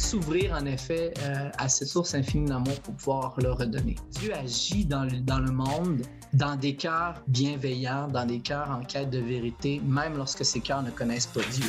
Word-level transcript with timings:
s'ouvrir 0.00 0.54
en 0.54 0.64
effet 0.64 1.12
euh, 1.22 1.50
à 1.58 1.68
cette 1.68 1.88
source 1.88 2.14
infinie 2.14 2.48
d'amour 2.48 2.80
pour 2.80 2.94
pouvoir 2.94 3.34
le 3.38 3.52
redonner. 3.52 3.96
Dieu 4.12 4.34
agit 4.34 4.84
dans 4.84 5.04
le, 5.04 5.20
dans 5.20 5.38
le 5.38 5.52
monde 5.52 6.02
dans 6.32 6.56
des 6.56 6.74
cœurs 6.76 7.22
bienveillants, 7.26 8.08
dans 8.08 8.24
des 8.24 8.40
cœurs 8.40 8.70
en 8.70 8.84
quête 8.84 9.10
de 9.10 9.18
vérité, 9.18 9.80
même 9.84 10.16
lorsque 10.16 10.44
ces 10.44 10.60
cœurs 10.60 10.82
ne 10.82 10.90
connaissent 10.90 11.26
pas 11.26 11.40
Dieu. 11.52 11.66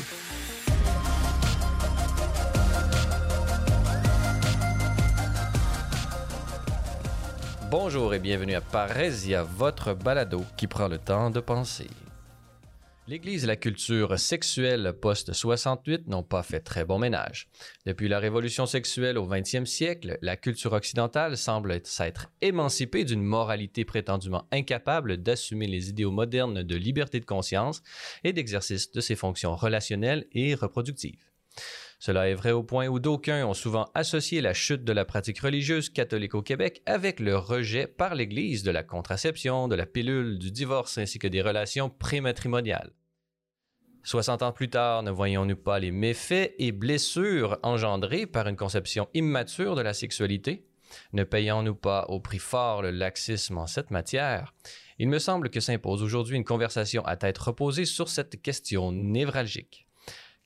Bonjour 7.70 8.14
et 8.14 8.20
bienvenue 8.20 8.56
à 8.56 8.62
Parésia, 8.62 9.44
votre 9.44 9.94
balado 9.94 10.44
qui 10.58 10.68
prend 10.68 10.88
le 10.88 10.98
temps 10.98 11.30
de 11.30 11.40
penser. 11.40 11.88
L'Église 13.12 13.44
et 13.44 13.48
la 13.48 13.58
culture 13.58 14.18
sexuelle 14.18 14.94
post-68 15.02 16.08
n'ont 16.08 16.24
pas 16.24 16.44
fait 16.44 16.62
très 16.62 16.86
bon 16.86 16.98
ménage. 16.98 17.50
Depuis 17.86 18.08
la 18.08 18.20
révolution 18.20 18.66
sexuelle 18.66 19.18
au 19.18 19.28
20e 19.28 19.66
siècle, 19.66 20.18
la 20.22 20.38
culture 20.38 20.72
occidentale 20.72 21.36
semble 21.36 21.82
s'être 21.84 22.32
émancipée 22.40 23.04
d'une 23.04 23.22
moralité 23.22 23.84
prétendument 23.84 24.48
incapable 24.54 25.18
d'assumer 25.18 25.68
les 25.68 25.90
idéaux 25.90 26.12
modernes 26.12 26.64
de 26.64 26.76
liberté 26.78 27.20
de 27.20 27.26
conscience 27.26 27.84
et 28.24 28.32
d'exercice 28.32 28.92
de 28.92 29.02
ses 29.02 29.18
fonctions 29.18 29.58
relationnelles 29.58 30.26
et 30.32 30.56
reproductives. 30.56 31.30
Cela 32.00 32.30
est 32.30 32.34
vrai 32.34 32.52
au 32.52 32.64
point 32.64 32.88
où 32.88 33.00
d'aucuns 33.00 33.46
ont 33.46 33.54
souvent 33.54 33.92
associé 33.94 34.40
la 34.40 34.54
chute 34.54 34.86
de 34.86 34.94
la 34.94 35.04
pratique 35.04 35.40
religieuse 35.40 35.90
catholique 35.90 36.34
au 36.34 36.42
Québec 36.42 36.82
avec 36.86 37.20
le 37.20 37.38
rejet 37.38 37.88
par 37.88 38.16
l'Église 38.16 38.64
de 38.64 38.72
la 38.72 38.84
contraception, 38.84 39.68
de 39.68 39.76
la 39.76 39.86
pilule, 39.86 40.40
du 40.40 40.50
divorce 40.50 40.98
ainsi 40.98 41.20
que 41.20 41.28
des 41.28 41.42
relations 41.42 41.90
prématrimoniales. 41.90 42.94
60 44.04 44.42
ans 44.42 44.52
plus 44.52 44.70
tard, 44.70 45.04
ne 45.04 45.12
voyons-nous 45.12 45.56
pas 45.56 45.80
les 45.80 45.92
méfaits 45.92 46.54
et 46.58 46.72
blessures 46.72 47.60
engendrés 47.62 48.26
par 48.26 48.48
une 48.48 48.56
conception 48.56 49.08
immature 49.14 49.76
de 49.76 49.82
la 49.82 49.94
sexualité? 49.94 50.66
Ne 51.14 51.24
payons-nous 51.24 51.76
pas 51.76 52.06
au 52.10 52.20
prix 52.20 52.40
fort 52.40 52.82
le 52.82 52.92
laxisme 52.92 53.58
en 53.58 53.68
cette 53.68 53.92
matière? 53.92 54.54
Il 54.98 55.08
me 55.08 55.20
semble 55.20 55.50
que 55.50 55.60
s'impose 55.60 56.04
aujourd'hui 56.04 56.36
une 56.36 56.44
conversation 56.44 57.06
à 57.06 57.16
tête 57.16 57.38
reposée 57.38 57.86
sur 57.86 58.10
cette 58.10 58.42
question 58.42 58.92
névralgique. 58.92 59.88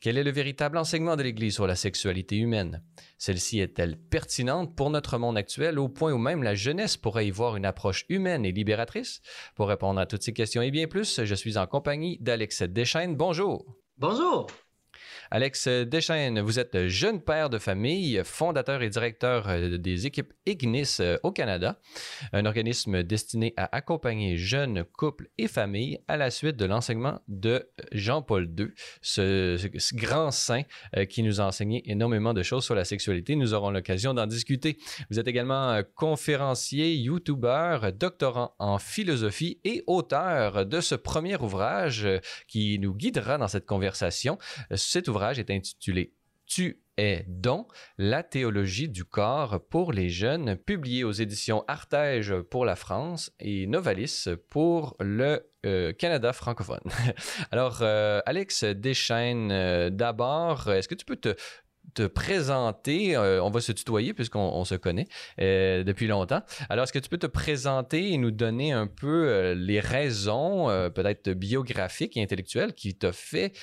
Quel 0.06 0.20
est 0.20 0.24
le 0.24 0.32
véritable 0.32 0.78
enseignement 0.78 1.16
de 1.16 1.24
l'Église 1.24 1.56
sur 1.56 1.66
la 1.66 1.76
sexualité 1.76 2.38
humaine? 2.38 2.84
Celle-ci 3.18 3.60
est-elle 3.60 3.98
pertinente 3.98 4.76
pour 4.76 4.92
notre 4.92 5.18
monde 5.18 5.36
actuel 5.36 5.80
au 5.80 5.90
point 5.90 6.14
où 6.14 6.20
même 6.20 6.44
la 6.44 6.54
jeunesse 6.54 6.96
pourrait 6.96 7.26
y 7.26 7.32
voir 7.32 7.56
une 7.56 7.66
approche 7.66 8.06
humaine 8.08 8.46
et 8.46 8.52
libératrice? 8.52 9.24
Pour 9.56 9.68
répondre 9.68 10.00
à 10.00 10.06
toutes 10.06 10.22
ces 10.22 10.32
questions 10.32 10.62
et 10.62 10.70
bien 10.70 10.86
plus, 10.86 11.24
je 11.24 11.34
suis 11.34 11.58
en 11.58 11.66
compagnie 11.66 12.20
d'Alex 12.22 12.62
Deschaines. 12.62 13.16
Bonjour. 13.16 13.66
Bonjour. 13.98 14.46
Alex 15.32 15.68
Deschaines, 15.68 16.40
vous 16.40 16.60
êtes 16.60 16.88
jeune 16.88 17.20
père 17.20 17.50
de 17.50 17.58
famille, 17.58 18.22
fondateur 18.24 18.84
et 18.84 18.90
directeur 18.90 19.50
euh, 19.50 19.78
des 19.78 20.06
équipes 20.06 20.34
Ignis 20.46 20.98
euh, 21.00 21.18
au 21.24 21.32
Canada, 21.32 21.80
un 22.32 22.46
organisme 22.46 23.02
destiné 23.02 23.54
à 23.58 23.76
accompagner 23.76 24.38
jeunes 24.38 24.84
couples 24.84 25.30
et 25.38 25.48
familles 25.48 26.00
à 26.08 26.18
la 26.18 26.30
suite 26.30 26.58
de 26.58 26.66
l'enseignement 26.66 27.22
de 27.28 27.68
Jean-Paul 27.92 28.50
II, 28.58 28.68
ce, 29.02 29.58
grand 29.96 30.30
saint 30.30 30.62
euh, 30.96 31.06
qui 31.06 31.24
nous 31.24 31.42
a 31.42 31.46
enseigné 31.46 31.82
énormément 31.90 32.34
de 32.34 32.44
choses 32.44 32.64
sur 32.64 32.76
la 32.76 32.86
sexualité. 32.86 33.36
Nous 33.36 33.54
aurons 33.54 33.72
l'occasion 33.72 34.14
d'en 34.14 34.28
discuter. 34.28 34.78
Vous 35.10 35.20
êtes 35.20 35.28
également 35.28 35.82
conférencier, 35.96 36.96
youtubeur, 36.96 37.92
doctorant 37.94 38.54
en 38.60 38.78
philosophie 38.78 39.60
et 39.64 39.84
auteur 39.88 40.66
de 40.66 40.82
ce 40.82 40.94
premier 40.94 41.36
ouvrage 41.38 42.08
qui 42.48 42.78
nous 42.80 42.94
guidera 42.94 43.38
dans 43.38 43.48
cette 43.48 43.66
conversation. 43.66 44.38
Cet 44.76 45.08
ouvrage 45.08 45.16
est 45.34 45.50
intitulé 45.50 46.14
Tu 46.46 46.82
es 46.98 47.26
don, 47.28 47.68
la 47.98 48.24
théologie 48.24 48.88
du 48.88 49.04
corps 49.04 49.62
pour 49.70 49.92
les 49.92 50.10
jeunes, 50.10 50.56
publié 50.56 51.04
aux 51.04 51.12
éditions 51.12 51.64
Artege 51.68 52.40
pour 52.50 52.66
la 52.66 52.76
France 52.76 53.32
et 53.40 53.68
Novalis 53.68 54.28
pour 54.50 54.96
le 55.00 55.46
euh, 55.66 55.94
Canada 55.94 56.32
francophone. 56.32 56.80
Alors, 57.52 57.80
euh, 57.82 58.22
Alex 58.26 58.64
Deschaines, 58.64 59.52
euh, 59.52 59.90
d'abord, 59.90 60.72
est-ce 60.72 60.88
que 60.88 60.96
tu 60.96 61.06
peux 61.06 61.16
te, 61.16 61.36
te 61.96 62.06
présenter. 62.06 63.16
Euh, 63.16 63.42
on 63.42 63.50
va 63.50 63.62
se 63.62 63.72
tutoyer 63.72 64.14
puisqu'on 64.14 64.64
se 64.66 64.76
connaît 64.76 65.08
euh, 65.40 65.84
depuis 65.84 66.08
longtemps. 66.08 66.44
Alors, 66.70 66.84
est-ce 66.84 66.94
que 66.94 67.00
tu 67.00 67.10
peux 67.10 67.18
te 67.18 67.26
présenter 67.26 68.12
et 68.12 68.18
nous 68.18 68.32
donner 68.32 68.74
un 68.74 68.86
peu 68.86 69.28
euh, 69.28 69.56
les 69.56 69.80
raisons, 69.80 70.68
peut-être 70.94 71.32
biographiques 71.32 72.18
et 72.18 72.22
intellectuelles, 72.22 72.74
qui 72.74 72.96
t'ont 72.96 73.14
fait 73.14 73.54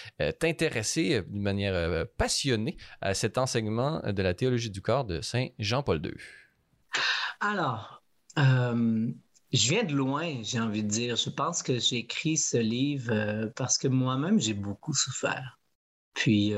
t'intéresser 0.41 1.23
d'une 1.29 1.43
manière 1.43 2.07
passionnée 2.17 2.77
à 3.01 3.15
cet 3.15 3.37
enseignement 3.37 4.01
de 4.05 4.23
la 4.23 4.35
théologie 4.35 4.71
du 4.71 4.81
corps 4.81 5.05
de 5.05 5.21
Saint 5.21 5.49
Jean-Paul 5.59 6.01
II? 6.05 6.15
Alors, 7.41 8.03
je 8.37 9.13
viens 9.53 9.85
de 9.85 9.95
loin, 9.95 10.43
j'ai 10.43 10.61
envie 10.61 10.83
de 10.83 10.89
dire. 10.89 11.17
Je 11.17 11.29
pense 11.29 11.63
que 11.63 11.79
j'ai 11.79 11.99
écrit 11.99 12.39
ce 12.39 12.57
livre 12.57 13.51
parce 13.57 13.77
que 13.77 13.89
moi-même, 13.89 14.41
j'ai 14.41 14.55
beaucoup 14.55 14.95
souffert. 14.95 15.59
Puis, 16.15 16.55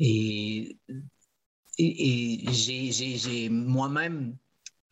et, 0.00 0.78
j'ai 1.78 3.48
moi-même 3.48 4.36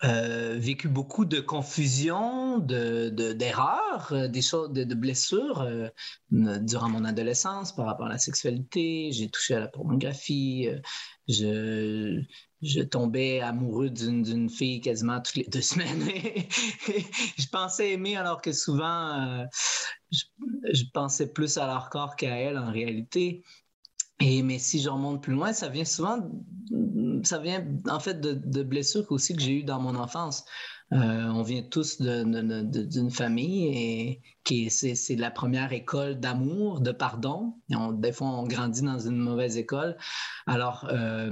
euh, 0.05 0.57
vécu 0.59 0.89
beaucoup 0.89 1.25
de 1.25 1.39
confusion, 1.39 2.59
d'erreurs, 2.59 4.09
de, 4.11 4.17
euh, 4.17 4.29
des 4.29 4.43
choses, 4.43 4.73
de, 4.73 4.95
blessures 4.95 5.61
euh, 5.61 5.89
durant 6.31 6.89
mon 6.89 7.05
adolescence 7.05 7.73
par 7.73 7.87
rapport 7.87 8.07
à 8.07 8.09
la 8.09 8.19
sexualité. 8.19 9.13
J'ai 9.13 9.29
touché 9.31 9.55
à 9.55 9.61
la 9.61 9.69
pornographie. 9.69 10.69
je, 11.29 12.21
je 12.63 12.81
tombais 12.81 13.41
amoureux 13.41 13.91
d'une 13.91 14.51
fille 14.51 14.81
quasiment 14.81 15.21
toutes 15.21 15.37
les 15.37 15.49
deux 15.49 15.61
semaines. 15.63 16.03
je 17.39 17.49
pensais 17.53 17.93
aimer 17.93 18.17
alors 18.17 18.43
que 18.43 18.53
souvent, 18.53 19.47
je, 20.11 20.85
pensais 20.93 21.33
plus 21.33 21.59
à 21.59 21.67
leur 21.67 21.91
corps 21.91 22.17
qu'à 22.17 22.37
elle 22.39 22.59
en 22.59 22.73
réalité. 22.73 23.45
Mais 24.45 24.59
si 24.59 24.81
je 24.81 24.89
remonte 24.89 25.23
plus 25.23 25.33
loin, 25.33 25.53
ça 25.53 25.69
vient 25.69 25.85
souvent, 25.85 26.31
ça 27.25 27.39
vient 27.39 27.67
en 27.89 28.01
fait 28.01 28.21
de, 28.21 28.63
blessures 28.63 29.11
aussi 29.11 29.35
que 29.35 29.43
j'ai 29.43 29.61
eues 29.61 29.65
dans 29.65 29.81
mon 29.81 29.95
enfance. 29.97 30.45
Euh, 30.93 31.29
on 31.29 31.43
vient 31.43 31.63
tous 31.63 32.03
d'une 32.03 33.11
famille 33.11 33.67
et 33.75 34.23
qui 34.45 34.69
c'est 34.71 35.17
la 35.17 35.31
première 35.31 35.73
école 35.73 36.21
d'amour, 36.21 36.81
de 36.81 36.93
pardon. 36.93 37.55
des 37.95 38.13
fois, 38.13 38.29
on 38.29 38.47
grandit 38.47 38.83
dans 38.83 38.99
une 38.99 39.17
mauvaise 39.17 39.57
école. 39.57 39.97
Alors, 40.47 40.87
euh, 40.91 41.31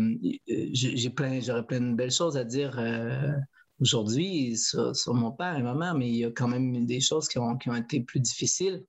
j'ai 0.73 1.11
plein, 1.11 1.41
j'aurais 1.41 1.67
plein 1.67 1.81
de 1.81 1.95
belles 1.95 2.11
choses 2.11 2.37
à 2.37 2.45
dire. 2.45 2.79
Euh, 2.79 3.33
aujourd'hui 3.81 4.59
sur, 4.59 5.15
mon 5.15 5.31
père 5.33 5.57
et 5.57 5.63
ma 5.63 5.75
mère, 5.75 5.95
mais 5.95 6.07
il 6.07 6.17
y 6.17 6.25
a 6.27 6.31
quand 6.31 6.49
même 6.49 6.85
des 6.85 7.01
choses 7.01 7.29
qui 7.29 7.39
ont, 7.39 7.57
qui 7.57 7.71
ont 7.71 7.77
été 7.77 8.01
plus 8.01 8.21
difficiles. 8.21 8.85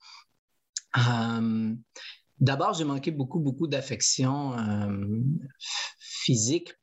D'abord, 2.41 2.73
j'ai 2.73 2.85
manqué 2.85 3.11
beaucoup, 3.11 3.39
beaucoup 3.39 3.67
d'affection 3.67 4.57
euh, 4.57 5.21
physique 5.99 6.73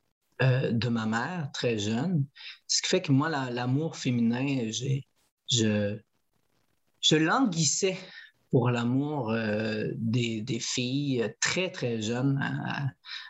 euh, 0.40 0.70
de 0.70 0.88
ma 0.88 1.04
mère, 1.04 1.50
très 1.52 1.78
jeune. 1.78 2.24
Ce 2.68 2.80
qui 2.80 2.88
fait 2.88 3.02
que 3.02 3.10
moi, 3.10 3.28
l'amour 3.28 3.96
féminin, 3.96 4.70
je, 5.50 5.98
languissais 7.12 7.98
pour 8.52 8.70
l'amour 8.70 9.32
euh, 9.32 9.88
des, 9.96 10.60
filles 10.60 11.28
très, 11.40 11.72
très 11.72 12.00
jeunes. 12.00 12.40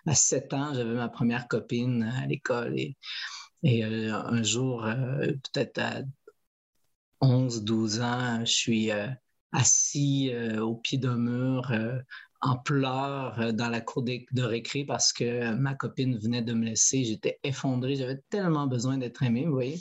À, 0.06 0.14
7 0.14 0.52
ans, 0.52 0.74
j'avais 0.74 0.94
ma 0.94 1.08
première 1.08 1.48
copine 1.48 2.02
à 2.02 2.26
l'école 2.26 2.78
et, 2.78 2.98
et 3.62 3.84
un 3.84 4.42
jour, 4.42 4.86
peut-être 4.86 5.78
à 5.78 6.02
11, 7.22 7.64
12 7.64 8.00
ans, 8.02 8.44
je 8.44 8.52
suis 8.52 8.90
assis 9.52 10.30
euh, 10.32 10.60
au 10.60 10.74
pied 10.76 10.98
d'un 10.98 11.16
mur 11.16 11.70
euh, 11.70 11.98
en 12.40 12.56
pleurs 12.56 13.40
euh, 13.40 13.52
dans 13.52 13.68
la 13.68 13.80
cour 13.80 14.02
de, 14.02 14.42
récré 14.42 14.84
parce 14.84 15.12
que 15.12 15.54
ma 15.54 15.74
copine 15.74 16.18
venait 16.18 16.42
de 16.42 16.52
me 16.52 16.66
laisser. 16.66 17.04
J'étais 17.04 17.38
effondré, 17.42 17.96
j'avais 17.96 18.20
tellement 18.30 18.66
besoin 18.66 18.98
d'être 18.98 19.22
aimé, 19.22 19.46
vous 19.46 19.52
voyez. 19.52 19.78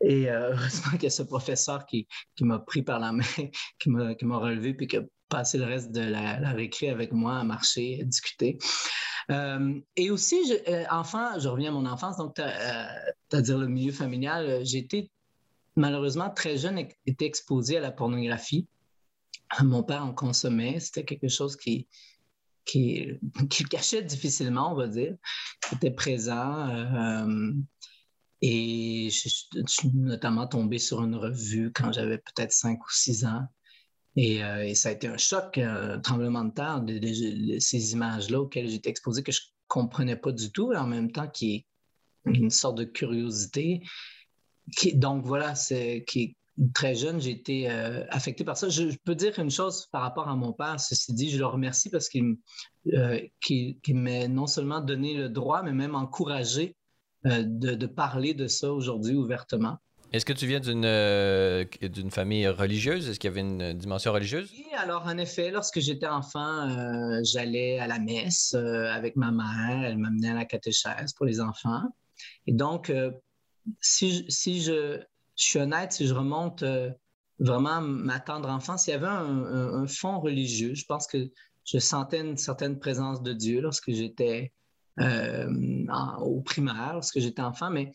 Et 0.00 0.28
heureusement 0.30 0.92
qu'il 0.92 1.04
y 1.04 1.06
a 1.06 1.10
ce 1.10 1.22
professeur 1.22 1.86
qui, 1.86 2.06
qui 2.36 2.44
m'a 2.44 2.58
pris 2.58 2.82
par 2.82 3.00
la 3.00 3.12
main, 3.12 3.24
qui 3.78 3.90
m'a, 3.90 4.14
qui 4.14 4.24
m'a 4.24 4.38
relevé, 4.38 4.74
puis 4.74 4.86
qui 4.86 4.96
a 4.98 5.02
passé 5.28 5.58
le 5.58 5.64
reste 5.64 5.90
de 5.90 6.00
la, 6.00 6.38
la 6.38 6.52
récré 6.52 6.90
avec 6.90 7.12
moi 7.12 7.38
à 7.38 7.44
marcher, 7.44 8.00
à 8.00 8.04
discuter. 8.04 8.58
Et 9.96 10.10
aussi, 10.10 10.36
je, 10.46 10.94
enfant, 10.94 11.38
je 11.40 11.48
reviens 11.48 11.70
à 11.70 11.72
mon 11.72 11.86
enfance, 11.86 12.18
donc, 12.18 12.34
c'est-à-dire 12.36 13.56
le 13.56 13.68
milieu 13.68 13.90
familial, 13.90 14.60
j'ai 14.64 14.78
été 14.78 15.10
malheureusement 15.76 16.30
très 16.30 16.56
jeune, 16.58 16.86
été 17.06 17.24
exposé 17.24 17.78
à 17.78 17.80
la 17.80 17.90
pornographie. 17.90 18.68
Mon 19.62 19.82
père 19.82 20.04
en 20.04 20.12
consommait. 20.12 20.80
C'était 20.80 21.04
quelque 21.04 21.28
chose 21.28 21.56
qui, 21.56 21.86
qui, 22.64 23.08
qui 23.50 23.64
cachait 23.64 24.02
difficilement, 24.02 24.72
on 24.72 24.74
va 24.74 24.88
dire, 24.88 25.16
qui 25.68 25.74
était 25.76 25.90
présent. 25.90 26.68
Euh, 26.68 27.52
et 28.42 29.08
je, 29.10 29.28
suis 29.66 29.90
notamment 29.94 30.46
tombé 30.46 30.78
sur 30.78 31.02
une 31.02 31.14
revue 31.14 31.72
quand 31.72 31.92
j'avais 31.92 32.18
peut-être 32.18 32.52
cinq 32.52 32.78
ou 32.84 32.90
six 32.90 33.24
ans. 33.24 33.46
Et, 34.16 34.44
euh, 34.44 34.64
et, 34.64 34.74
ça 34.74 34.90
a 34.90 34.92
été 34.92 35.08
un 35.08 35.16
choc, 35.16 35.58
un 35.58 35.98
tremblement 36.00 36.44
de 36.44 36.52
terre 36.52 36.84
ces 37.60 37.92
images-là 37.92 38.40
auxquelles 38.42 38.68
j'étais 38.68 38.90
exposé, 38.90 39.22
que 39.22 39.32
je 39.32 39.40
comprenais 39.66 40.16
pas 40.16 40.30
du 40.30 40.52
tout, 40.52 40.72
en 40.72 40.86
même 40.86 41.10
temps 41.10 41.26
qui 41.26 41.54
est 41.54 41.66
une 42.26 42.50
sorte 42.50 42.78
de 42.78 42.84
curiosité. 42.84 43.82
Donc 44.94 45.24
voilà, 45.26 45.54
c'est 45.54 46.04
qui 46.06 46.36
très 46.72 46.94
jeune, 46.94 47.20
j'ai 47.20 47.30
été 47.30 47.70
euh, 47.70 48.04
affecté 48.10 48.44
par 48.44 48.56
ça. 48.56 48.68
Je, 48.68 48.96
peux 49.04 49.14
dire 49.14 49.38
une 49.38 49.50
chose 49.50 49.86
par 49.90 50.02
rapport 50.02 50.28
à 50.28 50.36
mon 50.36 50.52
père, 50.52 50.78
ceci 50.78 51.12
dit, 51.12 51.30
je 51.30 51.38
le 51.38 51.46
remercie 51.46 51.90
parce 51.90 52.08
qu'il 52.08 52.36
euh, 52.92 53.20
m'a 53.88 54.28
non 54.28 54.46
seulement 54.46 54.80
donné 54.80 55.14
le 55.14 55.28
droit, 55.28 55.62
mais 55.62 55.72
même 55.72 55.94
encouragé 55.94 56.76
euh, 57.26 57.42
de, 57.44 57.86
parler 57.86 58.34
de 58.34 58.46
ça 58.46 58.72
aujourd'hui 58.72 59.14
ouvertement. 59.14 59.78
Est-ce 60.12 60.24
que 60.24 60.32
tu 60.32 60.46
viens 60.46 60.60
d'une 60.60 60.82
d'une 61.88 62.10
famille 62.12 62.46
religieuse? 62.46 63.08
Est-ce 63.08 63.18
qu'il 63.18 63.30
y 63.30 63.32
avait 63.32 63.40
une 63.40 63.72
dimension 63.72 64.12
religieuse? 64.12 64.48
Oui, 64.52 64.66
alors 64.76 65.06
en 65.06 65.18
effet, 65.18 65.50
lorsque 65.50 65.80
j'étais 65.80 66.06
enfant, 66.06 66.68
j'allais 67.24 67.80
à 67.80 67.88
la 67.88 67.98
messe 67.98 68.54
avec 68.54 69.16
ma 69.16 69.32
mère. 69.32 69.82
Elle 69.84 69.98
m'amenait 69.98 70.30
à 70.30 70.34
la 70.34 70.44
catéchèse 70.44 71.14
pour 71.14 71.26
les 71.26 71.40
enfants. 71.40 71.82
Et 72.46 72.52
donc, 72.52 72.92
si, 73.80 74.24
si 74.28 74.62
je, 74.62 75.02
je 75.36 75.44
suis 75.44 75.58
honnête, 75.58 75.92
si 75.92 76.06
je 76.06 76.14
remonte 76.14 76.62
euh, 76.62 76.90
vraiment 77.38 77.80
ma 77.80 78.20
tendre 78.20 78.48
enfance, 78.48 78.86
il 78.86 78.90
y 78.90 78.94
avait 78.94 79.06
un, 79.06 79.86
fond 79.86 80.20
religieux. 80.20 80.74
Je 80.74 80.84
pense 80.86 81.06
que 81.06 81.18
je 81.64 81.78
sentais 81.78 82.20
une 82.20 82.36
certaine 82.36 82.78
présence 82.78 83.22
de 83.22 83.32
Dieu 83.32 83.60
lorsque 83.60 83.90
j'étais 83.90 84.52
euh, 85.00 85.86
au 86.20 86.40
primaire, 86.40 86.92
lorsque 86.94 87.18
j'étais 87.18 87.42
enfant, 87.42 87.70
mais 87.70 87.92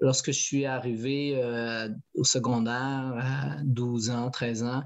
lorsque 0.00 0.26
je 0.26 0.38
suis 0.38 0.66
arrivé 0.66 1.40
euh, 1.42 1.88
au 2.14 2.24
secondaire 2.24 3.14
à 3.18 3.56
12 3.64 4.10
ans, 4.10 4.30
13 4.30 4.64
ans, 4.64 4.82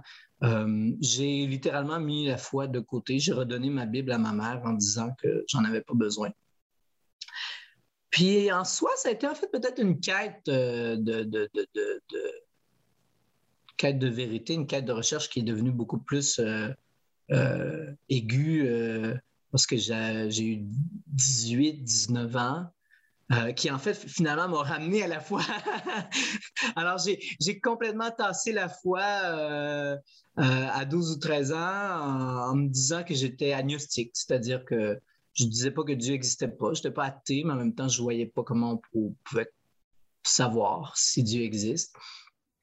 j'ai 1.00 1.46
littéralement 1.46 1.98
mis 1.98 2.26
la 2.26 2.36
foi 2.36 2.68
de 2.68 2.78
côté. 2.78 3.18
J'ai 3.18 3.32
redonné 3.32 3.70
ma 3.70 3.86
Bible 3.86 4.12
à 4.12 4.18
ma 4.18 4.32
mère 4.32 4.62
en 4.64 4.74
disant 4.74 5.10
que 5.20 5.44
j'en 5.48 5.64
avais 5.64 5.80
pas 5.80 5.94
besoin. 5.94 6.30
Puis 8.18 8.50
en 8.50 8.64
soi, 8.64 8.90
ça 8.96 9.10
a 9.10 9.12
été 9.12 9.28
en 9.28 9.34
fait 9.36 9.46
peut-être 9.46 9.78
une 9.80 10.00
quête 10.00 10.48
euh, 10.48 10.96
de, 10.98 11.48
quête 13.76 14.00
de 14.00 14.08
vérité, 14.08 14.54
une 14.54 14.66
quête 14.66 14.86
de 14.86 14.92
recherche 14.92 15.28
qui 15.28 15.38
est 15.38 15.44
devenue 15.44 15.70
beaucoup 15.70 15.98
plus 15.98 16.40
euh, 16.40 16.68
euh, 17.30 17.92
aiguë 18.08 18.68
parce 19.52 19.66
que 19.66 19.76
j'ai 19.76 20.42
eu 20.42 20.58
18, 21.06 21.84
19 21.84 22.36
ans. 22.36 22.66
qui 23.54 23.70
en 23.70 23.78
fait 23.78 23.94
finalement 23.94 24.48
m'a 24.48 24.62
ramené 24.64 25.04
à 25.04 25.06
la 25.06 25.20
foi. 25.20 25.42
Alors 26.74 26.98
j'ai 26.98 27.60
complètement 27.60 28.10
tassé 28.10 28.50
la 28.50 28.68
foi 28.68 29.00
à 30.36 30.84
12 30.84 31.12
ou 31.12 31.18
13 31.20 31.52
ans 31.52 32.50
en 32.50 32.56
me 32.56 32.66
disant 32.66 33.04
que 33.04 33.14
j'étais 33.14 33.52
agnostique, 33.52 34.10
c'est-à-dire 34.14 34.64
que 34.64 34.98
je 35.38 35.44
disais 35.46 35.70
pas 35.70 35.84
que 35.84 35.92
Dieu 35.92 36.12
n'existait 36.12 36.48
pas. 36.48 36.72
Je 36.74 36.80
n'étais 36.80 36.90
pas 36.90 37.04
athée, 37.04 37.42
mais 37.44 37.52
en 37.52 37.56
même 37.56 37.74
temps, 37.74 37.88
je 37.88 38.02
voyais 38.02 38.26
pas 38.26 38.42
comment 38.42 38.80
on 38.94 39.14
pouvait 39.24 39.50
savoir 40.24 40.96
si 40.96 41.22
Dieu 41.22 41.42
existe. 41.42 41.96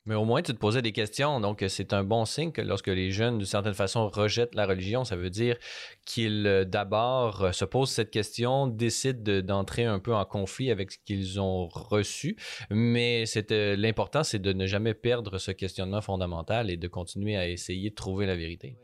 Mais 0.07 0.13
au 0.13 0.23
moins, 0.23 0.43
tu 0.43 0.53
te 0.53 0.59
posais 0.59 0.83
des 0.83 0.91
questions. 0.91 1.39
Donc, 1.39 1.65
c'est 1.67 1.91
un 1.91 2.03
bon 2.03 2.25
signe 2.25 2.51
que 2.51 2.61
lorsque 2.61 2.89
les 2.89 3.09
jeunes, 3.09 3.39
d'une 3.39 3.47
certaine 3.47 3.73
façon, 3.73 4.07
rejettent 4.07 4.53
la 4.53 4.67
religion, 4.67 5.03
ça 5.03 5.15
veut 5.15 5.31
dire 5.31 5.57
qu'ils, 6.05 6.45
euh, 6.45 6.63
d'abord, 6.63 7.45
euh, 7.45 7.51
se 7.51 7.65
posent 7.65 7.89
cette 7.89 8.11
question, 8.11 8.67
décident 8.67 9.41
d'entrer 9.41 9.85
un 9.85 9.97
peu 9.97 10.13
en 10.13 10.23
conflit 10.23 10.69
avec 10.69 10.91
ce 10.91 10.97
qu'ils 11.03 11.39
ont 11.39 11.67
reçu. 11.67 12.37
Mais 12.69 13.23
l'important, 13.49 14.23
c'est 14.23 14.37
de 14.37 14.53
ne 14.53 14.67
jamais 14.67 14.93
perdre 14.93 15.39
ce 15.39 15.49
questionnement 15.49 16.01
fondamental 16.01 16.69
et 16.69 16.77
de 16.77 16.87
continuer 16.87 17.35
à 17.35 17.47
essayer 17.47 17.89
de 17.89 17.95
trouver 17.95 18.27
la 18.27 18.35
vérité. 18.35 18.77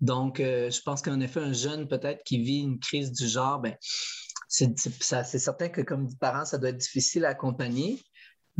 Donc, 0.00 0.40
euh, 0.40 0.70
je 0.70 0.80
pense 0.82 1.02
qu'en 1.02 1.20
effet, 1.20 1.40
un 1.40 1.52
jeune 1.52 1.88
peut-être 1.88 2.22
qui 2.24 2.38
vit 2.38 2.60
une 2.60 2.78
crise 2.78 3.12
du 3.12 3.26
genre, 3.26 3.60
ben, 3.60 3.74
c'est 4.48 5.38
certain 5.38 5.68
que 5.68 5.80
comme 5.80 6.14
parent, 6.16 6.44
ça 6.44 6.58
doit 6.58 6.70
être 6.70 6.78
difficile 6.78 7.24
à 7.24 7.30
accompagner. 7.30 8.00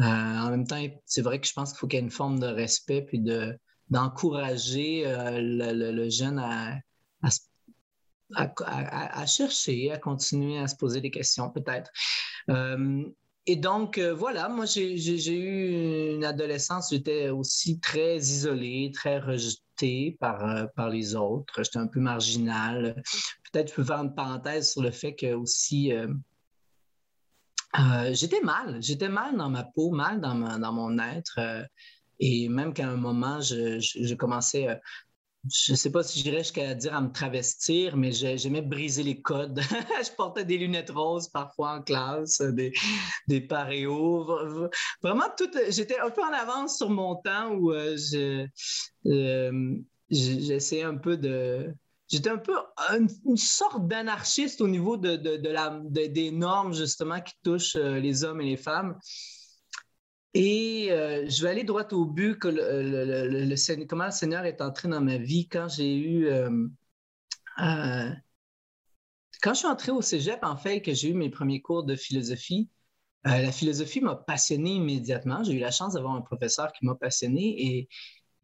Euh, 0.01 0.05
en 0.05 0.51
même 0.51 0.67
temps, 0.67 0.85
c'est 1.07 1.23
vrai 1.23 1.41
que 1.41 1.47
je 1.47 1.53
pense 1.53 1.71
qu'il 1.71 1.79
faut 1.79 1.87
qu'il 1.87 1.99
y 1.99 2.01
ait 2.01 2.05
une 2.05 2.11
forme 2.11 2.39
de 2.39 2.47
respect 2.47 3.03
puis 3.03 3.23
d'encourager 3.89 5.07
euh, 5.07 5.41
le, 5.41 6.11
jeune 6.11 6.39
à, 6.39 6.79
à, 8.35 9.27
chercher, 9.27 9.91
à 9.91 9.99
continuer 9.99 10.59
à 10.59 10.69
se 10.69 10.77
poser 10.77 11.01
des 11.01 11.11
questions 11.11 11.51
peut-être. 11.51 11.91
et 13.47 13.57
donc, 13.57 13.99
voilà, 13.99 14.49
moi, 14.49 14.67
j'ai 14.67 15.39
eu 15.39 16.15
une 16.15 16.25
adolescence, 16.25 16.91
j'étais 16.91 17.31
aussi 17.31 17.81
très 17.81 18.19
isolé, 18.19 18.91
très 18.93 19.19
rejeté 19.19 19.63
par, 20.21 20.45
euh, 20.45 20.67
par 20.77 20.89
les 20.89 21.15
autres. 21.15 21.63
J'étais 21.63 21.79
un 21.79 21.87
peu 21.87 22.01
marginal. 22.01 23.03
Peut-être 23.51 23.71
je 23.71 23.75
peux 23.75 23.85
faire 23.85 24.01
une 24.01 24.15
parenthèse 24.15 24.73
sur 24.73 24.83
le 24.83 24.91
fait 24.91 25.15
que 25.15 25.35
aussi 25.35 25.93
euh, 25.93 26.09
euh, 27.79 28.13
j'étais 28.13 28.41
mal. 28.41 28.83
J'étais 28.83 29.09
mal 29.09 29.37
dans 29.37 29.51
ma 29.51 29.65
peau, 29.65 29.91
mal 29.91 30.21
dans, 30.21 30.35
mon 30.73 30.99
être. 30.99 31.39
et 32.19 32.49
même 32.49 32.73
qu'à 32.73 32.89
un 32.89 32.97
moment, 32.97 33.41
je, 33.41 33.79
je 33.79 34.15
commençais 34.15 34.81
je 35.47 35.73
ne 35.73 35.77
sais 35.77 35.91
pas 35.91 36.03
si 36.03 36.21
j'irais 36.21 36.39
jusqu'à 36.39 36.75
dire 36.75 36.95
à 36.95 37.01
me 37.01 37.13
travestir, 37.13 37.97
mais 37.97 38.11
j'aimais 38.13 38.63
briser 38.63 39.03
les 39.03 39.21
codes. 39.21 39.61
je 40.05 40.11
portais 40.17 40.45
des 40.45 40.59
lunettes 40.59 40.91
roses 40.91 41.29
parfois 41.29 41.75
en 41.75 41.83
classe, 41.83 42.41
des, 42.41 42.73
des 43.29 43.41
paréos. 43.41 44.27
Vraiment, 45.03 45.27
j'étais 45.69 45.99
un 45.99 46.11
peu 46.11 46.23
en 46.23 46.33
avance 46.33 46.79
sur 46.79 46.91
mon 46.91 47.17
temps 47.17 47.53
où 47.53 47.73
euh, 47.73 47.97
euh, 49.07 49.77
j'essayais 50.11 50.83
un 50.83 50.97
peu 50.97 51.17
de. 51.17 51.73
J'étais 52.09 52.31
un 52.31 52.39
peu 52.39 52.55
une, 52.91 53.37
sorte 53.37 53.87
d'anarchiste 53.87 54.63
au 54.63 54.69
niveau 54.69 54.97
de, 54.97 55.17
des 56.07 56.31
normes 56.31 56.73
justement 56.75 57.21
qui 57.21 57.35
touchent 57.45 57.77
euh, 57.77 58.01
les 58.01 58.25
hommes 58.25 58.41
et 58.41 58.47
les 58.47 58.57
femmes. 58.57 58.99
Et 60.35 60.89
euh, 60.91 61.27
je 61.29 61.43
vais 61.43 61.51
aller 61.51 61.65
droit 61.65 61.87
au 61.93 62.05
but 62.05 62.39
que 62.39 62.49
le, 62.49 63.85
comment 63.87 64.07
le 64.07 64.11
Seigneur 64.11 64.45
est 64.45 64.61
entré 64.61 64.89
dans 64.89 65.01
ma 65.01 65.17
vie 65.17 65.49
quand 65.49 65.69
j'ai 65.69 65.97
eu 65.97 66.27
euh, 66.27 66.67
euh, 67.61 68.11
quand 69.41 69.55
je 69.55 69.59
suis 69.59 69.67
entré 69.69 69.93
au 69.93 70.03
Cégep, 70.03 70.41
en 70.43 70.57
fait, 70.57 70.83
que 70.83 70.93
j'ai 70.93 71.11
eu 71.11 71.15
mes 71.15 71.31
premiers 71.31 71.61
cours 71.61 71.85
de 71.85 71.95
philosophie, 71.95 72.69
la 73.25 73.53
philosophie 73.53 74.01
m'a 74.01 74.17
passionné 74.17 74.71
immédiatement. 74.71 75.45
J'ai 75.45 75.53
eu 75.53 75.59
la 75.59 75.71
chance 75.71 75.95
d'avoir 75.95 76.15
un 76.15 76.23
professeur 76.23 76.73
qui 76.73 76.87
m'a 76.87 76.95
passionné 76.95 77.87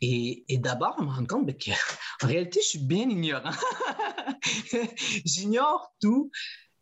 et, 0.00 0.44
et, 0.48 0.58
d'abord, 0.58 1.00
me 1.00 1.08
rendre 1.08 1.26
compte 1.26 1.50
qu'en 1.64 2.26
réalité, 2.26 2.60
je 2.62 2.68
suis 2.68 2.78
bien 2.78 3.08
ignorant. 3.08 3.50
J'ignore 5.24 5.92
tout. 6.00 6.30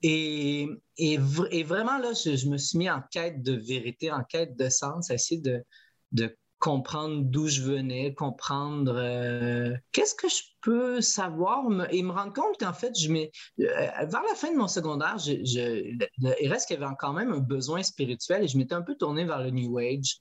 Et, 0.03 0.69
et, 0.97 1.17
vraiment, 1.17 1.99
là, 1.99 2.13
je, 2.13 2.49
me 2.49 2.57
suis 2.57 2.79
mis 2.79 2.91
en 2.91 3.03
quête 3.11 3.43
de 3.43 3.53
vérité, 3.53 4.11
en 4.11 4.25
quête 4.25 4.57
de 4.57 4.69
sens, 4.69 5.11
à 5.11 5.15
essayer 5.15 5.41
de, 5.41 5.63
de 6.11 6.37
comprendre 6.63 7.23
d'où 7.25 7.49
je 7.49 7.61
venais, 7.61 8.15
comprendre 8.15 8.95
euh, 8.97 9.77
qu'est-ce 9.91 10.15
que 10.15 10.29
je 10.29 10.43
peux 10.61 11.01
savoir 11.01 11.65
et 11.91 12.03
me 12.05 12.13
rendre 12.13 12.33
compte 12.33 12.57
qu'en 12.59 12.73
fait, 12.73 12.97
je 12.97 13.11
mets, 13.11 13.33
euh, 13.61 13.65
vers 13.65 14.23
la 14.23 14.35
fin 14.37 14.53
de 14.53 14.57
mon 14.57 14.69
secondaire, 14.69 15.19
je, 15.19 15.33
il 15.33 16.49
reste 16.49 16.69
qu'il 16.69 16.79
y 16.79 16.83
avait 16.83 16.95
quand 17.01 17.13
même 17.13 17.33
un 17.33 17.41
besoin 17.41 17.83
spirituel 17.83 18.45
et 18.45 18.49
je 18.49 18.57
m'étais 18.57 18.75
un 18.75 18.83
peu 18.83 18.95
tourné 18.95 19.25
vers 19.25 19.43
le 19.43 19.51
New 19.51 19.77
Age. 19.79 20.19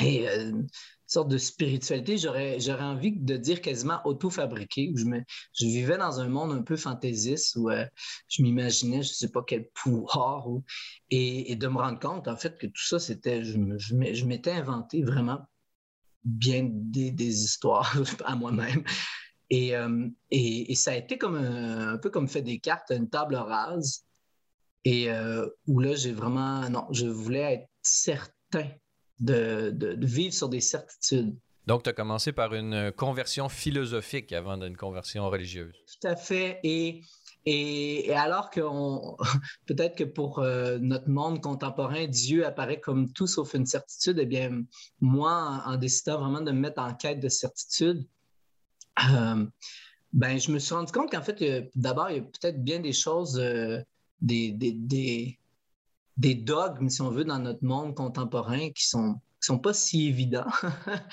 Euh, 0.00 0.62
sorte 1.10 1.28
de 1.28 1.38
spiritualité, 1.38 2.18
j'aurais, 2.18 2.60
j'aurais 2.60 2.84
envie 2.84 3.12
de 3.12 3.36
dire 3.36 3.60
quasiment 3.60 4.00
auto-fabriqué, 4.04 4.90
où 4.92 4.96
je, 4.96 5.04
me, 5.04 5.20
je 5.52 5.66
vivais 5.66 5.98
dans 5.98 6.20
un 6.20 6.28
monde 6.28 6.52
un 6.52 6.62
peu 6.62 6.76
fantaisiste, 6.76 7.56
où 7.56 7.70
euh, 7.70 7.84
je 8.28 8.42
m'imaginais, 8.42 9.02
je 9.02 9.10
ne 9.10 9.14
sais 9.14 9.30
pas 9.30 9.42
quel 9.46 9.68
pouvoir, 9.70 10.46
et, 11.10 11.56
de 11.56 11.68
me 11.68 11.78
rendre 11.78 11.98
compte, 11.98 12.28
en 12.28 12.36
fait, 12.36 12.56
que 12.58 12.66
tout 12.66 12.86
ça, 12.86 12.98
c'était, 12.98 13.42
je, 13.44 13.58
je, 13.78 14.24
m'étais 14.24 14.52
inventé 14.52 15.02
vraiment 15.02 15.40
bien 16.24 16.68
des, 16.70 17.44
histoires 17.44 17.96
à 18.24 18.36
moi-même. 18.36 18.84
Euh, 19.52 20.08
et, 20.30 20.70
et, 20.70 20.74
ça 20.76 20.92
a 20.92 20.96
été 20.96 21.18
comme 21.18 21.34
un, 21.34 21.98
peu 21.98 22.10
comme 22.10 22.28
fait 22.28 22.42
des 22.42 22.60
cartes, 22.60 22.92
une 22.92 23.10
table 23.10 23.34
rase, 23.34 24.04
et 24.84 25.10
euh, 25.10 25.46
où 25.66 25.80
là, 25.80 25.96
j'ai 25.96 26.12
vraiment, 26.12 26.68
non, 26.70 26.86
je 26.92 27.06
voulais 27.06 27.54
être 27.54 27.68
certain 27.82 28.70
de, 29.20 29.96
vivre 30.00 30.34
sur 30.34 30.48
des 30.48 30.60
certitudes. 30.60 31.36
Donc, 31.66 31.82
tu 31.82 31.90
as 31.90 31.92
commencé 31.92 32.32
par 32.32 32.54
une 32.54 32.90
conversion 32.92 33.48
philosophique 33.48 34.32
avant 34.32 34.56
d'une 34.56 34.76
conversion 34.76 35.28
religieuse. 35.28 35.74
Tout 36.00 36.08
à 36.08 36.16
fait. 36.16 36.58
Et, 36.64 37.02
et, 37.46 38.12
alors 38.14 38.50
que 38.50 38.60
peut-être 39.66 39.96
que 39.96 40.04
pour 40.04 40.40
euh, 40.40 40.78
notre 40.78 41.08
monde 41.08 41.40
contemporain, 41.40 42.06
Dieu 42.06 42.46
apparaît 42.46 42.80
comme 42.80 43.12
tout 43.12 43.26
sauf 43.26 43.54
une 43.54 43.66
certitude, 43.66 44.18
eh 44.18 44.26
bien, 44.26 44.64
moi, 45.00 45.62
en, 45.66 45.76
décidant 45.76 46.18
vraiment 46.18 46.40
de 46.40 46.50
me 46.50 46.60
mettre 46.60 46.80
en 46.82 46.94
quête 46.94 47.20
de 47.20 47.28
certitude, 47.28 48.06
euh, 49.10 49.46
ben, 50.12 50.38
je 50.38 50.50
me 50.50 50.58
suis 50.58 50.74
rendu 50.74 50.92
compte 50.92 51.10
qu'en 51.10 51.22
fait, 51.22 51.70
d'abord, 51.74 52.10
il 52.10 52.16
y 52.16 52.20
a 52.20 52.22
peut-être 52.22 52.62
bien 52.62 52.80
des 52.80 52.92
choses, 52.92 53.38
euh, 53.38 53.78
des, 54.20 54.50
des, 54.52 54.72
des 54.72 55.39
dogmes, 56.16 56.88
si 56.88 57.00
on 57.02 57.10
veut, 57.10 57.24
dans 57.24 57.38
notre 57.38 57.64
monde 57.64 57.94
contemporain 57.94 58.70
qui 58.70 58.86
sont, 58.86 59.16
sont 59.40 59.58
pas 59.58 59.74
si 59.74 60.08
évidents. 60.08 60.50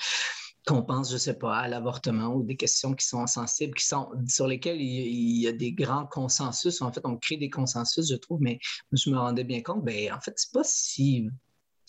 qu'on 0.68 0.82
pense, 0.82 1.10
je 1.10 1.16
sais 1.16 1.38
pas, 1.38 1.56
à 1.56 1.68
l'avortement 1.68 2.34
ou 2.34 2.42
des 2.42 2.56
questions 2.56 2.92
qui 2.92 3.06
sont 3.06 3.26
sensibles, 3.26 3.74
qui 3.74 3.86
sont, 3.86 4.10
sur 4.26 4.46
lesquelles 4.46 4.80
il, 4.80 5.40
y 5.40 5.48
a 5.48 5.52
des 5.52 5.72
grands 5.72 6.04
consensus. 6.04 6.82
En 6.82 6.92
fait, 6.92 7.00
on 7.04 7.16
crée 7.16 7.38
des 7.38 7.48
consensus, 7.48 8.10
je 8.10 8.16
trouve, 8.16 8.40
mais 8.42 8.58
je 8.92 9.08
me 9.08 9.16
rendais 9.16 9.44
bien 9.44 9.62
compte, 9.62 9.82
ben, 9.82 10.12
en 10.12 10.20
fait, 10.20 10.34
c'est 10.36 10.52
pas 10.52 10.64
si 10.64 11.30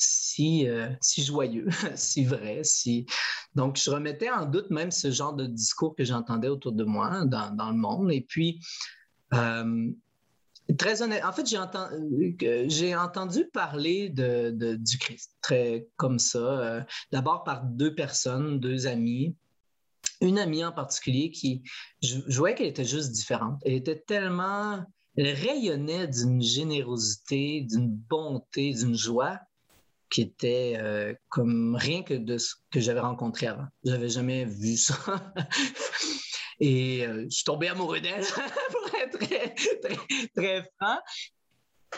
si, 0.02 0.66
euh, 0.66 0.88
si 1.02 1.24
joyeux, 1.24 1.68
si 1.96 2.24
vrai. 2.24 2.62
Si... 2.64 3.06
Donc, 3.54 3.76
je 3.76 3.92
remettais 3.92 4.30
en 4.30 4.46
doute 4.46 4.70
même 4.70 4.92
ce 4.92 5.12
genre 5.12 5.34
de 5.34 5.46
discours 5.46 5.94
que 5.94 6.06
j'entendais 6.06 6.48
autour 6.48 6.72
de 6.72 6.86
moi 6.86 7.26
dans, 7.26 7.54
dans, 7.54 7.70
le 7.70 7.78
monde. 7.78 8.10
Et 8.12 8.22
puis, 8.22 8.62
euh, 9.34 9.92
très 10.78 11.02
honnête, 11.02 11.24
en 11.24 11.32
fait, 11.32 11.46
j'ai 11.46 11.58
entendu, 11.58 12.96
entendu 12.96 13.46
parler 13.52 14.10
du 14.10 14.98
Christ, 15.00 15.36
très 15.42 15.88
comme 15.96 16.20
ça. 16.20 16.40
Euh, 16.40 16.82
d'abord 17.12 17.44
par 17.44 17.64
deux 17.64 17.96
personnes, 17.96 18.60
deux 18.60 18.88
amis. 18.88 19.36
Une 20.22 20.38
amie 20.40 20.64
en 20.64 20.72
particulier 20.72 21.32
qui, 21.32 21.64
je, 22.02 22.20
voyais 22.38 22.56
qu'elle 22.56 22.68
était 22.68 22.86
juste 22.86 23.12
différente. 23.12 23.60
Elle 23.66 23.74
était 23.74 24.00
tellement, 24.00 24.84
elle 25.16 25.34
rayonnait 25.34 26.08
d'une 26.08 26.42
générosité, 26.42 27.62
d'une 27.62 27.90
bonté, 27.90 28.74
d'une 28.74 28.96
joie 28.96 29.40
qui 30.10 30.22
était 30.22 30.76
euh, 30.78 31.14
comme 31.30 31.76
rien 31.76 32.04
que 32.04 32.16
de 32.16 32.38
ce 32.38 32.56
que 32.72 32.80
j'avais 32.80 33.00
rencontré 33.00 33.48
avant. 33.48 33.68
Je 33.86 33.92
n'avais 33.92 34.10
jamais 34.10 34.46
vu 34.46 34.76
ça. 34.76 34.96
Et 36.60 37.06
euh, 37.06 37.26
je 37.26 37.36
suis 37.36 37.44
tombé 37.46 37.70
amoureux 37.70 38.02
d'elle, 38.02 38.24
très, 40.36 40.64
franc. 40.78 40.98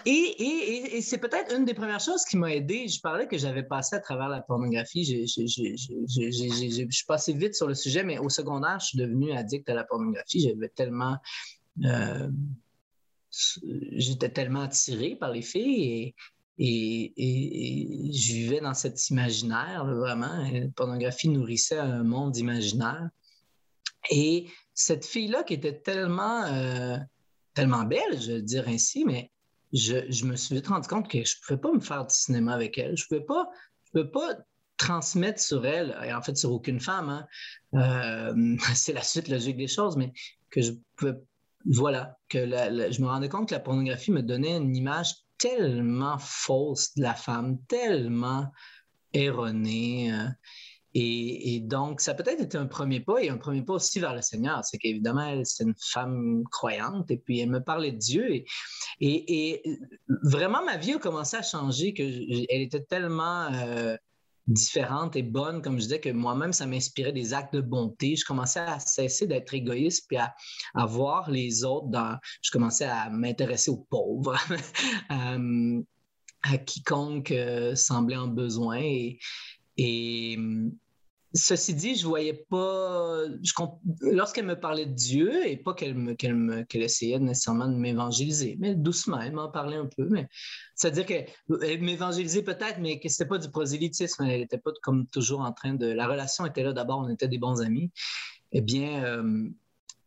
Et, 0.05 0.95
et, 0.97 1.01
c'est 1.01 1.17
peut-être 1.17 1.53
une 1.53 1.65
des 1.65 1.73
premières 1.73 1.99
choses 1.99 2.23
qui 2.23 2.37
m'a 2.37 2.53
aidé. 2.53 2.87
Je 2.87 3.01
parlais 3.01 3.27
que 3.27 3.37
j'avais 3.37 3.63
passé 3.63 3.95
à 3.97 3.99
travers 3.99 4.29
la 4.29 4.41
pornographie. 4.41 5.03
Je, 5.03 5.25
suis 5.27 7.05
passé 7.07 7.33
vite 7.33 7.55
sur 7.55 7.67
le 7.67 7.75
sujet, 7.75 8.03
mais 8.03 8.17
au 8.17 8.29
secondaire, 8.29 8.79
je 8.79 8.87
suis 8.87 8.97
devenu 8.97 9.33
addict 9.33 9.67
à 9.69 9.73
la 9.73 9.83
pornographie. 9.83 10.47
J'avais 10.47 10.69
tellement. 10.69 11.17
Euh, 11.83 12.29
j'étais 13.93 14.29
tellement 14.29 14.61
attiré 14.61 15.15
par 15.15 15.31
les 15.31 15.41
filles 15.41 16.13
et, 16.57 17.13
et, 17.17 18.13
je 18.13 18.33
vivais 18.33 18.61
dans 18.61 18.73
cet 18.73 19.09
imaginaire, 19.09 19.85
vraiment. 19.85 20.49
La 20.51 20.67
pornographie 20.75 21.29
nourrissait 21.29 21.77
un 21.77 22.03
monde 22.03 22.37
imaginaire. 22.37 23.09
Et 24.09 24.47
cette 24.83 25.05
fille-là 25.05 25.43
qui 25.43 25.53
était 25.53 25.79
tellement, 25.79 26.43
euh, 26.45 26.97
tellement 27.53 27.83
belle, 27.83 28.19
je 28.19 28.33
veux 28.33 28.41
dire 28.41 28.67
ainsi, 28.67 29.05
mais 29.05 29.31
je, 29.73 30.25
me 30.25 30.35
suis 30.35 30.55
vite 30.55 30.67
rendu 30.67 30.87
compte 30.87 31.09
que 31.09 31.23
je 31.23 31.35
ne 31.35 31.45
pouvais 31.45 31.61
pas 31.61 31.71
me 31.71 31.79
faire 31.79 32.05
du 32.05 32.13
cinéma 32.13 32.53
avec 32.53 32.77
elle. 32.77 32.97
Je 32.97 33.05
ne 33.05 33.07
pouvais 33.07 33.25
pas, 33.25 33.49
je 33.85 33.91
pouvais 33.91 34.11
pas 34.11 34.35
transmettre 34.77 35.39
sur 35.39 35.65
elle, 35.65 35.95
et 36.03 36.11
en 36.11 36.21
fait 36.21 36.35
sur 36.35 36.51
aucune 36.51 36.79
femme, 36.79 37.09
hein. 37.09 37.27
euh, 37.75 38.57
c'est 38.75 38.93
la 38.93 39.03
suite 39.03 39.27
logique 39.27 39.57
des 39.57 39.67
choses, 39.67 39.95
mais 39.95 40.11
que 40.49 40.61
je 40.61 40.71
pouvais, 40.95 41.13
voilà, 41.65 42.17
que 42.29 42.39
je 42.39 43.01
me 43.01 43.07
rendais 43.07 43.29
compte 43.29 43.49
que 43.49 43.53
la 43.53 43.59
pornographie 43.59 44.11
me 44.11 44.23
donnait 44.23 44.57
une 44.57 44.75
image 44.75 45.13
tellement 45.37 46.17
fausse 46.19 46.95
de 46.95 47.03
la 47.03 47.13
femme, 47.13 47.59
tellement 47.67 48.51
erronée. 49.13 50.13
Euh, 50.13 50.27
et, 50.93 51.61
donc, 51.61 52.01
ça 52.01 52.13
peut-être 52.13 52.41
été 52.41 52.57
un 52.57 52.65
premier 52.65 52.99
pas 52.99 53.23
et 53.23 53.29
un 53.29 53.37
premier 53.37 53.61
pas 53.61 53.73
aussi 53.73 53.99
vers 53.99 54.13
le 54.13 54.21
Seigneur. 54.21 54.63
C'est 54.65 54.77
qu'évidemment, 54.77 55.25
elle, 55.25 55.45
c'est 55.45 55.63
une 55.63 55.75
femme 55.79 56.43
croyante 56.51 57.09
et 57.11 57.17
puis 57.17 57.39
elle 57.39 57.49
me 57.49 57.63
parlait 57.63 57.93
de 57.93 57.97
Dieu. 57.97 58.29
Et, 58.29 58.45
et, 58.99 59.79
vraiment, 60.23 60.63
ma 60.65 60.77
vie 60.77 60.93
a 60.93 60.97
commencé 60.97 61.37
à 61.37 61.41
changer, 61.41 61.93
que 61.93 62.03
elle 62.03 62.61
était 62.61 62.83
tellement 62.83 63.53
euh, 63.53 63.95
différente 64.47 65.15
et 65.15 65.23
bonne, 65.23 65.61
comme 65.61 65.77
je 65.77 65.83
disais, 65.83 65.99
que 66.01 66.09
moi-même, 66.09 66.51
ça 66.51 66.65
m'inspirait 66.65 67.13
des 67.13 67.33
actes 67.33 67.53
de 67.53 67.61
bonté. 67.61 68.17
Je 68.17 68.25
commençais 68.25 68.59
à 68.59 68.79
cesser 68.79 69.27
d'être 69.27 69.53
égoïste 69.53 70.07
puis 70.09 70.17
à, 70.17 70.85
voir 70.85 71.31
les 71.31 71.63
autres 71.63 71.87
dans. 71.87 72.17
Je 72.41 72.51
commençais 72.51 72.85
à 72.85 73.09
m'intéresser 73.09 73.71
aux 73.71 73.85
pauvres, 73.89 74.35
euh, 75.11 75.81
à, 76.43 76.57
quiconque 76.57 77.31
euh, 77.31 77.75
semblait 77.75 78.17
en 78.17 78.27
besoin. 78.27 78.81
Et 79.77 80.37
Ceci 81.33 81.73
dit, 81.73 81.95
je 81.95 82.05
voyais 82.05 82.45
pas. 82.49 83.23
Lorsqu'elle 84.01 84.45
me 84.45 84.59
parlait 84.59 84.85
de 84.85 84.93
Dieu, 84.93 85.47
et 85.47 85.55
pas 85.55 85.73
qu'elle 85.73 85.95
me, 85.95 86.13
qu'elle 86.13 86.81
essayait 86.81 87.19
nécessairement 87.19 87.69
de 87.69 87.75
m'évangéliser, 87.75 88.57
mais 88.59 88.75
doucement, 88.75 89.21
elle 89.21 89.31
m'en 89.31 89.49
parlait 89.49 89.77
un 89.77 89.85
peu. 89.85 90.09
Mais 90.09 90.27
c'est-à-dire 90.75 91.05
qu'elle 91.05 91.81
m'évangélisait 91.81 92.43
peut-être, 92.43 92.79
mais 92.79 92.99
que 92.99 93.07
c'était 93.07 93.29
pas 93.29 93.37
du 93.37 93.49
prosélytisme. 93.49 94.23
Elle 94.25 94.41
n'était 94.41 94.57
pas 94.57 94.71
comme 94.83 95.07
toujours 95.07 95.39
en 95.39 95.53
train 95.53 95.73
de. 95.73 95.85
La 95.87 96.05
relation 96.05 96.45
était 96.45 96.63
là 96.63 96.73
d'abord, 96.73 96.99
on 96.99 97.09
était 97.09 97.29
des 97.29 97.37
bons 97.37 97.61
amis. 97.61 97.91
Eh 98.51 98.59
bien, 98.59 99.01
euh, 99.05 99.49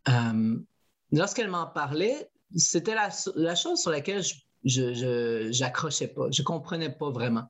euh, 0.08 0.58
lorsqu'elle 1.10 1.48
m'en 1.48 1.66
parlait, 1.66 2.28
c'était 2.54 2.94
la, 2.94 3.08
la, 3.34 3.54
chose 3.54 3.80
sur 3.80 3.90
laquelle 3.90 4.22
je, 4.64 5.48
j'accrochais 5.50 6.08
pas, 6.08 6.30
je 6.30 6.42
comprenais 6.42 6.90
pas 6.90 7.10
vraiment. 7.10 7.48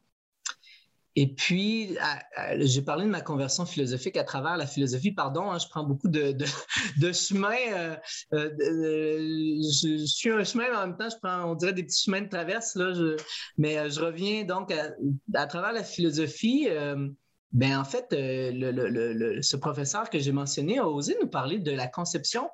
Et 1.16 1.32
puis, 1.32 1.96
j'ai 2.58 2.82
parlé 2.82 3.04
de 3.04 3.10
ma 3.10 3.20
conversion 3.20 3.64
philosophique 3.64 4.16
à 4.16 4.24
travers 4.24 4.56
la 4.56 4.66
philosophie. 4.66 5.12
Pardon, 5.12 5.50
hein, 5.50 5.58
je 5.58 5.68
prends 5.68 5.84
beaucoup 5.84 6.08
de, 6.08 6.36
chemins. 7.12 7.54
Euh, 7.72 7.96
euh, 8.32 8.48
je, 9.62 10.04
suis 10.06 10.30
un 10.30 10.42
chemin, 10.42 10.64
mais 10.70 10.76
en 10.76 10.86
même 10.88 10.96
temps, 10.96 11.08
je 11.08 11.16
prends, 11.22 11.44
on 11.44 11.54
dirait, 11.54 11.72
des 11.72 11.84
petits 11.84 12.02
chemins 12.02 12.22
de 12.22 12.28
traverse. 12.28 12.74
Là, 12.74 12.92
mais 13.58 13.78
euh, 13.78 13.90
je 13.90 14.00
reviens 14.00 14.44
donc 14.44 14.72
à, 15.34 15.46
travers 15.46 15.72
la 15.72 15.84
philosophie. 15.84 16.68
ben, 17.52 17.78
en 17.78 17.84
fait, 17.84 18.06
le, 18.10 19.40
ce 19.40 19.56
professeur 19.56 20.10
que 20.10 20.18
j'ai 20.18 20.32
mentionné 20.32 20.78
a 20.78 20.88
osé 20.88 21.16
nous 21.20 21.28
parler 21.28 21.60
de 21.60 21.70
la 21.70 21.86
conception 21.86 22.50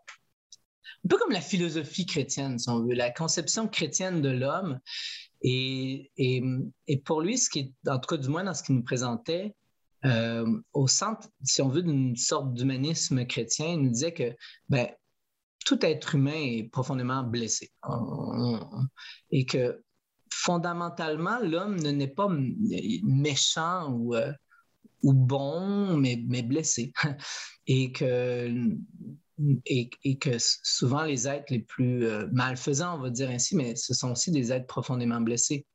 un 1.05 1.09
peu 1.09 1.17
comme 1.17 1.33
la 1.33 1.41
philosophie 1.41 2.05
chrétienne, 2.05 2.59
si 2.59 2.69
on 2.69 2.81
veut, 2.81 2.95
la 2.95 3.11
conception 3.11 3.69
chrétienne 3.69 4.21
de 4.21 4.29
l'homme 4.29 4.81
et, 5.43 6.11
pour 7.05 7.21
lui, 7.21 7.39
ce 7.39 7.49
qui 7.51 7.59
est, 7.61 7.89
en 7.89 7.99
tout 7.99 8.15
cas 8.15 8.21
du 8.21 8.29
moins 8.29 8.45
dans 8.45 8.55
ce 8.55 8.63
qu'il 8.63 8.77
nous 8.77 8.85
présentait, 8.85 9.55
euh, 10.05 10.61
au 10.73 10.89
centre, 10.89 11.29
si 11.43 11.61
on 11.63 11.69
veut, 11.69 11.83
d'une 11.83 12.17
sorte 12.17 12.55
d'humanisme 12.55 13.27
chrétien, 13.27 13.67
il 13.69 13.83
nous 13.83 13.91
disait 13.91 14.15
que 14.15 14.35
ben, 14.69 14.89
tout 15.65 15.79
être 15.85 16.15
humain 16.15 16.33
est 16.35 16.71
profondément 16.71 17.23
blessé 17.23 17.71
et 19.31 19.45
que 19.45 19.83
fondamentalement, 20.33 21.39
l'homme 21.41 21.77
ne 21.81 21.91
n'est 21.91 22.09
pas 22.09 22.29
méchant 23.03 23.93
ou, 23.93 24.15
euh, 24.15 24.33
bon, 25.03 25.97
mais, 25.97 26.23
mais 26.27 26.43
blessé. 26.43 26.93
Et 27.67 27.93
que 27.93 28.51
et, 29.67 30.19
que 30.19 30.37
souvent 30.39 31.05
les 31.05 31.29
êtres 31.29 31.47
les 31.51 31.61
plus 31.61 32.07
euh, 32.07 32.27
malfaisants, 32.33 32.97
on 32.97 33.03
va 33.03 33.11
dire 33.11 33.31
ainsi, 33.31 33.57
mais 33.57 33.77
ce 33.77 33.95
sont 33.95 34.13
aussi 34.13 34.31
des 34.31 34.53
êtres 34.53 34.67
profondément 34.67 35.21
blessés. 35.21 35.67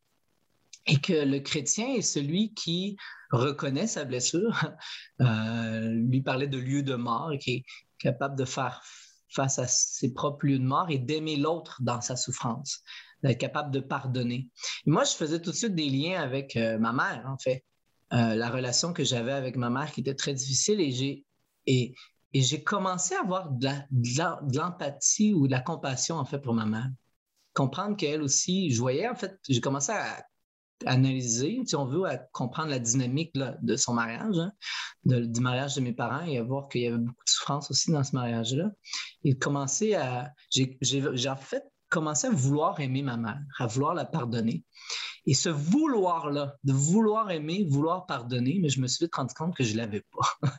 Et 0.88 0.98
que 0.98 1.14
le 1.14 1.40
chrétien 1.40 1.88
est 1.96 2.02
celui 2.02 2.54
qui 2.54 2.96
reconnaît 3.32 3.88
sa 3.88 4.06
blessure, 4.06 4.54
euh, 5.22 5.90
lui 5.90 6.22
parlait 6.22 6.48
de 6.48 6.60
lieu 6.60 6.84
de 6.84 6.96
mort, 6.96 7.32
qui 7.40 7.52
est 7.52 7.64
capable 7.98 8.38
de 8.38 8.46
faire 8.46 8.82
face 9.30 9.58
à 9.58 9.68
ses 9.68 10.14
propres 10.14 10.46
lieux 10.46 10.60
de 10.60 10.64
mort 10.64 10.90
et 10.90 11.00
d'aimer 11.00 11.36
l'autre 11.36 11.82
dans 11.82 12.02
sa 12.02 12.16
souffrance, 12.16 12.82
d'être 13.24 13.40
capable 13.40 13.72
de 13.72 13.80
pardonner. 13.80 14.48
moi, 14.86 15.04
je 15.04 15.14
faisais 15.14 15.42
tout 15.42 15.52
de 15.52 15.56
suite 15.56 15.76
des 15.76 15.90
liens 15.90 16.22
avec 16.22 16.56
euh, 16.56 16.78
ma 16.78 16.94
mère, 16.94 17.26
en 17.28 17.38
fait. 17.38 17.66
la 18.12 18.50
relation 18.50 18.94
que 18.94 19.04
j'avais 19.04 19.34
avec 19.34 19.56
ma 19.58 19.70
mère 19.70 19.92
qui 19.92 20.02
était 20.02 20.16
très 20.16 20.34
difficile 20.34 20.80
et 20.80 20.92
j'ai 20.92 21.26
et 22.36 22.42
j'ai 22.42 22.62
commencé 22.62 23.16
à 23.16 23.22
avoir 23.22 23.50
de 23.50 24.58
l'empathie 24.58 25.34
ou 25.34 25.48
de 25.48 25.52
la 25.52 25.62
compassion, 25.62 26.18
en 26.18 26.26
fait, 26.26 26.40
pour 26.40 26.54
ma 26.54 26.66
mère. 26.66 26.90
Comprendre 27.54 27.96
qu'elle 27.96 28.22
aussi, 28.22 28.72
je 28.72 28.80
voyais, 28.82 29.08
en 29.08 29.16
fait, 29.16 29.40
j'ai 29.48 29.62
commencé 29.62 29.94
à 29.94 30.22
analyser, 30.86 31.62
si 31.66 31.78
on 31.78 31.86
veut, 31.86 32.04
à 32.04 32.18
comprendre 32.18 32.72
la 32.72 32.80
dynamique 32.80 33.32
de 33.38 33.76
son 33.78 33.94
mariage, 33.94 34.38
hein, 34.38 34.52
du 35.06 35.40
mariage 35.40 35.76
de 35.76 35.80
mes 35.80 35.94
parents 35.94 36.26
et 36.26 36.38
à 36.38 36.44
voir 36.44 36.68
qu'il 36.68 36.82
y 36.82 36.88
avait 36.88 36.98
beaucoup 36.98 37.24
de 37.24 37.30
souffrance 37.30 37.72
aussi 37.72 37.90
dans 37.92 38.04
ce 38.04 38.14
mariage-là. 38.14 38.70
Et 39.24 39.38
commencer 39.38 39.96
à. 39.96 40.34
J'ai 40.52 41.30
en 41.30 41.38
fait 41.38 41.64
commencé 41.88 42.28
à 42.28 42.32
vouloir 42.32 42.82
aimer 42.82 43.02
ma 43.02 43.16
mère, 43.16 43.40
à 43.60 43.68
vouloir 43.68 43.94
la 43.94 44.04
pardonner. 44.04 44.66
Et 45.26 45.36
ce 45.36 45.48
vouloir-là, 45.48 46.56
de 46.66 46.74
vouloir 46.74 47.32
aimer, 47.32 47.66
vouloir 47.70 48.06
pardonner, 48.06 48.60
mais 48.62 48.68
je 48.68 48.82
me 48.82 48.88
suis 48.88 49.06
vite 49.06 49.16
rendu 49.16 49.34
compte 49.34 49.56
que 49.56 49.64
je 49.64 49.72
ne 49.72 49.78
l'avais 49.78 50.04
pas. 50.12 50.50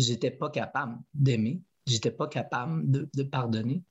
J'étais 0.00 0.30
pas 0.30 0.50
capable 0.50 0.98
d'aimer, 1.14 1.62
j'étais 1.86 2.10
pas 2.10 2.28
capable 2.28 2.90
de, 2.90 3.22
pardonner. 3.22 3.82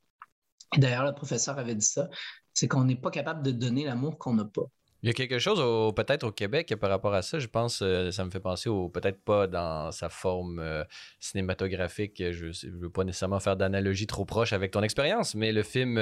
D'ailleurs, 0.77 1.05
le 1.05 1.13
professeur 1.13 1.57
avait 1.57 1.75
dit 1.75 1.85
ça, 1.85 2.09
c'est 2.53 2.67
qu'on 2.67 2.83
n'est 2.83 2.95
pas 2.95 3.11
capable 3.11 3.43
de 3.43 3.51
donner 3.51 3.85
l'amour 3.85 4.17
qu'on 4.17 4.33
n'a 4.33 4.45
pas. 4.45 4.65
Il 5.01 5.07
y 5.07 5.09
a 5.09 5.13
quelque 5.13 5.39
chose 5.39 5.59
peut-être 5.95 6.25
au 6.25 6.31
Québec 6.33 6.75
par 6.75 6.89
rapport 6.89 7.13
à 7.13 7.21
ça. 7.21 7.39
Je 7.39 7.47
pense, 7.47 7.79
euh, 7.81 8.11
ça 8.11 8.25
me 8.25 8.31
fait 8.31 8.41
penser 8.41 8.67
au 8.67 8.89
peut-être 8.89 9.23
pas 9.23 9.47
dans 9.47 9.93
sa 9.93 10.09
forme 10.09 10.59
euh, 10.59 10.83
cinématographique. 11.21 12.21
Je 12.31 12.67
ne 12.67 12.81
veux 12.81 12.89
pas 12.89 13.05
nécessairement 13.05 13.39
faire 13.39 13.55
d'analogie 13.55 14.07
trop 14.07 14.25
proche 14.25 14.51
avec 14.51 14.71
ton 14.71 14.83
expérience, 14.83 15.35
mais 15.35 15.53
le 15.53 15.63
film 15.63 15.97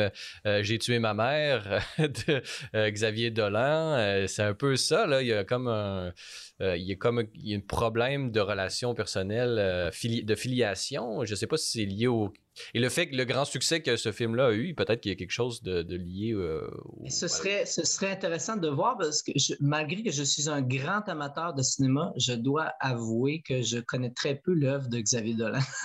euh, 0.47 0.63
J'ai 0.63 0.79
tué 0.79 0.97
ma 0.97 1.13
mère 1.13 1.85
de 1.99 2.41
Xavier 2.89 3.29
Dolan, 3.29 4.25
c'est 4.27 4.41
un 4.41 4.55
peu 4.55 4.75
ça. 4.75 5.05
Là. 5.05 5.21
Il 5.21 5.27
y 5.27 5.33
a 5.33 5.43
comme 5.43 5.67
un, 5.67 6.11
il 6.59 6.83
y 6.83 6.91
a 6.91 6.95
comme 6.95 7.23
il 7.35 7.49
y 7.49 7.53
a 7.53 7.57
un 7.57 7.61
problème 7.61 8.31
de 8.31 8.39
relation 8.39 8.93
personnelle, 8.93 9.91
de 9.91 10.35
filiation. 10.35 11.25
Je 11.25 11.31
ne 11.31 11.35
sais 11.35 11.47
pas 11.47 11.57
si 11.57 11.71
c'est 11.71 11.85
lié 11.85 12.07
au 12.07 12.31
et 12.73 12.79
le 12.79 12.89
fait 12.89 13.07
que 13.07 13.15
le 13.15 13.25
grand 13.25 13.45
succès 13.45 13.81
que 13.81 13.95
ce 13.95 14.11
film-là 14.11 14.47
a 14.47 14.51
eu, 14.51 14.73
peut-être 14.75 15.01
qu'il 15.01 15.11
y 15.11 15.15
a 15.15 15.17
quelque 15.17 15.31
chose 15.31 15.61
de, 15.63 15.95
lié. 15.95 16.33
Euh, 16.33 16.69
ce, 17.09 17.27
serait, 17.27 17.65
ce 17.65 17.85
serait 17.85 18.11
intéressant 18.11 18.57
de 18.57 18.67
voir 18.67 18.97
parce 18.97 19.21
que 19.23 19.31
malgré 19.59 20.03
que 20.03 20.11
je 20.11 20.23
suis 20.23 20.49
un 20.49 20.61
grand 20.61 21.07
amateur 21.07 21.53
de 21.53 21.61
cinéma, 21.61 22.11
je 22.17 22.33
dois 22.33 22.73
avouer 22.79 23.41
que 23.47 23.61
je 23.61 23.79
connais 23.79 24.11
très 24.11 24.35
peu 24.35 24.53
l'œuvre 24.53 24.87
de 24.89 24.99
Xavier 24.99 25.35
Dolan. 25.35 25.59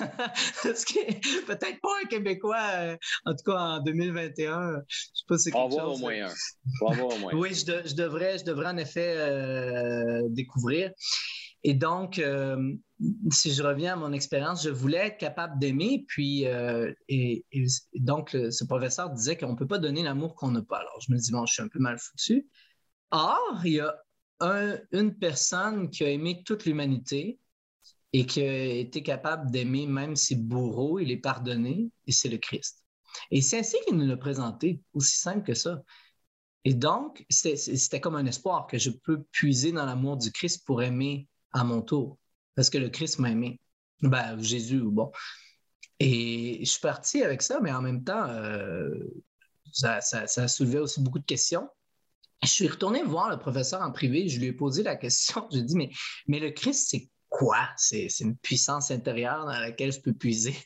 parce 0.62 0.85
que 0.85 1.47
peut-être 1.47 1.81
pas 1.81 1.88
un 2.02 2.09
Québécois, 2.09 2.57
euh, 2.75 2.97
en 3.26 3.33
tout 3.33 3.50
cas 3.50 3.59
en 3.59 3.83
2021. 3.83 4.83
Je 4.88 4.97
sais 4.97 5.25
pas 5.29 5.38
si 5.38 5.45
c'est 5.45 5.50
quelque 5.52 5.71
chose. 5.71 5.97
Au 5.97 5.99
moins 5.99 6.14
un. 6.23 6.99
au 7.00 7.19
moins. 7.19 7.33
oui, 7.35 7.55
je, 7.55 7.95
devrais, 7.95 8.38
je 8.38 8.45
devrais 8.45 8.69
en 8.69 8.76
effet 8.76 9.14
euh, 9.17 10.23
découvrir. 10.31 10.62
Et 11.64 11.75
donc, 11.75 12.19
euh, 12.19 12.75
si 13.31 13.52
je 13.52 13.62
reviens 13.62 13.95
à 13.95 13.97
mon 13.97 14.12
expérience, 14.12 14.64
je 14.64 14.71
voulais 14.71 15.07
être 15.07 15.19
capable 15.19 15.59
d'aimer. 15.59 16.04
Puis, 16.09 16.47
euh, 16.47 16.92
et, 17.09 17.45
donc, 17.95 18.31
ce 18.31 18.64
professeur 18.64 19.11
disait 19.11 19.37
qu'on 19.37 19.52
ne 19.52 19.57
peut 19.57 19.66
pas 19.66 19.78
donner 19.78 20.02
l'amour 20.02 20.35
qu'on 20.35 20.50
n'a 20.50 20.62
pas. 20.62 20.78
Alors, 20.78 20.99
je 21.07 21.12
me 21.12 21.19
dis, 21.19 21.31
bon, 21.31 21.47
je 21.47 21.54
suis 21.54 21.62
un 21.62 21.69
peu 21.69 21.78
mal 21.78 21.99
foutu. 21.99 22.49
Or, 23.11 23.61
il 23.64 23.73
y 23.75 23.81
a 23.81 23.95
une 24.90 25.16
personne 25.16 25.88
qui 25.90 26.04
a 26.04 26.11
aimé 26.11 26.42
toute 26.45 26.64
l'humanité 26.64 27.38
et 28.12 28.26
qui 28.26 28.42
a 28.42 28.64
été 28.64 29.02
capable 29.02 29.50
d'aimer 29.50 29.87
même 29.87 30.16
ses 30.16 30.35
bourreaux 30.35 30.99
et 30.99 31.04
les 31.04 31.16
pardonner, 31.16 31.90
et 32.07 32.12
c'est 32.12 32.28
le 32.28 32.38
Christ. 32.38 32.85
Et 33.31 33.40
c'est 33.40 33.61
ainsi 33.61 33.76
qu'il 33.87 33.97
nous 33.97 34.07
l'a 34.07 34.16
présenté, 34.16 34.81
aussi 34.95 35.19
simple 35.19 35.45
que 35.45 35.54
ça. 35.54 35.83
Et 36.64 36.75
donc, 36.75 37.25
c'était 37.28 38.00
comme 38.00 38.14
un 38.14 38.26
espoir 38.26 38.66
que 38.66 38.78
je 38.78 38.90
peux 38.90 39.23
puiser 39.33 39.73
dans 39.73 39.85
l'amour 39.85 40.16
du 40.16 40.31
Christ 40.31 40.64
pour 40.64 40.83
aimer 40.83 41.28
à 41.52 41.64
mon 41.64 41.83
tour, 41.83 42.19
parce 42.54 42.71
que 42.71 42.78
le 42.78 42.88
Christ 42.88 43.19
m'a 43.19 43.31
aimé. 43.31 43.61
Ben, 44.00 44.40
Jésus, 44.40 44.81
bon. 44.81 45.11
Et 45.99 46.59
je 46.64 46.71
suis 46.71 46.81
parti 46.81 47.23
avec 47.23 47.42
ça, 47.42 47.61
mais 47.61 47.73
en 47.73 47.83
même 47.83 48.02
temps, 48.04 48.26
euh, 48.28 48.90
ça, 49.73 50.00
ça, 50.00 50.26
ça 50.26 50.49
soulevait 50.49 50.78
aussi 50.78 51.00
beaucoup 51.00 51.19
de 51.19 51.25
questions. 51.25 51.69
Je 52.42 52.49
suis 52.49 52.69
retourné 52.69 53.02
voir 53.02 53.31
le 53.31 53.38
professeur 53.38 53.83
en 53.83 53.92
privé, 53.92 54.28
je 54.28 54.40
lui 54.40 54.47
ai 54.47 54.52
posé 54.52 54.83
la 54.83 54.97
question, 54.97 55.47
je 55.50 55.59
lui 55.59 55.62
ai 55.62 55.66
dit, 55.66 55.76
mais, 55.76 55.90
mais 56.26 56.40
le 56.40 56.50
Christ, 56.50 56.88
c'est 56.90 57.09
quoi? 57.28 57.69
C'est 57.76 58.09
une 58.21 58.37
puissance 58.37 58.90
intérieure 58.90 59.47
dans 59.47 59.59
laquelle 59.59 59.92
je 59.92 60.00
peux 60.00 60.12
puiser? 60.12 60.57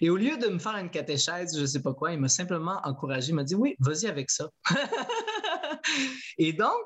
Et 0.00 0.10
au 0.10 0.16
lieu 0.16 0.36
de 0.38 0.48
me 0.48 0.58
faire 0.58 0.76
une 0.76 0.90
catéchèse, 0.90 1.54
je 1.54 1.62
ne 1.62 1.66
sais 1.66 1.82
pas 1.82 1.92
quoi, 1.92 2.12
il 2.12 2.18
m'a 2.18 2.28
simplement 2.28 2.80
encouragé, 2.84 3.30
il 3.30 3.34
m'a 3.34 3.44
dit, 3.44 3.54
oui, 3.54 3.76
vas-y 3.80 4.06
avec 4.06 4.30
ça. 4.30 4.48
Et 6.38 6.52
donc, 6.52 6.80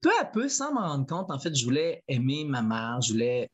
peu 0.00 0.10
à 0.20 0.24
peu, 0.24 0.48
sans 0.48 0.74
m'en 0.74 0.88
rendre 0.88 1.06
compte, 1.06 1.30
en 1.30 1.38
fait, 1.38 1.54
je 1.54 1.64
voulais 1.64 2.02
aimer 2.08 2.44
ma 2.44 2.60
mère, 2.60 3.00
je 3.00 3.12
voulais 3.12 3.48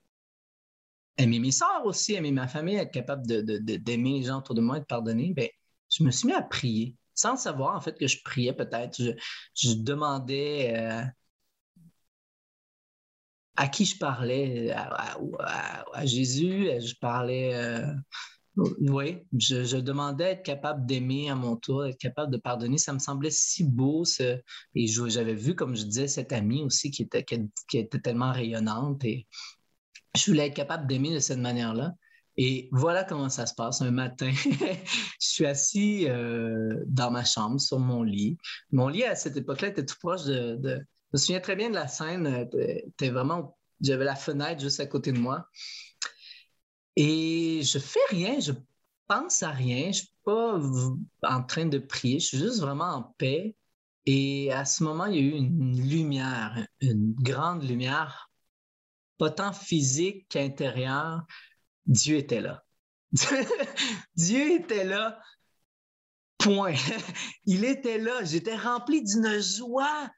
aimer 1.16 1.38
mes 1.38 1.52
soeurs 1.52 1.84
aussi, 1.84 2.14
aimer 2.14 2.32
ma 2.32 2.48
famille, 2.48 2.76
être 2.76 2.92
capable 2.92 3.26
d'aimer 3.26 4.20
les 4.20 4.22
gens 4.24 4.38
autour 4.38 4.54
de 4.54 4.60
moi 4.60 4.78
et 4.78 4.80
de 4.80 4.86
pardonner. 4.86 5.32
Bien, 5.34 5.48
je 5.90 6.02
me 6.02 6.10
suis 6.10 6.26
mis 6.26 6.34
à 6.34 6.42
prier, 6.42 6.96
sans 7.14 7.36
savoir 7.36 7.76
en 7.76 7.80
fait 7.80 7.98
que 7.98 8.06
je 8.06 8.22
priais 8.22 8.52
peut-être. 8.52 9.00
Je, 9.54 9.74
demandais 9.74 10.74
euh, 10.76 11.04
à 13.56 13.68
qui 13.68 13.84
je 13.84 13.98
parlais, 13.98 14.70
à, 14.72 16.06
Jésus, 16.06 16.70
je 16.80 16.94
parlais 17.00 17.54
euh, 17.54 17.92
oui, 18.58 19.18
je, 19.38 19.76
demandais 19.76 20.32
être 20.32 20.42
capable 20.42 20.84
d'aimer 20.84 21.30
à 21.30 21.36
mon 21.36 21.56
tour, 21.56 21.86
être 21.86 21.98
capable 21.98 22.32
de 22.32 22.38
pardonner. 22.38 22.78
Ça 22.78 22.92
me 22.92 22.98
semblait 22.98 23.30
si 23.30 23.62
beau. 23.64 24.04
Et 24.74 24.86
j'avais 24.86 25.34
vu, 25.34 25.54
comme 25.54 25.76
je 25.76 25.84
disais, 25.84 26.08
cette 26.08 26.32
amie 26.32 26.62
aussi 26.62 26.90
qui 26.90 27.02
était, 27.02 27.24
qui, 27.24 27.78
était 27.78 28.00
tellement 28.00 28.32
rayonnante. 28.32 29.04
Et 29.04 29.26
je 30.16 30.30
voulais 30.30 30.48
être 30.48 30.56
capable 30.56 30.86
d'aimer 30.88 31.14
de 31.14 31.20
cette 31.20 31.38
manière-là. 31.38 31.94
Et 32.36 32.68
voilà 32.72 33.04
comment 33.04 33.28
ça 33.28 33.46
se 33.46 33.54
passe. 33.54 33.80
Un 33.80 33.92
matin, 33.92 34.30
je 34.34 34.76
suis 35.18 35.46
assis 35.46 36.08
euh, 36.08 36.82
dans 36.86 37.10
ma 37.12 37.24
chambre, 37.24 37.60
sur 37.60 37.78
mon 37.78 38.02
lit. 38.02 38.38
Mon 38.72 38.88
lit, 38.88 39.04
à 39.04 39.14
cette 39.14 39.36
époque-là, 39.36 39.68
était 39.68 39.84
tout 39.84 39.96
proche 40.00 40.24
de, 40.24 40.58
Je 40.62 40.78
me 41.12 41.18
souviens 41.18 41.40
très 41.40 41.54
bien 41.54 41.70
de 41.70 41.74
la 41.74 41.87
scène. 41.87 42.48
Euh, 42.54 43.11
vraiment... 43.11 43.56
J'avais 43.80 44.04
la 44.04 44.16
fenêtre 44.16 44.61
juste 44.61 44.80
à 44.80 44.87
côté 44.87 45.12
de 45.12 45.20
moi. 45.20 45.46
Et 47.00 47.62
je 47.62 47.78
fais 47.78 48.00
rien, 48.11 48.40
je 48.40 48.50
pense 49.06 49.44
à 49.44 49.50
rien, 49.50 49.92
je 49.92 49.98
suis 49.98 50.12
pas 50.24 50.61
en 51.22 51.44
train 51.44 51.66
de 51.66 51.78
prier, 51.78 52.18
je 52.18 52.26
suis 52.26 52.38
juste 52.38 52.58
vraiment 52.58 52.92
en 52.92 53.02
paix. 53.18 53.54
Et 54.04 54.52
à 54.52 54.64
ce 54.64 54.82
moment, 54.82 55.06
il 55.06 55.14
y 55.14 55.18
a 55.18 55.22
eu 55.22 55.30
une 55.30 55.80
lumière, 55.88 56.66
une 56.80 57.14
grande 57.14 57.62
lumière, 57.62 58.32
pas 59.16 59.30
tant 59.30 59.52
physique 59.52 60.26
qu'intérieure. 60.28 61.24
Dieu 61.87 62.16
était 62.16 62.40
là. 62.40 62.64
Dieu 64.16 64.56
était 64.56 64.84
là. 64.84 65.22
Point. 66.38 66.74
Il 67.44 67.64
était 67.64 67.98
là. 67.98 68.24
J'étais 68.24 68.56
rempli 68.56 69.04
d'une 69.04 69.38
joie 69.38 70.11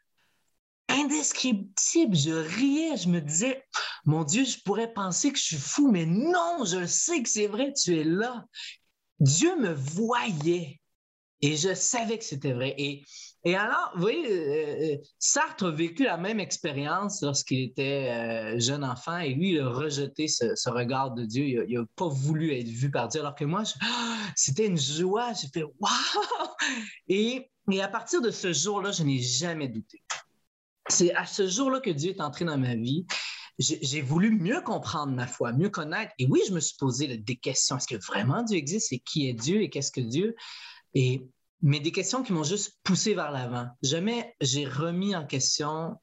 indescriptible. 0.90 2.16
Je 2.16 2.30
riais, 2.30 2.96
je 2.96 3.08
me 3.08 3.20
disais, 3.20 3.64
mon 4.04 4.24
Dieu, 4.24 4.44
je 4.44 4.58
pourrais 4.64 4.92
penser 4.92 5.32
que 5.32 5.38
je 5.38 5.44
suis 5.44 5.56
fou, 5.56 5.90
mais 5.90 6.06
non, 6.06 6.64
je 6.64 6.86
sais 6.86 7.22
que 7.22 7.28
c'est 7.28 7.46
vrai, 7.46 7.72
tu 7.72 7.98
es 7.98 8.04
là. 8.04 8.44
Dieu 9.20 9.54
me 9.56 9.72
voyait 9.72 10.80
et 11.42 11.56
je 11.56 11.74
savais 11.74 12.18
que 12.18 12.24
c'était 12.24 12.52
vrai. 12.52 12.74
Et, 12.78 13.04
alors, 13.56 13.92
vous 13.94 14.02
voyez, 14.02 14.30
euh, 14.30 14.94
euh, 14.94 14.96
Sartre 15.18 15.64
a 15.66 15.70
vécu 15.70 16.04
la 16.04 16.18
même 16.18 16.40
expérience 16.40 17.22
lorsqu'il 17.22 17.62
était 17.62 18.10
euh, 18.10 18.58
jeune 18.60 18.84
enfant 18.84 19.18
et 19.18 19.32
lui, 19.32 19.52
il 19.52 19.60
a 19.60 19.68
rejeté 19.68 20.28
ce, 20.28 20.68
regard 20.68 21.12
de 21.12 21.24
Dieu. 21.24 21.64
Il 21.66 21.78
n'a 21.78 21.86
pas 21.96 22.08
voulu 22.08 22.52
être 22.54 22.68
vu 22.68 22.90
par 22.90 23.08
Dieu, 23.08 23.20
alors 23.20 23.34
que 23.34 23.46
moi, 23.46 23.62
c'était 24.36 24.66
une 24.66 24.78
joie. 24.78 25.32
J'ai 25.32 25.48
fait 25.48 25.64
waouh! 25.64 26.48
Et 27.08 27.50
à 27.80 27.88
partir 27.88 28.20
de 28.20 28.30
ce 28.30 28.52
jour-là, 28.52 28.90
je 28.90 29.02
n'ai 29.02 29.20
jamais 29.20 29.68
douté 29.68 30.02
c'est 30.90 31.14
à 31.14 31.26
ce 31.26 31.48
jour-là 31.48 31.80
que 31.80 31.90
Dieu 31.90 32.10
est 32.10 32.20
entré 32.20 32.44
dans 32.44 32.58
ma 32.58 32.74
vie. 32.74 33.06
J'ai 33.58 34.00
voulu 34.00 34.30
mieux 34.30 34.62
comprendre 34.62 35.12
ma 35.12 35.26
foi, 35.26 35.52
mieux 35.52 35.68
connaître. 35.68 36.12
Et 36.18 36.26
oui, 36.26 36.40
je 36.48 36.54
me 36.54 36.60
suis 36.60 36.76
posé 36.78 37.18
des 37.18 37.36
questions. 37.36 37.76
Est-ce 37.76 37.86
que 37.86 38.02
vraiment 38.06 38.42
Dieu 38.42 38.56
existe? 38.56 38.92
Et 38.92 39.00
qui 39.00 39.28
est 39.28 39.34
Dieu? 39.34 39.62
Et 39.62 39.68
qu'est-ce 39.68 39.92
que 39.92 40.00
Dieu? 40.00 40.34
Et, 40.94 41.26
mais 41.60 41.78
des 41.78 41.92
questions 41.92 42.22
qui 42.22 42.32
m'ont 42.32 42.42
juste 42.42 42.78
poussé 42.84 43.14
vers 43.14 43.30
l'avant. 43.30 43.68
Jamais 43.82 44.34
j'ai 44.40 44.66
remis 44.66 45.14
en 45.14 45.26
question. 45.26 45.96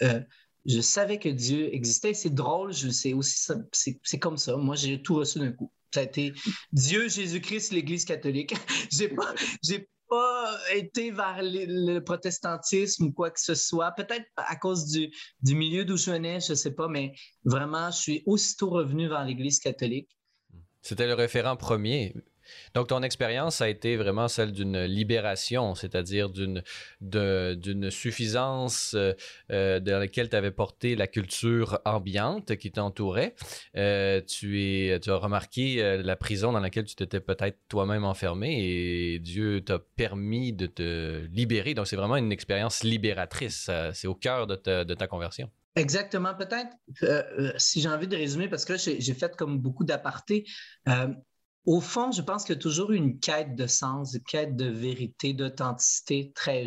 Euh, 0.00 0.20
je 0.64 0.80
savais 0.80 1.18
que 1.18 1.28
Dieu 1.28 1.74
existait. 1.74 2.14
C'est 2.14 2.34
drôle, 2.34 2.72
c'est 2.72 3.12
aussi 3.12 3.52
c'est 3.72 4.18
comme 4.18 4.38
ça. 4.38 4.56
Moi, 4.56 4.76
j'ai 4.76 5.02
tout 5.02 5.16
reçu 5.16 5.38
d'un 5.38 5.52
coup. 5.52 5.70
Ça 5.92 6.00
a 6.00 6.04
été 6.04 6.32
Dieu, 6.72 7.08
Jésus-Christ, 7.08 7.72
l'Église 7.72 8.06
catholique. 8.06 8.54
j'ai 8.90 9.10
pas, 9.10 9.34
été 10.72 11.10
vers 11.10 11.40
le 11.42 11.98
protestantisme 12.00 13.06
ou 13.06 13.12
quoi 13.12 13.30
que 13.30 13.40
ce 13.40 13.54
soit. 13.54 13.92
Peut-être 13.92 14.26
à 14.36 14.56
cause 14.56 14.86
du, 14.86 15.10
du 15.42 15.54
milieu 15.54 15.84
d'où 15.84 15.96
je 15.96 16.10
venais, 16.10 16.40
je 16.40 16.52
ne 16.52 16.56
sais 16.56 16.74
pas, 16.74 16.88
mais 16.88 17.12
vraiment, 17.44 17.90
je 17.90 17.98
suis 17.98 18.22
aussitôt 18.26 18.70
revenu 18.70 19.08
vers 19.08 19.24
l'Église 19.24 19.58
catholique. 19.58 20.08
C'était 20.82 21.06
le 21.06 21.14
référent 21.14 21.56
premier. 21.56 22.14
Donc, 22.74 22.88
ton 22.88 23.02
expérience 23.02 23.60
a 23.60 23.68
été 23.68 23.96
vraiment 23.96 24.28
celle 24.28 24.52
d'une 24.52 24.84
libération, 24.84 25.74
c'est-à-dire 25.74 26.30
d'une, 26.30 26.62
suffisance 27.90 28.94
euh, 28.94 29.12
euh, 29.50 29.80
dans 29.80 29.98
laquelle 29.98 30.28
tu 30.28 30.36
avais 30.36 30.50
porté 30.50 30.96
la 30.96 31.06
culture 31.06 31.80
ambiante 31.84 32.56
qui 32.56 32.70
t'entourait. 32.72 33.34
Euh, 33.76 34.20
tu, 34.20 34.92
as 34.92 35.16
remarqué 35.16 36.00
la 36.02 36.16
prison 36.16 36.52
dans 36.52 36.60
laquelle 36.60 36.84
tu 36.84 36.94
t'étais 36.94 37.20
peut-être 37.20 37.58
toi-même 37.68 38.04
enfermé 38.04 38.58
et 38.58 39.18
Dieu 39.18 39.60
t'a 39.60 39.78
permis 39.78 40.52
de 40.52 40.66
te 40.66 41.26
libérer. 41.26 41.74
Donc, 41.74 41.86
c'est 41.86 41.96
vraiment 41.96 42.16
une 42.16 42.32
expérience 42.32 42.82
libératrice. 42.82 43.70
C'est 43.92 44.06
au 44.08 44.14
cœur 44.14 44.46
de 44.46 44.56
ta, 44.56 44.84
de 44.84 44.94
ta 44.94 45.06
conversion. 45.06 45.50
Exactement, 45.76 46.34
peut-être, 46.34 46.70
si 47.58 47.80
j'ai 47.80 47.88
envie 47.88 48.06
de 48.06 48.14
résumer, 48.14 48.46
parce 48.48 48.64
que 48.64 48.76
j'ai 48.76 49.14
fait 49.14 49.34
comme 49.34 49.58
beaucoup 49.58 49.82
d'apartés, 49.82 50.44
au 51.66 51.80
fond, 51.80 52.12
je 52.12 52.22
pense 52.22 52.44
qu'il 52.44 52.54
y 52.54 52.58
a 52.58 52.60
toujours 52.60 52.92
une 52.92 53.18
quête 53.18 53.54
de 53.54 53.66
sens, 53.66 54.14
une 54.14 54.22
quête 54.22 54.56
de 54.56 54.66
vérité, 54.66 55.32
d'authenticité 55.32 56.32
très, 56.34 56.66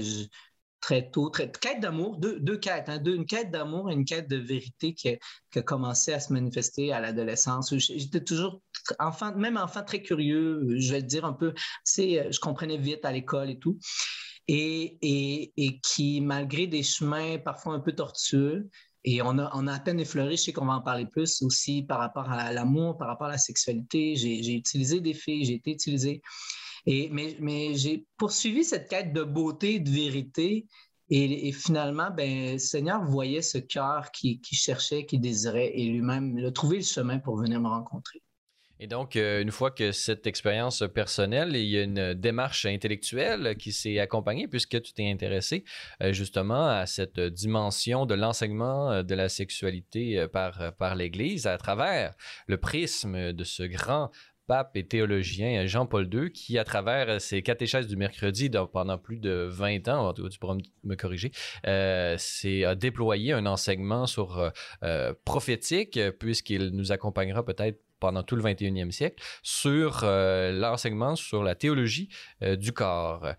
très 0.82 1.10
tôt, 1.10 1.30
très, 1.30 1.52
quête 1.52 1.80
d'amour, 1.80 2.18
deux, 2.18 2.40
deux, 2.40 2.58
quêtes, 2.58 2.90
hein, 2.90 3.02
une 3.04 3.26
quête 3.26 3.52
d'amour 3.52 3.92
et 3.92 3.94
une 3.94 4.06
quête 4.06 4.28
de 4.28 4.38
vérité 4.38 4.94
qui 4.94 5.10
a, 5.10 5.62
commencé 5.62 6.14
à 6.14 6.20
se 6.20 6.34
manifester 6.34 6.94
à 6.94 7.00
l'adolescence. 7.00 7.76
J'étais 7.76 8.24
toujours 8.24 8.62
enfant, 9.00 9.36
même 9.36 9.58
enfant 9.58 9.84
très 9.84 10.02
curieux, 10.02 10.66
je 10.78 10.92
vais 10.92 11.04
dire 11.04 11.26
un 11.26 11.34
peu, 11.34 11.54
je 11.86 12.40
comprenais 12.40 12.78
vite 12.78 13.06
à 13.06 13.12
l'école 13.12 13.52
et 13.52 13.60
tout. 13.60 13.80
et, 14.48 14.98
et, 15.02 15.54
et, 15.58 15.80
qui, 15.82 16.22
malgré 16.22 16.68
des 16.68 16.84
chemins 16.84 17.38
parfois 17.38 17.74
un 17.74 17.80
peu 17.80 17.94
tortueux, 17.94 18.70
et 19.04 19.22
on 19.22 19.38
a, 19.38 19.50
on 19.54 19.68
a 19.68 19.74
à 19.74 19.80
peine 19.80 20.00
effleuré, 20.00 20.32
je 20.36 20.44
sais 20.44 20.54
qu'on 20.54 20.66
va 20.66 20.74
en 20.74 20.82
parler 20.82 21.06
plus 21.06 21.42
aussi 21.42 21.84
par 21.84 22.00
rapport 22.00 22.30
à 22.30 22.52
l'amour, 22.52 22.98
par 22.98 23.08
rapport 23.08 23.28
à 23.28 23.32
la 23.32 23.38
sexualité. 23.38 24.16
J'ai 24.16 24.54
utilisé 24.54 25.00
des 25.00 25.14
filles, 25.14 25.46
j'ai 25.46 25.56
été 25.56 25.72
utilisé. 25.72 26.22
Et, 26.86 27.10
mais, 27.10 27.38
mais 27.40 27.76
j'ai 27.76 28.06
poursuivi 28.18 28.64
cette 28.64 28.90
quête 28.90 29.14
de 29.14 29.24
beauté, 29.24 29.80
de 29.80 29.90
vérité. 29.90 30.68
Et, 31.10 31.54
finalement, 31.54 32.10
ben, 32.12 32.54
le 32.54 32.58
Seigneur 32.58 33.04
voyait 33.06 33.42
ce 33.42 33.60
cœur 33.60 34.12
qui, 34.12 34.42
qui 34.42 34.56
cherchait, 34.56 35.06
qui 35.06 35.20
désirait, 35.20 35.72
et 35.74 35.86
lui-même, 35.86 36.38
a 36.46 36.52
trouvé 36.52 36.78
le 36.78 36.84
chemin 36.84 37.20
pour 37.20 37.38
venir 37.38 37.62
me 37.62 37.70
rencontrer. 37.70 38.22
Et 38.80 38.88
donc, 38.88 39.16
euh, 39.16 39.42
une 39.42 39.52
fois 39.52 39.72
que 39.72 39.92
cette 39.92 40.28
expérience 40.28 40.84
personnelle, 40.94 41.56
il 41.56 41.66
y 41.66 41.80
a 41.80 41.84
une 41.84 42.14
démarche 42.14 42.66
intellectuelle 42.66 43.56
qui 43.58 43.72
s'est 43.72 44.00
accompagnée 44.00 44.48
puisque 44.48 44.82
tu 44.82 44.94
t'es 44.94 45.10
intéressé 45.10 45.64
euh, 46.02 46.14
justement 46.14 46.68
à 46.68 46.86
cette 46.86 47.20
dimension 47.20 48.06
de 48.06 48.14
l'enseignement 48.14 48.92
euh, 48.92 49.04
de 49.04 49.16
la 49.16 49.30
sexualité 49.30 50.28
par, 50.32 50.74
par 50.76 50.96
l'Église 50.96 51.48
à 51.48 51.58
travers 51.58 52.14
le 52.48 52.58
prisme 52.58 53.34
de 53.34 53.44
ce 53.44 53.64
grand 53.64 54.12
pape 54.46 54.78
et 54.78 54.86
théologien 54.86 55.66
Jean-Paul 55.66 56.08
II, 56.14 56.32
qui, 56.32 56.58
à 56.58 56.64
travers 56.64 57.20
ses 57.20 57.42
catéchèses 57.42 57.88
du 57.88 57.98
mercredi 57.98 58.50
pendant 58.72 58.98
plus 58.98 59.18
de 59.18 59.48
20 59.52 59.90
ans, 59.90 60.14
tu 60.14 60.40
pourras 60.40 60.56
me 60.84 60.96
corriger, 60.96 61.32
a 61.66 62.76
déployé 62.76 63.34
un 63.34 63.46
enseignement 63.46 64.06
sur 64.06 64.54
prophétique, 65.26 66.00
puisqu'il 66.20 66.70
nous 66.70 66.94
accompagnera 66.94 67.44
peut-être 67.44 67.78
pendant 68.00 68.24
tout 68.24 68.36
le 68.36 68.44
21e 68.44 68.92
siècle 68.92 69.24
sur 69.44 70.02
euh, 70.04 70.52
l'enseignement 70.52 71.16
sur 71.16 71.44
la 71.44 71.56
théologie 71.56 72.10
euh, 72.44 72.56
du 72.56 72.72
corps. 72.72 73.34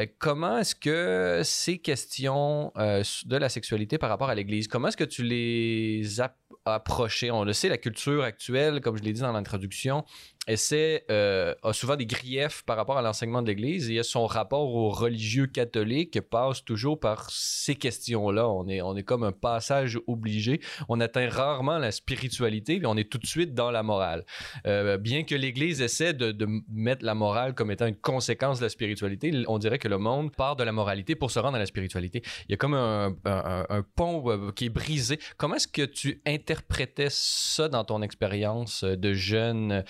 Euh, 0.00 0.06
comment 0.18 0.58
est-ce 0.58 0.74
que 0.74 1.42
ces 1.44 1.78
questions 1.78 2.72
de 2.74 3.36
la 3.36 3.48
sexualité 3.48 3.98
par 3.98 4.08
rapport 4.08 4.28
à 4.28 4.34
l'Église, 4.34 4.68
comment 4.68 4.88
est-ce 4.88 4.96
que 4.96 5.04
tu 5.04 5.22
les 5.22 6.20
as 6.20 6.36
approchées? 6.64 7.30
On 7.30 7.44
le 7.44 7.52
sait, 7.52 7.68
la 7.68 7.78
culture 7.78 8.22
actuelle, 8.22 8.80
comme 8.80 8.96
je 8.96 9.02
l'ai 9.02 9.12
dit 9.12 9.20
dans 9.20 9.32
l'introduction, 9.32 10.04
essaie, 10.46 11.04
euh, 11.10 11.54
a 11.62 11.72
souvent 11.72 11.96
des 11.96 12.06
griefs 12.06 12.62
par 12.64 12.76
rapport 12.76 12.98
à 12.98 13.02
l'enseignement 13.02 13.42
de 13.42 13.48
l'Église 13.48 13.90
et 13.90 14.02
son 14.02 14.26
rapport 14.26 14.74
aux 14.74 14.90
religieux 14.90 15.46
catholiques 15.46 16.20
passe 16.20 16.64
toujours 16.64 16.98
par 16.98 17.30
ces 17.30 17.74
questions-là. 17.74 18.48
On 18.48 18.68
est, 18.68 18.82
on 18.82 18.96
est 18.96 19.02
comme 19.02 19.24
un 19.24 19.32
passage 19.32 19.98
obligé. 20.06 20.60
On 20.88 21.00
atteint 21.00 21.28
rarement 21.28 21.78
la 21.78 21.92
spiritualité, 21.92 22.78
mais 22.80 22.86
on 22.86 22.96
est 22.96 23.10
tout 23.10 23.18
de 23.18 23.26
suite 23.26 23.54
dans 23.54 23.70
la 23.70 23.82
morale. 23.82 24.24
Euh, 24.66 24.98
bien 24.98 25.24
que 25.24 25.34
l'Église 25.34 25.80
essaie 25.80 26.12
de, 26.12 26.34
mettre 26.68 27.04
la 27.04 27.14
morale 27.14 27.54
comme 27.54 27.70
étant 27.70 27.86
une 27.86 27.96
conséquence 27.96 28.58
de 28.58 28.64
la 28.64 28.68
spiritualité, 28.68 29.32
on 29.48 29.58
dirait 29.58 29.78
que 29.78 29.88
le 29.88 29.98
monde 29.98 30.34
part 30.34 30.56
de 30.56 30.64
la 30.64 30.72
moralité 30.72 31.14
pour 31.14 31.30
se 31.30 31.38
rendre 31.38 31.56
à 31.56 31.58
la 31.58 31.66
spiritualité. 31.66 32.22
Il 32.48 32.52
y 32.52 32.54
a 32.54 32.56
comme 32.56 32.74
un, 32.74 33.14
un 33.24 33.82
pont 33.94 34.22
euh, 34.30 34.52
qui 34.52 34.66
est 34.66 34.70
brisé. 34.70 35.18
Comment 35.36 35.56
est-ce 35.56 35.68
que 35.68 35.82
tu 35.82 36.20
interprétais 36.26 37.08
ça 37.10 37.68
dans 37.68 37.84
ton 37.84 38.02
expérience 38.02 38.84
de 38.84 39.14
jeune 39.14 39.84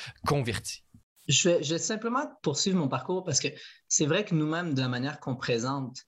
je 1.29 1.49
vais, 1.49 1.79
simplement 1.79 2.27
poursuivre 2.43 2.79
mon 2.79 2.89
parcours 2.89 3.25
parce 3.25 3.41
que 3.41 3.49
c'est 3.89 4.07
vrai 4.07 4.25
que 4.25 4.35
nous-mêmes, 4.35 4.75
de 4.75 4.81
la 4.81 4.89
manière 4.89 5.21
qu'on 5.21 5.37
présente, 5.37 5.99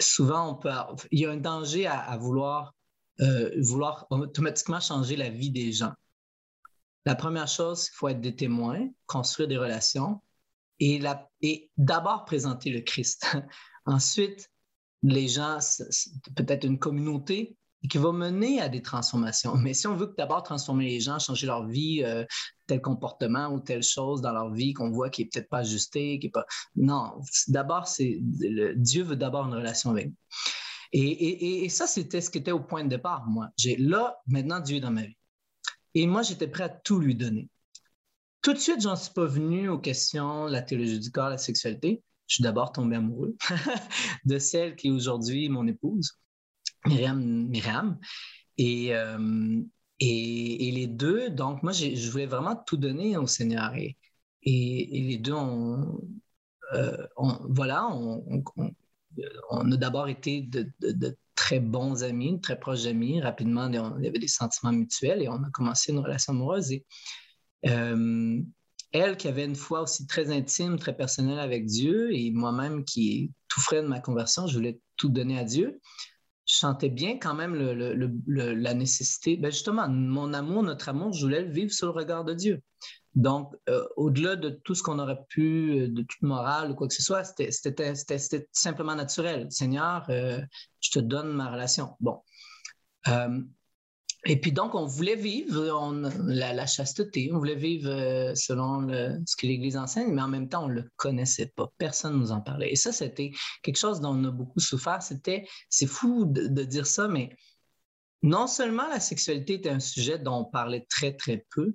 souvent, 0.00 0.58
il 1.12 1.20
y 1.20 1.26
a 1.26 1.30
un 1.30 1.36
danger 1.36 1.86
à, 1.86 2.16
vouloir, 2.16 2.74
euh, 3.20 3.50
vouloir 3.60 4.06
automatiquement 4.10 4.80
changer 4.80 5.16
la 5.16 5.30
vie 5.30 5.50
des 5.50 5.72
gens. 5.72 5.92
La 7.06 7.14
première 7.14 7.48
chose, 7.48 7.88
il 7.88 7.94
faut 7.94 8.08
être 8.08 8.20
des 8.20 8.34
témoins, 8.34 8.88
construire 9.06 9.48
des 9.48 9.58
relations 9.58 10.20
et, 10.80 11.00
et 11.42 11.70
d'abord 11.76 12.24
présenter 12.24 12.70
le 12.70 12.80
Christ. 12.80 13.36
Ensuite, 13.86 14.50
les 15.02 15.28
gens, 15.28 15.58
peut-être 16.34 16.64
une 16.64 16.78
communauté, 16.78 17.56
et 17.84 17.88
qui 17.88 17.98
va 17.98 18.12
mener 18.12 18.60
à 18.60 18.68
des 18.70 18.80
transformations. 18.80 19.54
Mais 19.56 19.74
si 19.74 19.86
on 19.86 19.94
veut 19.94 20.12
d'abord 20.16 20.42
transformer 20.42 20.86
les 20.86 21.00
gens, 21.00 21.18
changer 21.18 21.46
leur 21.46 21.66
vie, 21.66 22.02
euh, 22.02 22.24
tel 22.66 22.80
comportement 22.80 23.48
ou 23.48 23.60
telle 23.60 23.82
chose 23.82 24.22
dans 24.22 24.32
leur 24.32 24.50
vie 24.50 24.72
qu'on 24.72 24.90
voit 24.90 25.10
qui 25.10 25.22
est 25.22 25.24
peut-être 25.26 25.50
pas 25.50 25.58
ajusté, 25.58 26.18
qui 26.18 26.28
est 26.28 26.30
pas... 26.30 26.46
Non, 26.76 27.20
d'abord, 27.48 27.86
c'est 27.86 28.18
Dieu 28.22 29.02
veut 29.02 29.16
d'abord 29.16 29.46
une 29.46 29.54
relation 29.54 29.90
avec 29.90 30.06
nous. 30.06 30.16
Et, 30.92 31.64
et, 31.64 31.68
ça, 31.68 31.88
c'était 31.88 32.20
ce 32.20 32.30
qui 32.30 32.38
était 32.38 32.52
au 32.52 32.60
point 32.60 32.84
de 32.84 32.88
départ, 32.88 33.26
moi. 33.26 33.48
J'ai 33.58 33.76
là, 33.76 34.16
maintenant, 34.28 34.60
Dieu 34.60 34.78
dans 34.78 34.92
ma 34.92 35.02
vie. 35.02 35.16
Et 35.94 36.06
moi, 36.06 36.22
j'étais 36.22 36.46
prêt 36.46 36.64
à 36.64 36.68
tout 36.68 37.00
lui 37.00 37.16
donner. 37.16 37.50
Tout 38.42 38.52
de 38.52 38.58
suite, 38.58 38.80
j'en 38.80 38.94
suis 38.94 39.12
pas 39.12 39.26
venu 39.26 39.68
aux 39.68 39.78
questions 39.78 40.46
de 40.46 40.52
la 40.52 40.62
théologie 40.62 41.00
du 41.00 41.10
corps, 41.10 41.30
la 41.30 41.38
sexualité. 41.38 42.02
Je 42.28 42.36
suis 42.36 42.44
d'abord 42.44 42.70
tombé 42.70 42.96
amoureux 42.96 43.36
de 44.24 44.38
celle 44.38 44.76
qui 44.76 44.86
est 44.86 44.90
aujourd'hui 44.92 45.48
mon 45.48 45.66
épouse. 45.66 46.16
Myriam, 46.86 47.98
euh, 48.60 49.62
Et, 50.00 50.68
et, 50.68 50.70
les 50.72 50.86
deux, 50.86 51.30
donc 51.30 51.62
moi, 51.62 51.72
je 51.72 52.10
voulais 52.10 52.26
vraiment 52.26 52.56
tout 52.56 52.76
donner 52.76 53.16
au 53.16 53.26
Seigneur. 53.26 53.74
Et, 53.74 53.96
et, 54.42 55.00
les 55.00 55.18
deux, 55.18 55.32
ont, 55.32 56.00
euh, 56.74 57.06
voilà, 57.48 57.88
on, 57.90 59.72
a 59.72 59.76
d'abord 59.76 60.08
été 60.08 60.42
de, 60.42 60.72
très 61.34 61.60
bons 61.60 62.02
amis, 62.02 62.40
très 62.40 62.58
proches 62.58 62.86
amis. 62.86 63.20
Rapidement, 63.20 63.70
y 64.04 64.08
avait 64.08 64.18
des 64.18 64.28
sentiments 64.28 64.72
mutuels 64.72 65.22
et 65.22 65.28
on 65.28 65.42
a 65.42 65.50
commencé 65.50 65.92
une 65.92 65.98
relation 65.98 66.32
amoureuse. 66.32 66.72
Et, 66.72 66.84
euh, 67.66 68.40
elle 68.92 69.16
qui 69.16 69.26
avait 69.26 69.44
une 69.44 69.56
foi 69.56 69.82
aussi 69.82 70.06
très 70.06 70.30
intime, 70.30 70.78
très 70.78 70.96
personnelle 70.96 71.40
avec 71.40 71.66
Dieu, 71.66 72.14
et 72.14 72.30
moi-même 72.30 72.84
qui 72.84 73.32
tout 73.48 73.60
frais 73.60 73.82
de 73.82 73.88
ma 73.88 73.98
conversion, 73.98 74.46
je 74.46 74.54
voulais 74.54 74.80
tout 74.96 75.08
donner 75.08 75.36
à 75.38 75.44
Dieu 75.44 75.80
je 76.46 76.56
sentais 76.56 76.90
bien 76.90 77.18
quand 77.18 77.34
même 77.34 77.54
la 78.26 78.74
nécessité. 78.74 79.36
Ben 79.36 79.50
justement, 79.50 79.88
mon 79.88 80.32
amour, 80.34 80.62
notre 80.62 80.88
amour, 80.88 81.12
je 81.12 81.24
voulais 81.24 81.42
le 81.42 81.50
vivre 81.50 81.72
sur 81.72 81.86
le 81.86 81.92
regard 81.92 82.24
de 82.24 82.34
Dieu. 82.34 82.62
Donc, 83.14 83.54
euh, 83.68 83.84
au-delà 83.96 84.34
de 84.36 84.50
tout 84.50 84.74
ce 84.74 84.82
qu'on 84.82 84.98
aurait 84.98 85.24
pu, 85.28 85.78
euh, 85.78 85.88
de 85.88 86.02
toute 86.02 86.22
morale 86.22 86.72
ou 86.72 86.74
quoi 86.74 86.88
que 86.88 86.94
ce 86.94 87.02
soit, 87.02 87.22
c'était 87.24 87.52
simplement 88.52 88.94
naturel. 88.96 89.46
Seigneur, 89.50 90.04
euh, 90.08 90.40
je 90.80 90.90
te 90.90 90.98
donne 90.98 91.32
ma 91.32 91.50
relation. 91.50 91.96
Bon. 92.00 92.20
Et 94.26 94.40
puis 94.40 94.52
donc, 94.52 94.74
on 94.74 94.86
voulait 94.86 95.16
vivre 95.16 95.60
la, 96.26 96.66
chasteté, 96.66 97.30
on 97.32 97.38
voulait 97.38 97.54
vivre 97.54 97.90
euh, 97.90 98.34
selon 98.34 98.88
ce 99.26 99.36
que 99.36 99.46
l'Église 99.46 99.76
enseigne, 99.76 100.12
mais 100.12 100.22
en 100.22 100.28
même 100.28 100.48
temps, 100.48 100.64
on 100.64 100.68
ne 100.68 100.74
le 100.74 100.90
connaissait 100.96 101.52
pas. 101.54 101.70
Personne 101.76 102.14
ne 102.14 102.18
nous 102.18 102.32
en 102.32 102.40
parlait. 102.40 102.72
Et 102.72 102.76
ça, 102.76 102.90
c'était 102.90 103.32
quelque 103.62 103.76
chose 103.76 104.00
dont 104.00 104.14
on 104.14 104.24
a 104.24 104.30
beaucoup 104.30 104.60
souffert. 104.60 105.02
C'était, 105.02 105.46
c'est 105.68 105.86
fou 105.86 106.24
de, 106.24 106.64
dire 106.64 106.86
ça, 106.86 107.06
mais 107.06 107.36
non 108.22 108.46
seulement 108.46 108.88
la 108.88 109.00
sexualité 109.00 109.54
était 109.54 109.70
un 109.70 109.80
sujet 109.80 110.18
dont 110.18 110.36
on 110.36 110.44
parlait 110.44 110.86
très, 110.88 111.12
très 111.12 111.44
peu, 111.54 111.74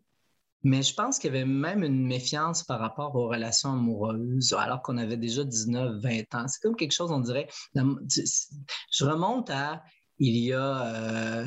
mais 0.64 0.82
je 0.82 0.94
pense 0.94 1.20
qu'il 1.20 1.32
y 1.32 1.38
avait 1.38 1.46
même 1.46 1.84
une 1.84 2.06
méfiance 2.06 2.64
par 2.64 2.80
rapport 2.80 3.16
aux 3.16 3.30
relations 3.30 3.74
amoureuses, 3.74 4.54
alors 4.58 4.82
qu'on 4.82 4.98
avait 4.98 5.18
déjà 5.18 5.44
19, 5.44 6.02
20 6.02 6.36
ans. 6.36 6.48
C'est 6.48 6.62
comme 6.62 6.76
quelque 6.76 6.92
chose, 6.92 7.12
on 7.12 7.20
dirait. 7.20 7.48
Je 7.76 9.06
remonte 9.06 9.52
à 9.52 9.84
il 10.20 10.36
y 10.36 10.54
a, 10.54 10.96
euh, 10.96 11.46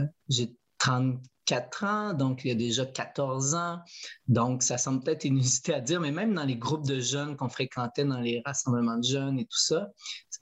34 0.83 1.85
ans, 1.85 2.13
donc 2.13 2.45
il 2.45 2.49
y 2.49 2.51
a 2.51 2.57
déjà 2.57 2.85
14 2.85 3.55
ans. 3.55 3.79
Donc, 4.27 4.65
ça 4.65 4.79
semble 4.79 5.03
peut-être 5.05 5.25
inusité 5.25 5.75
à 5.75 5.81
dire, 5.81 6.01
mais 6.01 6.11
même 6.11 6.35
dans 6.35 6.45
les 6.45 6.57
groupes 6.57 6.87
de 6.87 6.99
jeunes 6.99 7.37
qu'on 7.37 7.49
fréquentait 7.49 8.05
dans 8.05 8.19
les 8.19 8.43
rassemblements 8.45 8.99
de 8.99 9.05
jeunes 9.05 9.39
et 9.39 9.45
tout 9.45 9.59
ça, 9.59 9.89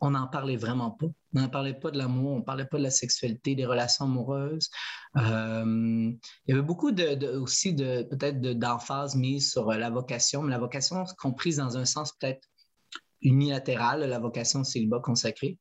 on 0.00 0.12
n'en 0.12 0.29
parlait 0.29 0.57
vraiment 0.57 0.92
pas. 0.92 1.09
On 1.35 1.40
n'en 1.40 1.48
parlait 1.50 1.74
pas 1.74 1.90
de 1.90 1.98
l'amour, 1.98 2.33
on 2.33 2.38
ne 2.38 2.44
parlait 2.44 2.64
pas 2.64 2.79
de 2.79 2.85
la 2.85 2.90
sexualité, 2.90 3.55
des 3.55 3.66
relations 3.66 4.07
amoureuses. 4.07 4.70
Euh, 5.16 6.11
il 6.46 6.48
y 6.48 6.53
avait 6.53 6.62
beaucoup 6.62 6.90
de, 6.90 7.37
aussi 7.37 7.74
de 7.74 8.05
peut-être 8.05 8.40
d'emphase 8.40 9.14
mise 9.16 9.50
sur 9.50 9.70
la 9.70 9.90
vocation, 9.90 10.42
mais 10.42 10.50
la 10.50 10.59
vocation 10.59 11.05
comprise 11.18 11.59
dans 11.59 11.76
un 11.76 11.85
sens 11.85 12.14
peut-être 12.18 12.48
unilatéral, 13.20 14.00
la 14.00 14.18
vocation 14.18 14.64
célibat 14.64 15.00
consacré. 15.00 15.59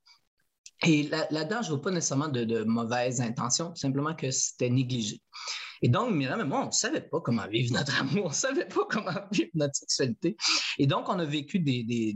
Et 0.85 1.03
là-dedans, 1.03 1.61
je 1.61 1.69
ne 1.69 1.75
vois 1.75 1.81
pas 1.81 1.91
nécessairement 1.91 2.29
de, 2.29 2.63
mauvaises 2.63 3.19
intentions, 3.19 3.75
simplement 3.75 4.15
que 4.15 4.31
c'était 4.31 4.69
négligé. 4.69 5.21
Et 5.81 5.89
donc, 5.89 6.13
Myriam 6.13 6.39
et 6.39 6.45
moi, 6.45 6.63
on 6.63 6.67
ne 6.67 6.71
savait 6.71 7.01
pas 7.01 7.19
comment 7.21 7.47
vivre 7.47 7.73
notre 7.73 7.99
amour, 8.01 8.25
on 8.25 8.29
ne 8.29 8.33
savait 8.33 8.67
pas 8.67 8.85
comment 8.89 9.11
vivre 9.31 9.49
notre 9.55 9.75
sexualité. 9.75 10.37
Et 10.77 10.87
donc, 10.87 11.09
on 11.09 11.19
a 11.19 11.25
vécu 11.25 11.59
des, 11.59 11.83
des, 11.83 12.13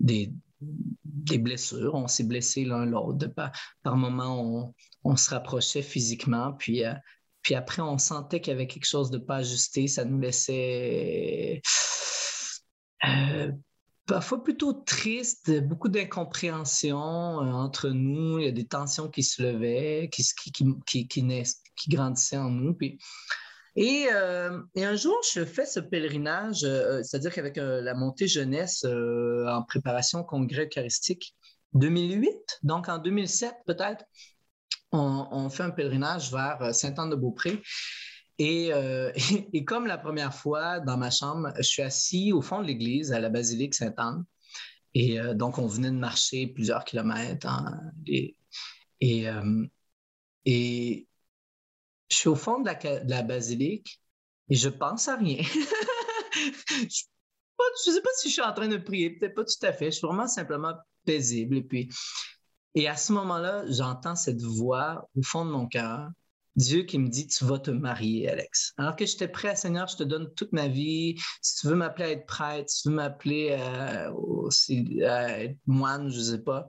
des, 0.00 1.38
blessures, 1.38 1.94
on 1.94 2.08
s'est 2.08 2.24
blessé 2.24 2.64
l'un 2.64 2.84
l'autre. 2.84 3.28
Par, 3.28 3.52
par 3.82 3.96
moments, 3.96 4.74
on, 5.04 5.16
se 5.16 5.30
rapprochait 5.30 5.82
physiquement, 5.82 6.52
puis, 6.54 6.84
euh, 6.84 6.94
puis 7.42 7.54
après, 7.54 7.82
on 7.82 7.98
sentait 7.98 8.40
qu'il 8.40 8.52
y 8.52 8.54
avait 8.54 8.66
quelque 8.66 8.86
chose 8.86 9.10
de 9.10 9.18
pas 9.18 9.36
ajusté, 9.36 9.86
ça 9.86 10.04
nous 10.04 10.18
laissait... 10.18 11.62
Euh, 13.04 13.52
parfois 14.06 14.42
plutôt 14.42 14.72
triste, 14.72 15.50
beaucoup 15.62 15.88
d'incompréhension 15.88 16.98
euh, 16.98 17.52
entre 17.52 17.90
nous, 17.90 18.38
il 18.38 18.44
y 18.44 18.48
a 18.48 18.52
des 18.52 18.66
tensions 18.66 19.08
qui 19.08 19.22
se 19.22 19.42
levaient, 19.42 20.08
qui, 20.12 20.24
qui, 20.52 20.66
qui, 20.86 21.08
qui, 21.08 21.88
grandissaient 21.88 22.36
en 22.36 22.50
nous. 22.50 22.74
Puis 22.74 22.98
Et, 23.76 24.08
un 24.10 24.96
jour, 24.96 25.16
je 25.32 25.44
fais 25.44 25.66
ce 25.66 25.80
pèlerinage, 25.80 26.60
c'est-à-dire 27.02 27.32
qu'avec 27.32 27.56
la 27.56 27.94
montée 27.94 28.28
jeunesse 28.28 28.84
en 28.84 29.62
préparation 29.62 30.20
au 30.20 30.24
congrès 30.24 30.66
eucharistique 30.66 31.34
2008, 31.74 32.60
donc 32.62 32.88
en 32.88 32.98
2007 32.98 33.54
peut-être, 33.66 34.04
on, 34.92 35.48
fait 35.48 35.62
un 35.62 35.70
pèlerinage 35.70 36.30
vers 36.30 36.74
Sainte-Anne-de-Beaupré. 36.74 37.62
Euh, 38.40 39.12
et, 39.52 39.64
comme 39.64 39.86
la 39.86 39.98
première 39.98 40.34
fois 40.34 40.80
dans 40.80 40.96
ma 40.96 41.10
chambre, 41.10 41.52
je 41.58 41.62
suis 41.62 41.82
assis 41.82 42.32
au 42.32 42.40
fond 42.40 42.60
de 42.60 42.66
l'église 42.66 43.12
à 43.12 43.20
la 43.20 43.28
basilique 43.28 43.74
Sainte-Anne. 43.74 44.24
Et 44.94 45.20
euh, 45.20 45.34
donc, 45.34 45.58
on 45.58 45.66
venait 45.66 45.90
de 45.90 45.96
marcher 45.96 46.46
plusieurs 46.46 46.84
kilomètres. 46.84 47.46
Hein, 47.46 47.80
et, 48.06 48.36
euh, 49.28 49.66
et, 50.44 51.06
je 52.08 52.16
suis 52.16 52.28
au 52.28 52.36
fond 52.36 52.60
de 52.60 52.70
la, 53.08 53.22
basilique 53.22 54.02
et 54.50 54.54
je 54.54 54.68
pense 54.68 55.08
à 55.08 55.16
rien. 55.16 55.42
je 55.42 56.84
ne 56.84 57.94
sais 57.94 58.02
pas 58.02 58.10
si 58.18 58.28
je 58.28 58.34
suis 58.34 58.42
en 58.42 58.52
train 58.52 58.68
de 58.68 58.76
prier, 58.76 59.16
peut-être 59.16 59.34
pas 59.34 59.44
tout 59.44 59.66
à 59.66 59.72
fait. 59.72 59.86
Je 59.86 59.96
suis 59.96 60.06
vraiment 60.06 60.28
simplement 60.28 60.74
paisible. 61.06 61.56
Et 61.56 61.62
puis, 61.62 61.88
et 62.74 62.86
à 62.86 62.96
ce 62.96 63.14
moment-là, 63.14 63.64
j'entends 63.68 64.14
cette 64.14 64.42
voix 64.42 65.08
au 65.16 65.22
fond 65.22 65.46
de 65.46 65.50
mon 65.50 65.66
cœur 65.66 66.10
Dieu 66.56 66.82
qui 66.82 66.98
me 66.98 67.08
dit, 67.08 67.26
tu 67.26 67.44
vas 67.44 67.58
te 67.58 67.70
marier, 67.70 68.28
Alex. 68.28 68.74
Alors 68.76 68.96
que 68.96 69.06
j'étais 69.06 69.28
prêt, 69.28 69.56
Seigneur, 69.56 69.88
je 69.88 69.96
te 69.96 70.02
donne 70.02 70.32
toute 70.34 70.52
ma 70.52 70.68
vie. 70.68 71.16
Si 71.40 71.60
tu 71.60 71.68
veux 71.68 71.74
m'appeler 71.74 72.04
à 72.04 72.10
être 72.10 72.26
prêtre, 72.26 72.68
si 72.68 72.82
tu 72.82 72.88
veux 72.88 72.94
m'appeler 72.94 73.56
euh, 73.58 75.08
à 75.08 75.44
être 75.44 75.58
moine, 75.66 76.10
je 76.10 76.18
ne 76.18 76.22
sais 76.22 76.42
pas. 76.42 76.68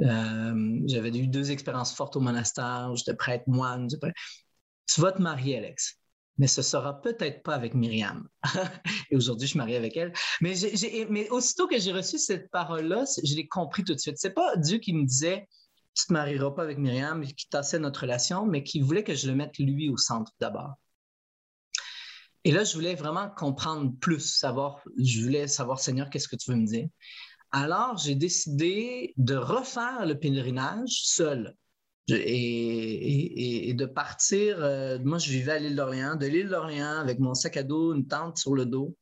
Euh, 0.00 0.80
j'avais 0.86 1.10
eu 1.10 1.28
deux 1.28 1.50
expériences 1.50 1.94
fortes 1.94 2.16
au 2.16 2.20
monastère, 2.20 2.94
j'étais 2.96 3.14
prêt 3.14 3.32
à 3.32 3.34
être 3.36 3.48
moine. 3.48 3.88
Tu 3.88 5.00
vas 5.00 5.12
te 5.12 5.22
marier, 5.22 5.58
Alex. 5.58 5.98
Mais 6.38 6.46
ce 6.46 6.62
sera 6.62 7.00
peut-être 7.00 7.42
pas 7.42 7.54
avec 7.54 7.74
Myriam. 7.74 8.26
Et 9.10 9.16
aujourd'hui, 9.16 9.46
je 9.46 9.50
suis 9.50 9.58
marié 9.58 9.76
avec 9.76 9.96
elle. 9.96 10.12
Mais, 10.40 10.54
mais 11.10 11.28
aussitôt 11.28 11.68
que 11.68 11.78
j'ai 11.78 11.92
reçu 11.92 12.18
cette 12.18 12.50
parole-là, 12.50 13.04
je 13.22 13.34
l'ai 13.34 13.46
compris 13.46 13.84
tout 13.84 13.94
de 13.94 14.00
suite. 14.00 14.16
C'est 14.18 14.34
pas 14.34 14.56
Dieu 14.56 14.78
qui 14.78 14.94
me 14.94 15.04
disait, 15.04 15.46
tu 15.94 16.06
te 16.06 16.12
marieras 16.12 16.50
pas 16.52 16.62
avec 16.62 16.78
Myriam, 16.78 17.24
qui 17.24 17.48
tassait 17.48 17.78
notre 17.78 18.02
relation, 18.02 18.46
mais 18.46 18.62
qui 18.62 18.80
voulait 18.80 19.04
que 19.04 19.14
je 19.14 19.28
le 19.28 19.34
mette 19.34 19.58
lui 19.58 19.88
au 19.88 19.96
centre 19.96 20.32
d'abord. 20.40 20.74
Et 22.44 22.50
là, 22.50 22.64
je 22.64 22.74
voulais 22.74 22.94
vraiment 22.94 23.28
comprendre 23.30 23.92
plus, 24.00 24.20
savoir, 24.20 24.82
je 24.98 25.22
voulais 25.22 25.46
savoir, 25.46 25.78
Seigneur, 25.78 26.10
qu'est-ce 26.10 26.28
que 26.28 26.36
tu 26.36 26.50
veux 26.50 26.56
me 26.56 26.66
dire? 26.66 26.88
Alors, 27.52 27.98
j'ai 27.98 28.14
décidé 28.14 29.12
de 29.16 29.36
refaire 29.36 30.06
le 30.06 30.18
pèlerinage 30.18 31.02
seul 31.04 31.54
et, 32.08 33.74
de 33.74 33.86
partir. 33.86 34.56
Euh, 34.58 34.98
moi, 35.04 35.18
je 35.18 35.30
vivais 35.30 35.52
à 35.52 35.58
l'île 35.58 35.76
d'Orléans, 35.76 36.16
de 36.16 36.26
l'île 36.26 36.48
d'Orléans 36.48 36.98
avec 36.98 37.20
mon 37.20 37.34
sac 37.34 37.56
à 37.56 37.62
dos, 37.62 37.94
une 37.94 38.08
tente 38.08 38.38
sur 38.38 38.54
le 38.54 38.66
dos, 38.66 38.96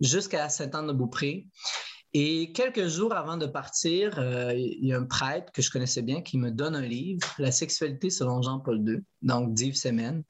jusqu'à 0.00 0.48
Saint-Anne-de-Beaupré. 0.48 1.46
Et 2.12 2.52
quelques 2.52 2.88
jours 2.88 3.14
avant 3.14 3.36
de 3.36 3.46
partir, 3.46 4.18
euh, 4.18 4.52
il 4.54 4.84
y 4.84 4.92
a 4.92 4.98
un 4.98 5.04
prêtre 5.04 5.52
que 5.52 5.62
je 5.62 5.70
connaissais 5.70 6.02
bien 6.02 6.22
qui 6.22 6.38
me 6.38 6.50
donne 6.50 6.74
un 6.74 6.82
livre, 6.82 7.26
La 7.38 7.52
sexualité 7.52 8.10
selon 8.10 8.42
Jean-Paul 8.42 8.82
II, 8.84 8.98
donc 9.22 9.54
d'Yves 9.54 9.76
Semen, 9.76 10.24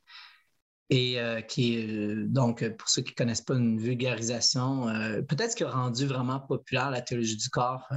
et 0.90 1.18
euh, 1.18 1.40
qui 1.40 1.76
est, 1.76 1.88
euh, 1.88 2.26
donc, 2.28 2.68
pour 2.76 2.88
ceux 2.88 3.00
qui 3.00 3.12
ne 3.12 3.16
connaissent 3.16 3.40
pas, 3.40 3.54
une 3.54 3.78
vulgarisation, 3.78 4.86
peut-être 5.26 5.54
qui 5.54 5.64
a 5.64 5.70
rendu 5.70 6.06
vraiment 6.06 6.40
populaire 6.40 6.90
la 6.90 7.00
théologie 7.00 7.36
du 7.36 7.48
corps 7.48 7.88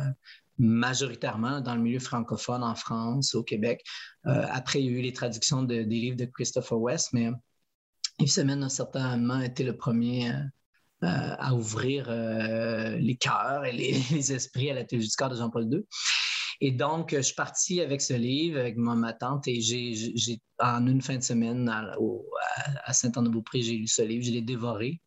majoritairement 0.60 1.60
dans 1.60 1.76
le 1.76 1.82
milieu 1.82 2.00
francophone 2.00 2.64
en 2.64 2.76
France, 2.76 3.36
au 3.36 3.44
Québec. 3.44 3.84
après, 4.24 4.82
il 4.82 4.86
y 4.86 4.96
a 4.96 5.00
eu 5.00 5.02
les 5.02 5.14
traductions 5.14 5.64
des 5.64 5.84
livres 5.84 6.16
de 6.16 6.26
Christopher 6.26 6.80
West, 6.80 7.10
mais 7.12 7.32
Yves 8.20 8.32
Semen 8.32 8.64
a 8.64 8.70
certainement 8.70 9.42
été 9.42 9.64
le 9.64 9.76
premier 9.76 10.32
à 11.04 11.54
ouvrir 11.54 12.06
euh, 12.10 12.98
les 12.98 13.16
cœurs 13.16 13.66
et 13.66 13.72
les, 14.12 14.32
esprits 14.32 14.70
à 14.70 14.74
la 14.74 14.84
théologie 14.84 15.10
du 15.10 15.16
corps 15.16 15.30
de 15.30 15.36
Jean-Paul 15.36 15.72
II. 15.72 15.84
Et 16.62 16.72
donc, 16.72 17.14
je 17.16 17.22
suis 17.22 17.36
parti 17.36 17.82
avec 17.82 18.02
ce 18.02 18.14
livre, 18.14 18.60
avec 18.60 18.78
ma, 18.78 19.14
tante, 19.14 19.48
et 19.48 19.60
j'ai, 19.60 20.40
en 20.60 20.88
une 20.88 21.02
fin 21.02 21.18
de 21.18 21.24
semaine 21.24 21.68
à, 21.68 21.96
à 22.86 22.94
Saint-Anne-de-Beaupré, 22.94 23.62
j'ai 23.62 23.76
lu 23.76 23.88
ce 23.88 24.02
livre, 24.02 24.24
je 24.24 24.32
l'ai 24.32 24.42
dévoré. 24.42 25.02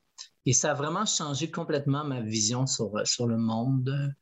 Et 0.44 0.52
ça 0.52 0.72
a 0.72 0.74
vraiment 0.74 1.06
changé 1.06 1.50
complètement 1.50 2.04
ma 2.04 2.20
vision 2.20 2.66
sur, 2.66 2.92
sur 3.04 3.26
le 3.26 3.36
monde. 3.36 4.14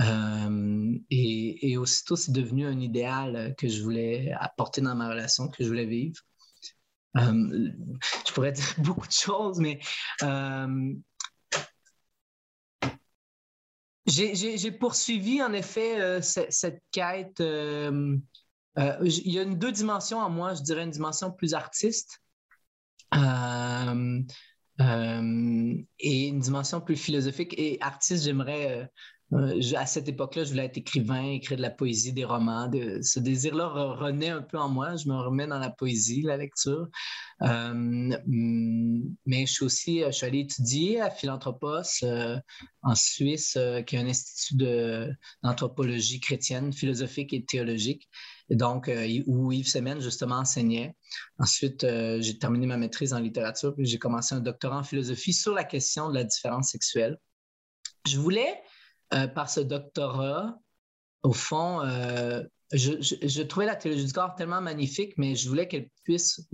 Euh, 0.00 0.98
et, 1.10 1.76
aussitôt, 1.76 2.16
c'est 2.16 2.32
devenu 2.32 2.66
un 2.66 2.80
idéal 2.80 3.54
que 3.58 3.68
je 3.68 3.82
voulais 3.82 4.32
apporter 4.38 4.80
dans 4.80 4.94
ma 4.94 5.08
relation, 5.08 5.48
que 5.48 5.62
je 5.62 5.68
voulais 5.68 5.86
vivre. 5.86 6.20
je 7.14 8.32
pourrais 8.32 8.52
dire 8.52 8.74
beaucoup 8.78 9.06
de 9.06 9.12
choses, 9.12 9.58
mais 9.58 9.80
j'ai 14.34 14.72
poursuivi 14.72 15.42
en 15.42 15.52
effet 15.52 16.00
euh, 16.00 16.20
cette, 16.22 16.82
quête. 16.90 17.40
Euh, 17.40 18.16
euh, 18.78 18.96
il 19.02 19.32
y 19.32 19.38
a 19.38 19.42
une 19.42 19.58
deux 19.58 19.72
dimensions 19.72 20.18
en 20.18 20.30
moi, 20.30 20.54
je 20.54 20.62
dirais 20.62 20.84
une 20.84 20.90
dimension 20.90 21.30
plus 21.32 21.54
artiste 21.54 22.20
et 23.12 23.16
une 24.78 26.40
dimension 26.40 26.80
plus 26.80 26.96
philosophique. 26.96 27.54
Et 27.58 27.78
artiste, 27.80 28.24
j'aimerais 28.24 28.90
euh, 29.34 29.60
à 29.76 29.84
cette 29.84 30.08
époque-là, 30.08 30.44
je 30.44 30.50
voulais 30.50 30.64
être 30.64 30.78
écrivain, 30.78 31.22
écrire 31.22 31.58
de 31.58 31.62
la 31.62 31.70
poésie, 31.70 32.12
des 32.12 32.24
romans. 32.24 32.70
ce 33.02 33.20
désir-là 33.20 33.68
renaît 33.68 34.30
un 34.30 34.40
peu 34.40 34.58
en 34.58 34.68
moi. 34.68 34.96
Je 34.96 35.06
me 35.08 35.16
remets 35.16 35.46
dans 35.46 35.58
la 35.58 35.70
poésie, 35.70 36.22
la 36.22 36.38
lecture. 36.38 36.88
Euh, 37.42 37.74
mm, 37.74 39.16
mais 39.26 39.46
je 39.46 39.52
suis 39.52 39.64
aussi, 39.64 40.02
je 40.06 40.10
suis 40.12 40.26
allé 40.26 40.40
étudier 40.40 41.00
à 41.00 41.10
Philanthropos 41.10 41.82
euh, 42.04 42.38
en 42.82 42.94
Suisse, 42.94 43.58
qui 43.86 43.96
est 43.96 43.98
un 43.98 44.06
institut 44.06 44.56
d'anthropologie 45.42 46.20
chrétienne, 46.20 46.72
philosophique 46.72 47.34
et 47.34 47.44
théologique. 47.44 48.08
Et 48.50 48.56
donc, 48.56 48.90
où 49.26 49.52
Yves 49.52 49.68
Semen, 49.68 50.00
justement, 50.00 50.36
enseignait. 50.36 50.96
Ensuite, 51.38 51.86
j'ai 52.20 52.38
terminé 52.38 52.66
ma 52.66 52.78
maîtrise 52.78 53.12
en 53.12 53.18
littérature, 53.18 53.74
puis 53.74 53.84
j'ai 53.84 53.98
commencé 53.98 54.34
un 54.34 54.40
doctorat 54.40 54.78
en 54.78 54.84
philosophie 54.84 55.34
sur 55.34 55.52
la 55.52 55.64
question 55.64 56.08
de 56.08 56.14
la 56.14 56.24
différence 56.24 56.70
sexuelle. 56.70 57.18
Je 58.06 58.18
voulais 58.18 58.48
euh, 58.50 58.54
par 59.10 59.50
ce 59.50 59.60
doctorat, 59.60 60.58
au 61.22 61.32
fond, 61.32 61.80
euh, 61.82 62.42
je, 62.72 63.42
trouvais 63.42 63.66
la 63.66 63.76
théologie 63.76 64.06
du 64.06 64.12
corps 64.12 64.34
tellement 64.34 64.60
magnifique, 64.60 65.14
mais 65.16 65.34
je 65.34 65.48
voulais 65.48 65.68
qu'elle 65.68 65.88
puisse 66.04 66.46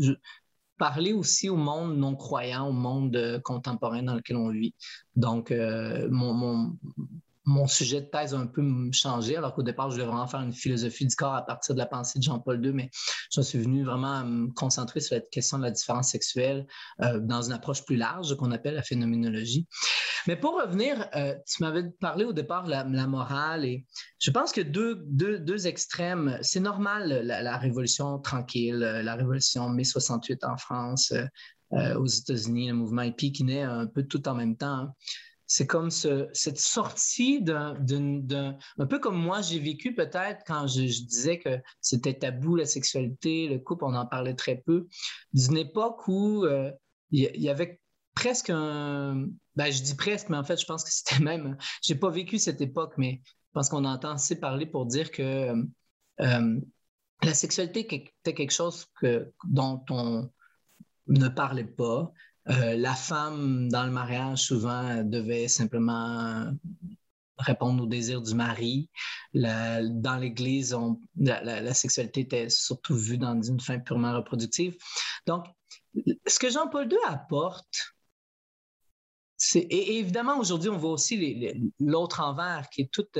parler 0.79 1.13
aussi 1.13 1.49
au 1.49 1.57
monde 1.57 1.97
non 1.97 2.17
croyant, 2.17 2.69
au 2.69 2.73
monde 2.73 3.17
euh, 3.17 3.41
contemporain 3.41 4.03
dans 4.03 4.15
lequel 4.15 4.37
on 4.37 4.51
vit. 4.51 4.75
Donc, 5.17 5.53
mon 6.11 6.77
sujet 7.67 8.01
de 8.01 8.07
thèse 8.07 8.35
a 8.35 8.39
un 8.39 8.47
peu 8.47 8.63
changé, 8.93 9.37
alors 9.37 9.55
qu'au 9.55 9.63
départ, 9.63 9.91
je 9.91 9.97
voulais 9.97 10.07
vraiment 10.07 10.27
faire 10.27 10.41
une 10.41 10.53
philosophie 10.53 11.07
du 11.07 11.15
corps 11.15 11.35
à 11.35 11.45
partir 11.45 11.75
de 11.75 11.81
la 11.81 11.87
pensée 11.87 12.19
de 12.19 12.25
Jean-Paul 12.25 12.65
II, 12.65 12.73
mais 12.73 12.91
je 13.33 13.41
suis 13.41 13.59
venu 13.59 13.85
vraiment 13.85 14.25
me 14.25 14.53
concentrer 14.53 15.01
sur 15.01 15.17
la 15.17 15.21
question 15.21 15.59
de 15.59 15.65
la 15.65 15.71
différence 15.71 16.11
sexuelle 16.11 16.67
euh, 17.03 17.21
dans 17.21 17.43
une 17.43 17.53
approche 17.53 17.85
plus 17.85 17.97
large 17.97 18.35
qu'on 18.37 18.53
appelle 18.53 18.75
la 18.75 18.83
phénoménologie. 18.83 19.67
Mais 20.27 20.37
pour 20.37 20.55
revenir, 20.55 21.07
euh, 21.15 21.35
tu 21.47 21.63
m'avais 21.63 21.85
parlé 22.01 22.25
au 22.25 22.33
départ 22.33 22.65
de 22.65 22.71
la, 22.71 22.85
morale 22.85 23.67
et 23.67 23.85
je 24.19 24.31
pense 24.31 24.51
que 24.53 24.63
deux, 24.63 25.03
deux, 25.07 25.39
deux 25.39 25.67
extrêmes, 25.67 26.39
c'est 26.41 26.61
normal 26.61 27.23
la, 27.25 27.59
révolution 27.59 28.19
tranquille, 28.19 28.79
la 28.79 29.15
révolution 29.15 29.69
mai 29.69 29.85
68 29.85 30.45
en 30.45 30.57
France, 30.57 31.13
euh, 31.75 31.95
aux 31.97 32.07
États-Unis, 32.07 32.69
le 32.69 32.75
mouvement 32.75 33.03
hippie 33.03 33.33
qui 33.33 33.45
naît 33.45 33.63
un 33.63 33.87
peu 33.87 34.05
tout 34.05 34.29
en 34.29 34.35
même 34.35 34.57
temps. 34.57 34.95
C'est 35.55 35.69
comme 35.69 35.93
cette 35.93 36.59
sortie 36.59 37.41
d'un, 37.41 37.77
un 38.77 38.87
peu 38.87 38.99
comme 38.99 39.17
moi 39.17 39.41
j'ai 39.41 39.61
vécu 39.61 39.95
peut-être 39.95 40.43
quand 40.45 40.67
je, 40.67 40.81
disais 40.81 41.39
que 41.39 41.61
c'était 41.81 42.19
tabou 42.19 42.57
la 42.57 42.67
sexualité, 42.67 43.47
le 43.47 43.61
couple, 43.61 43.85
on 43.85 43.95
en 43.95 44.05
parlait 44.05 44.35
très 44.35 44.57
peu, 44.57 44.89
d'une 45.33 45.57
époque 45.57 46.09
où 46.09 46.45
euh, 46.45 46.73
il 47.13 47.41
y, 47.41 47.49
avait 47.49 47.81
presque 48.17 48.51
un, 48.51 49.29
ben, 49.55 49.71
je 49.71 49.81
dis 49.81 49.95
presque, 49.95 50.29
mais 50.29 50.37
en 50.37 50.43
fait 50.43 50.61
je 50.61 50.67
pense 50.67 50.83
que 50.83 50.91
c'était 50.91 51.23
même, 51.23 51.57
j'ai 51.83 51.95
pas 51.95 52.11
vécu 52.11 52.41
cette 52.41 52.61
époque, 52.61 52.95
mais 52.97 53.23
je 53.25 53.51
pense 53.53 53.69
qu'on 53.69 53.85
entend 53.85 54.11
assez 54.11 54.41
parler 54.41 54.67
pour 54.67 54.87
dire 54.87 55.13
que 55.13 55.23
euh, 55.23 55.63
euh, 56.21 56.61
la 57.23 57.33
sexualité 57.33 57.87
était 58.25 58.35
quelque 58.35 58.51
chose 58.51 58.87
dont 59.45 59.85
on 59.89 60.29
ne 61.07 61.29
parlait 61.29 61.63
pas, 61.63 62.13
euh, 62.51 62.77
la 62.77 62.95
femme 62.95 63.69
dans 63.71 63.85
le 63.85 63.91
mariage, 63.91 64.43
souvent, 64.43 65.03
devait 65.03 65.49
simplement 65.49 66.53
répondre 67.39 67.85
aux 67.85 67.87
désirs 67.87 68.23
du 68.23 68.35
mari. 68.35 68.91
dans 69.33 70.21
l'Église, 70.21 70.77
la, 71.17 71.75
sexualité 71.75 72.21
était 72.21 72.49
surtout 72.49 72.95
vue 72.95 73.19
dans 73.19 73.41
une 73.41 73.61
fin 73.61 73.79
purement 73.79 74.15
reproductive. 74.15 74.77
Donc, 75.27 75.47
ce 76.27 76.39
que 76.39 76.51
Jean-Paul 76.51 76.91
II 76.91 76.99
apporte, 77.07 77.95
et, 79.55 79.99
évidemment, 79.99 80.39
aujourd'hui, 80.39 80.71
on 80.71 80.79
voit 80.79 80.93
aussi 80.93 81.67
l'autre 81.81 82.21
envers, 82.21 82.69
qui 82.71 82.83
est 82.83 82.91
toute 82.91 83.19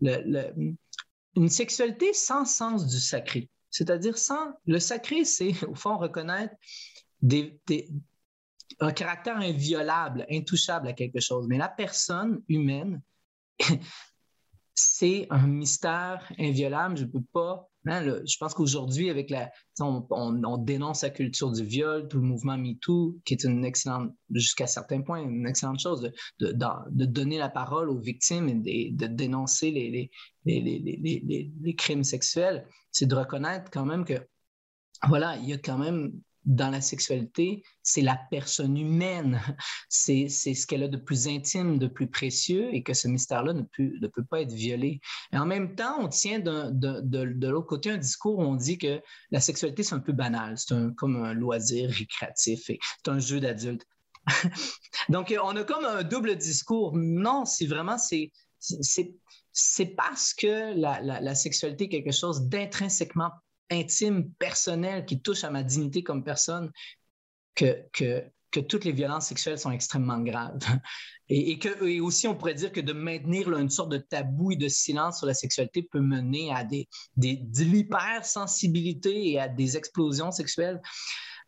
une 0.00 1.48
sexualité 1.48 2.12
sans 2.12 2.44
sens 2.44 2.86
du 2.86 2.98
sacré. 2.98 3.48
C'est-à-dire 3.70 4.18
sans... 4.18 4.52
Le 4.66 4.78
sacré, 4.78 5.24
c'est, 5.24 5.64
au 5.66 5.74
fond, 5.74 5.98
reconnaître 5.98 6.54
des, 7.22 7.60
un 8.80 8.92
caractère 8.92 9.36
inviolable, 9.36 10.26
intouchable 10.30 10.88
à 10.88 10.92
quelque 10.92 11.20
chose. 11.20 11.46
Mais 11.48 11.58
la 11.58 11.68
personne 11.68 12.42
humaine, 12.48 13.02
c'est 14.74 15.26
un 15.30 15.46
mystère 15.46 16.30
inviolable. 16.38 16.96
Je 16.96 17.04
ne 17.04 17.10
peux 17.10 17.22
pas. 17.32 17.68
Hein, 17.86 18.20
je 18.24 18.36
pense 18.38 18.54
qu'aujourd'hui, 18.54 19.10
avec 19.10 19.28
la, 19.28 19.50
on, 19.80 20.56
dénonce 20.58 21.02
la 21.02 21.10
culture 21.10 21.50
du 21.50 21.64
viol, 21.64 22.06
tout 22.06 22.18
le 22.18 22.22
mouvement 22.22 22.56
MeToo, 22.56 23.18
qui 23.24 23.34
est 23.34 23.42
une 23.42 23.64
excellente, 23.64 24.14
jusqu'à 24.30 24.68
certains 24.68 25.00
points, 25.02 25.20
une 25.20 25.48
excellente 25.48 25.80
chose 25.80 26.12
de, 26.38 26.52
donner 27.06 27.38
la 27.38 27.48
parole 27.48 27.90
aux 27.90 27.98
victimes 27.98 28.62
et 28.66 28.92
de, 28.92 29.06
dénoncer 29.08 29.72
les, 29.72 30.10
les 30.44 31.74
crimes 31.76 32.04
sexuels. 32.04 32.68
C'est 32.92 33.06
de 33.06 33.16
reconnaître 33.16 33.68
quand 33.72 33.84
même 33.84 34.04
que, 34.04 34.14
voilà, 35.08 35.36
il 35.38 35.48
y 35.48 35.52
a 35.52 35.58
quand 35.58 35.78
même 35.78 36.12
dans 36.44 36.70
la 36.70 36.80
sexualité, 36.80 37.62
c'est 37.82 38.00
la 38.00 38.18
personne 38.30 38.76
humaine. 38.76 39.40
C'est 39.88 40.28
ce 40.28 40.66
qu'elle 40.66 40.82
a 40.82 40.88
de 40.88 40.96
plus 40.96 41.28
intime, 41.28 41.78
de 41.78 41.86
plus 41.86 42.08
précieux 42.08 42.74
et 42.74 42.82
que 42.82 42.94
ce 42.94 43.08
mystère-là 43.08 43.52
ne 43.52 43.62
peut, 43.62 43.92
ne 44.00 44.06
peut 44.08 44.24
pas 44.24 44.40
être 44.40 44.52
violé. 44.52 45.00
Et 45.32 45.38
en 45.38 45.46
même 45.46 45.74
temps, 45.74 45.96
on 46.00 46.08
tient 46.08 46.40
de, 46.40 46.70
de, 46.70 47.00
de, 47.00 47.48
l'autre 47.48 47.66
côté 47.66 47.90
un 47.90 47.98
discours 47.98 48.38
où 48.38 48.42
on 48.42 48.56
dit 48.56 48.78
que 48.78 49.00
la 49.30 49.40
sexualité, 49.40 49.82
c'est 49.82 49.94
un 49.94 50.00
peu 50.00 50.12
banal. 50.12 50.56
C'est 50.56 50.74
comme 50.96 51.16
un 51.22 51.34
loisir 51.34 51.90
récréatif 51.90 52.62
c'est 52.66 52.78
un 53.06 53.18
jeu 53.18 53.40
d'adulte. 53.40 53.86
Donc, 55.08 55.34
on 55.42 55.56
a 55.56 55.64
comme 55.64 55.84
un 55.84 56.02
double 56.02 56.36
discours. 56.36 56.96
Non, 56.96 57.44
c'est 57.44 57.66
vraiment, 57.66 57.98
c'est 57.98 58.32
c'est 59.52 59.86
parce 59.86 60.34
que 60.34 60.74
la, 60.78 61.00
la, 61.00 61.20
la, 61.20 61.34
sexualité 61.34 61.84
est 61.84 61.88
quelque 61.88 62.12
chose 62.12 62.48
d'intrinsèquement 62.48 63.30
intime, 63.72 64.30
personnel, 64.34 65.04
qui 65.04 65.20
touche 65.20 65.44
à 65.44 65.50
ma 65.50 65.62
dignité 65.62 66.02
comme 66.02 66.24
personne, 66.24 66.70
que, 67.54 67.84
que, 67.92 68.60
toutes 68.60 68.84
les 68.84 68.92
violences 68.92 69.26
sexuelles 69.26 69.58
sont 69.58 69.70
extrêmement 69.70 70.20
graves. 70.20 70.58
Et, 71.34 71.58
que, 71.58 71.86
et 71.86 72.00
aussi, 72.00 72.28
on 72.28 72.34
pourrait 72.34 72.52
dire 72.52 72.72
que 72.72 72.80
de 72.80 72.92
maintenir 72.92 73.50
une 73.56 73.70
sorte 73.70 73.90
de 73.90 73.96
tabou 73.96 74.52
et 74.52 74.56
de 74.56 74.68
silence 74.68 75.18
sur 75.18 75.26
la 75.26 75.32
sexualité 75.32 75.82
peut 75.82 76.00
mener 76.00 76.52
à 76.52 76.62
des, 76.62 76.88
des, 77.16 77.36
de 77.36 77.64
l'hypersensibilité 77.64 79.30
et 79.30 79.40
à 79.40 79.48
des 79.48 79.78
explosions 79.78 80.30
sexuelles. 80.30 80.82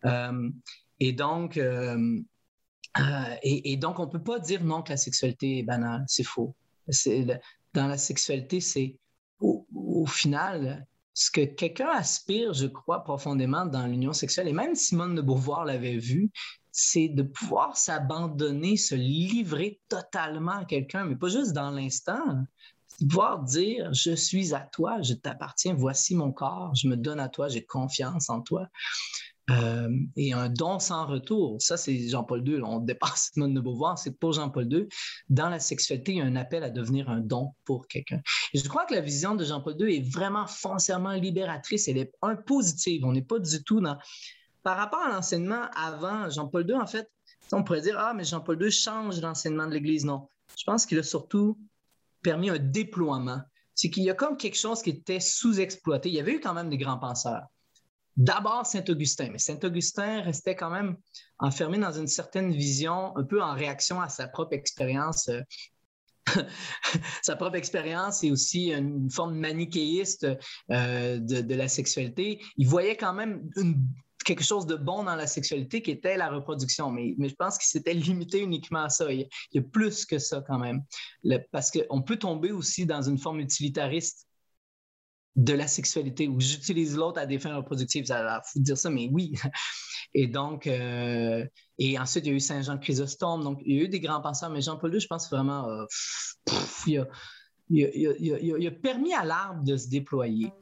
Euh, 0.06 0.48
et 1.00 1.12
donc, 1.12 1.58
euh, 1.58 2.18
euh, 2.98 3.36
et, 3.42 3.76
donc, 3.76 3.98
on 3.98 4.06
ne 4.06 4.10
peut 4.10 4.22
pas 4.22 4.38
dire 4.38 4.62
non 4.62 4.82
que 4.82 4.90
la 4.90 4.96
sexualité 4.96 5.58
est 5.58 5.62
banale, 5.64 6.04
c'est 6.06 6.24
faux. 6.24 6.54
Dans 7.74 7.88
la 7.88 7.98
sexualité, 7.98 8.60
c'est 8.60 8.96
au, 9.40 10.06
final, 10.06 10.86
ce 11.14 11.30
que 11.30 11.44
quelqu'un 11.44 11.90
aspire, 11.90 12.52
je 12.52 12.66
crois, 12.66 13.04
profondément 13.04 13.64
dans 13.64 13.86
l'union 13.86 14.12
sexuelle, 14.12 14.48
et 14.48 14.52
même 14.52 14.74
Simone 14.74 15.14
de 15.14 15.22
Beauvoir 15.22 15.64
l'avait 15.64 15.96
vu, 15.96 16.30
c'est 16.72 17.08
de 17.08 17.22
pouvoir 17.22 17.76
s'abandonner, 17.76 18.76
se 18.76 18.96
livrer 18.96 19.80
totalement 19.88 20.58
à 20.58 20.64
quelqu'un, 20.64 21.04
mais 21.04 21.14
pas 21.14 21.28
juste 21.28 21.52
dans 21.52 21.70
l'instant. 21.70 22.44
de 23.00 23.06
pouvoir 23.06 23.44
dire, 23.44 23.92
je 23.94 24.14
suis 24.14 24.54
à 24.54 24.60
toi, 24.60 25.00
je 25.02 25.14
t'appartiens, 25.14 25.74
voici 25.74 26.16
mon 26.16 26.32
corps, 26.32 26.74
je 26.74 26.88
me 26.88 26.96
donne 26.96 27.20
à 27.20 27.28
toi, 27.28 27.48
j'ai 27.48 27.64
confiance 27.64 28.28
en 28.28 28.40
toi. 28.40 28.66
Euh, 29.50 29.90
et 30.16 30.32
un 30.32 30.48
don 30.48 30.78
sans 30.78 31.06
retour, 31.06 31.60
ça 31.60 31.76
c'est 31.76 32.08
Jean-Paul 32.08 32.48
II, 32.48 32.62
on 32.62 32.78
dépasse 32.78 33.30
Simone 33.34 33.52
de 33.52 33.60
Beauvoir, 33.60 33.98
c'est 33.98 34.18
pour 34.18 34.32
Jean-Paul 34.32 34.72
II. 34.72 34.88
Dans 35.28 35.50
la 35.50 35.60
sexualité, 35.60 36.12
il 36.12 36.18
y 36.18 36.20
a 36.22 36.24
un 36.24 36.36
appel 36.36 36.62
à 36.62 36.70
devenir 36.70 37.10
un 37.10 37.20
don 37.20 37.52
pour 37.64 37.86
quelqu'un. 37.86 38.22
Je 38.54 38.66
crois 38.66 38.86
que 38.86 38.94
la 38.94 39.02
vision 39.02 39.34
de 39.34 39.44
Jean-Paul 39.44 39.76
II 39.78 39.94
est 39.94 40.10
vraiment 40.10 40.46
foncièrement 40.46 41.12
libératrice, 41.12 41.88
elle 41.88 41.98
est 41.98 42.12
un 42.22 42.36
positive, 42.36 43.04
on 43.04 43.12
n'est 43.12 43.22
pas 43.22 43.38
du 43.38 43.62
tout 43.62 43.80
dans... 43.80 43.98
Par 44.62 44.78
rapport 44.78 45.00
à 45.00 45.12
l'enseignement 45.12 45.68
avant 45.76 46.30
Jean-Paul 46.30 46.66
II, 46.66 46.76
en 46.76 46.86
fait, 46.86 47.10
on 47.52 47.62
pourrait 47.62 47.82
dire, 47.82 47.96
ah, 47.98 48.14
mais 48.14 48.24
Jean-Paul 48.24 48.62
II 48.62 48.70
change 48.70 49.20
l'enseignement 49.20 49.66
de 49.66 49.74
l'Église. 49.74 50.06
Non, 50.06 50.26
je 50.56 50.64
pense 50.64 50.86
qu'il 50.86 50.98
a 50.98 51.02
surtout 51.02 51.58
permis 52.22 52.48
un 52.48 52.58
déploiement. 52.58 53.42
C'est 53.74 53.90
qu'il 53.90 54.04
y 54.04 54.10
a 54.10 54.14
comme 54.14 54.38
quelque 54.38 54.56
chose 54.56 54.80
qui 54.80 54.88
était 54.88 55.20
sous-exploité. 55.20 56.08
Il 56.08 56.14
y 56.14 56.20
avait 56.20 56.32
eu 56.32 56.40
quand 56.40 56.54
même 56.54 56.70
des 56.70 56.78
grands 56.78 56.98
penseurs 56.98 57.42
d'abord 58.16 58.66
Saint-Augustin, 58.66 59.30
mais 59.30 59.38
Saint-Augustin 59.38 60.22
restait 60.22 60.54
quand 60.54 60.70
même 60.70 60.96
enfermé 61.38 61.78
dans 61.78 61.92
une 61.92 62.06
certaine 62.06 62.52
vision, 62.52 63.16
un 63.16 63.24
peu 63.24 63.42
en 63.42 63.54
réaction 63.54 64.00
à 64.00 64.08
sa 64.08 64.28
propre 64.28 64.54
expérience. 64.54 65.28
Euh, 65.28 65.40
sa 67.22 67.36
propre 67.36 67.56
expérience 67.56 68.24
et 68.24 68.30
aussi 68.30 68.72
une 68.72 69.10
forme 69.10 69.36
manichéiste 69.36 70.26
euh, 70.70 71.18
de, 71.18 71.54
la 71.54 71.68
sexualité. 71.68 72.40
Il 72.56 72.66
voyait 72.66 72.96
quand 72.96 73.12
même 73.12 73.46
quelque 74.24 74.42
chose 74.42 74.66
de 74.66 74.74
bon 74.74 75.04
dans 75.04 75.16
la 75.16 75.26
sexualité 75.26 75.82
qui 75.82 75.90
était 75.90 76.16
la 76.16 76.30
reproduction, 76.30 76.90
mais, 76.90 77.14
je 77.18 77.34
pense 77.34 77.58
qu'il 77.58 77.66
s'était 77.66 77.94
limité 77.94 78.40
uniquement 78.40 78.84
à 78.84 78.88
ça. 78.88 79.12
Il, 79.12 79.28
y 79.52 79.58
a 79.58 79.62
plus 79.62 80.06
que 80.06 80.18
ça 80.18 80.42
quand 80.46 80.58
même, 80.58 80.82
parce 81.52 81.70
qu'on 81.70 82.02
peut 82.02 82.16
tomber 82.16 82.52
aussi 82.52 82.86
dans 82.86 83.02
une 83.02 83.18
forme 83.18 83.40
utilitariste 83.40 84.26
de 85.36 85.52
la 85.52 85.66
sexualité 85.66 86.28
où 86.28 86.40
j'utilise 86.40 86.96
l'autre 86.96 87.20
à 87.20 87.26
des 87.26 87.38
fins 87.38 87.56
reproductives. 87.56 88.06
Ça 88.06 88.36
a 88.36 88.42
fou 88.42 88.60
dire 88.60 88.78
ça, 88.78 88.90
mais 88.90 89.08
oui. 89.10 89.34
Et 90.16 90.28
donc, 90.28 90.68
euh, 90.68 91.44
et 91.78 91.98
ensuite, 91.98 92.24
il 92.24 92.28
y 92.28 92.32
a 92.32 92.36
eu 92.36 92.40
Saint-Jean 92.40 92.78
Chrysostome. 92.78 93.42
Donc, 93.42 93.58
il 93.64 93.76
y 93.76 93.80
a 93.80 93.82
eu 93.82 93.88
des 93.88 93.98
grands 93.98 94.20
penseurs, 94.20 94.48
mais 94.48 94.60
Jean-Paul 94.60 94.94
II, 94.94 95.00
je 95.00 95.08
pense 95.08 95.28
vraiment, 95.28 95.66
il, 96.86 96.98
a, 97.00 97.06
il, 97.68 98.66
a, 98.66 98.70
permis 98.70 99.12
à 99.12 99.24
l'arbre 99.24 99.64
de 99.64 99.76
se 99.76 99.88
déployer. 99.88 100.52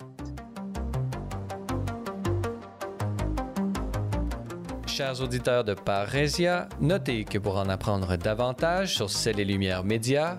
Chers 4.87 5.21
auditeurs 5.23 5.65
de 5.65 5.75
Parésia, 5.75 6.69
notez 6.81 7.25
que 7.25 7.39
pour 7.39 7.57
en 7.57 7.69
apprendre 7.69 8.17
davantage 8.17 8.95
sur 8.95 9.11
Celles 9.11 9.41
et 9.41 9.45
Lumières 9.45 9.85
Médias, 9.85 10.39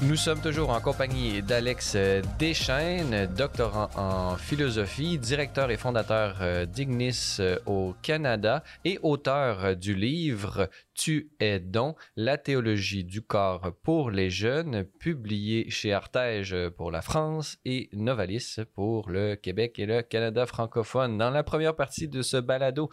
Nous 0.00 0.14
sommes 0.14 0.40
toujours 0.40 0.70
en 0.70 0.80
compagnie 0.80 1.42
d'Alex 1.42 1.96
Deschaines, 2.38 3.26
doctorant 3.34 3.90
en 3.96 4.36
philosophie, 4.36 5.18
directeur 5.18 5.72
et 5.72 5.76
fondateur 5.76 6.36
euh, 6.40 6.66
d'Ignis 6.66 7.38
euh, 7.40 7.58
au 7.66 7.96
Canada 8.00 8.62
et 8.84 9.00
auteur 9.02 9.74
du 9.74 9.96
livre 9.96 10.70
Tu 10.94 11.30
es 11.40 11.58
don, 11.58 11.96
la 12.14 12.38
théologie 12.38 13.02
du 13.02 13.22
corps 13.22 13.72
pour 13.82 14.12
les 14.12 14.30
jeunes, 14.30 14.84
publié 14.84 15.68
chez 15.68 15.92
Artege 15.92 16.68
pour 16.76 16.92
la 16.92 17.02
France 17.02 17.58
et 17.64 17.88
Novalis 17.92 18.58
pour 18.74 19.10
le 19.10 19.34
Québec 19.34 19.80
et 19.80 19.86
le 19.86 20.02
Canada 20.02 20.46
francophone. 20.46 21.18
Dans 21.18 21.30
la 21.30 21.42
première 21.42 21.74
partie 21.74 22.06
de 22.06 22.22
ce 22.22 22.36
balado, 22.36 22.88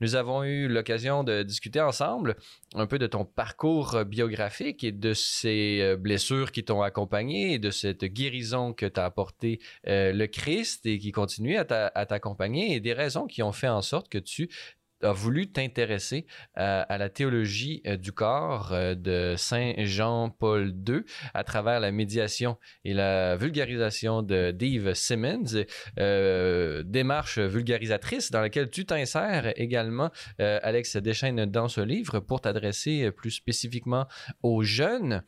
nous 0.00 0.14
avons 0.14 0.44
eu 0.44 0.68
l'occasion 0.68 1.24
de 1.24 1.42
discuter 1.42 1.80
ensemble 1.80 2.36
un 2.74 2.86
peu 2.86 2.98
de 2.98 3.06
ton 3.06 3.24
parcours 3.24 4.04
biographique 4.04 4.84
et 4.84 4.92
de 4.92 5.14
ces 5.14 5.80
euh, 5.80 5.96
blessures 5.96 6.52
qui 6.52 6.64
t'ont 6.64 6.82
accompagné 6.82 7.54
et 7.54 7.58
de 7.58 7.70
cette 7.70 8.04
guérison 8.04 8.72
que 8.72 8.86
t'a 8.86 9.04
apporté 9.04 9.60
euh, 9.86 10.12
le 10.12 10.26
Christ 10.26 10.86
et 10.86 10.98
qui 10.98 11.12
continue 11.12 11.56
à 11.56 11.64
t'accompagner 11.64 12.74
et 12.74 12.80
des 12.80 12.92
raisons 12.92 13.26
qui 13.26 13.42
ont 13.42 13.52
fait 13.52 13.68
en 13.68 13.82
sorte 13.82 14.08
que 14.08 14.18
tu 14.18 14.48
a 15.02 15.12
voulu 15.12 15.50
t'intéresser 15.50 16.26
euh, 16.58 16.82
à 16.88 16.98
la 16.98 17.08
théologie 17.08 17.82
euh, 17.86 17.96
du 17.96 18.12
corps 18.12 18.72
euh, 18.72 18.94
de 18.94 19.34
Saint 19.36 19.72
Jean-Paul 19.78 20.74
II 20.86 21.02
à 21.34 21.44
travers 21.44 21.80
la 21.80 21.92
médiation 21.92 22.58
et 22.84 22.94
la 22.94 23.36
vulgarisation 23.36 24.22
de 24.22 24.50
Dave 24.50 24.94
Simmons, 24.94 25.64
démarche 26.84 27.38
vulgarisatrice 27.38 28.30
dans 28.30 28.40
laquelle 28.40 28.70
tu 28.70 28.84
t'insères 28.86 29.52
également, 29.56 30.10
Alex 30.38 30.96
Deschaines, 30.96 31.46
dans 31.46 31.68
ce 31.68 31.80
livre 31.80 32.20
pour 32.20 32.40
t'adresser 32.40 33.10
plus 33.10 33.30
spécifiquement 33.30 34.06
aux 34.42 34.62
jeunes 34.62 35.22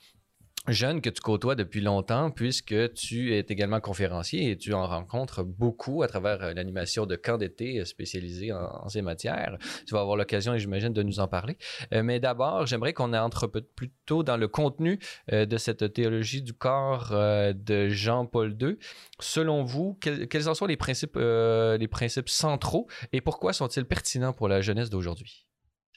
jeunes 0.72 1.00
que 1.00 1.10
tu 1.10 1.20
côtoies 1.20 1.54
depuis 1.54 1.80
longtemps, 1.80 2.30
puisque 2.30 2.92
tu 2.94 3.34
es 3.34 3.44
également 3.48 3.80
conférencier 3.80 4.50
et 4.50 4.56
tu 4.56 4.72
en 4.74 4.86
rencontres 4.86 5.42
beaucoup 5.42 6.02
à 6.02 6.08
travers 6.08 6.42
euh, 6.42 6.54
l'animation 6.54 7.06
de 7.06 7.16
camps 7.16 7.38
d'été 7.38 7.84
spécialisés 7.84 8.52
en, 8.52 8.88
ces 8.88 9.02
matières. 9.02 9.56
Tu 9.86 9.94
vas 9.94 10.00
avoir 10.00 10.16
l'occasion, 10.16 10.56
j'imagine, 10.56 10.92
de 10.92 11.02
nous 11.02 11.20
en 11.20 11.28
parler. 11.28 11.56
Euh, 11.92 12.02
mais 12.02 12.20
d'abord, 12.20 12.66
j'aimerais 12.66 12.92
qu'on 12.92 13.12
entre 13.12 13.46
plutôt 13.46 14.22
dans 14.22 14.36
le 14.36 14.48
contenu 14.48 14.98
euh, 15.32 15.46
de 15.46 15.56
cette 15.56 15.92
théologie 15.92 16.42
du 16.42 16.52
corps 16.52 17.10
de 17.10 17.88
Jean-Paul 17.88 18.56
II. 18.60 18.78
Selon 19.20 19.64
vous, 19.64 19.98
quels, 20.00 20.48
en 20.48 20.54
sont 20.54 20.66
les 20.66 20.76
principes, 20.76 21.16
les 21.16 21.88
principes 21.88 22.28
centraux 22.28 22.86
et 23.12 23.20
pourquoi 23.20 23.52
sont-ils 23.52 23.84
pertinents 23.84 24.32
pour 24.32 24.48
la 24.48 24.60
jeunesse 24.60 24.90
d'aujourd'hui? 24.90 25.46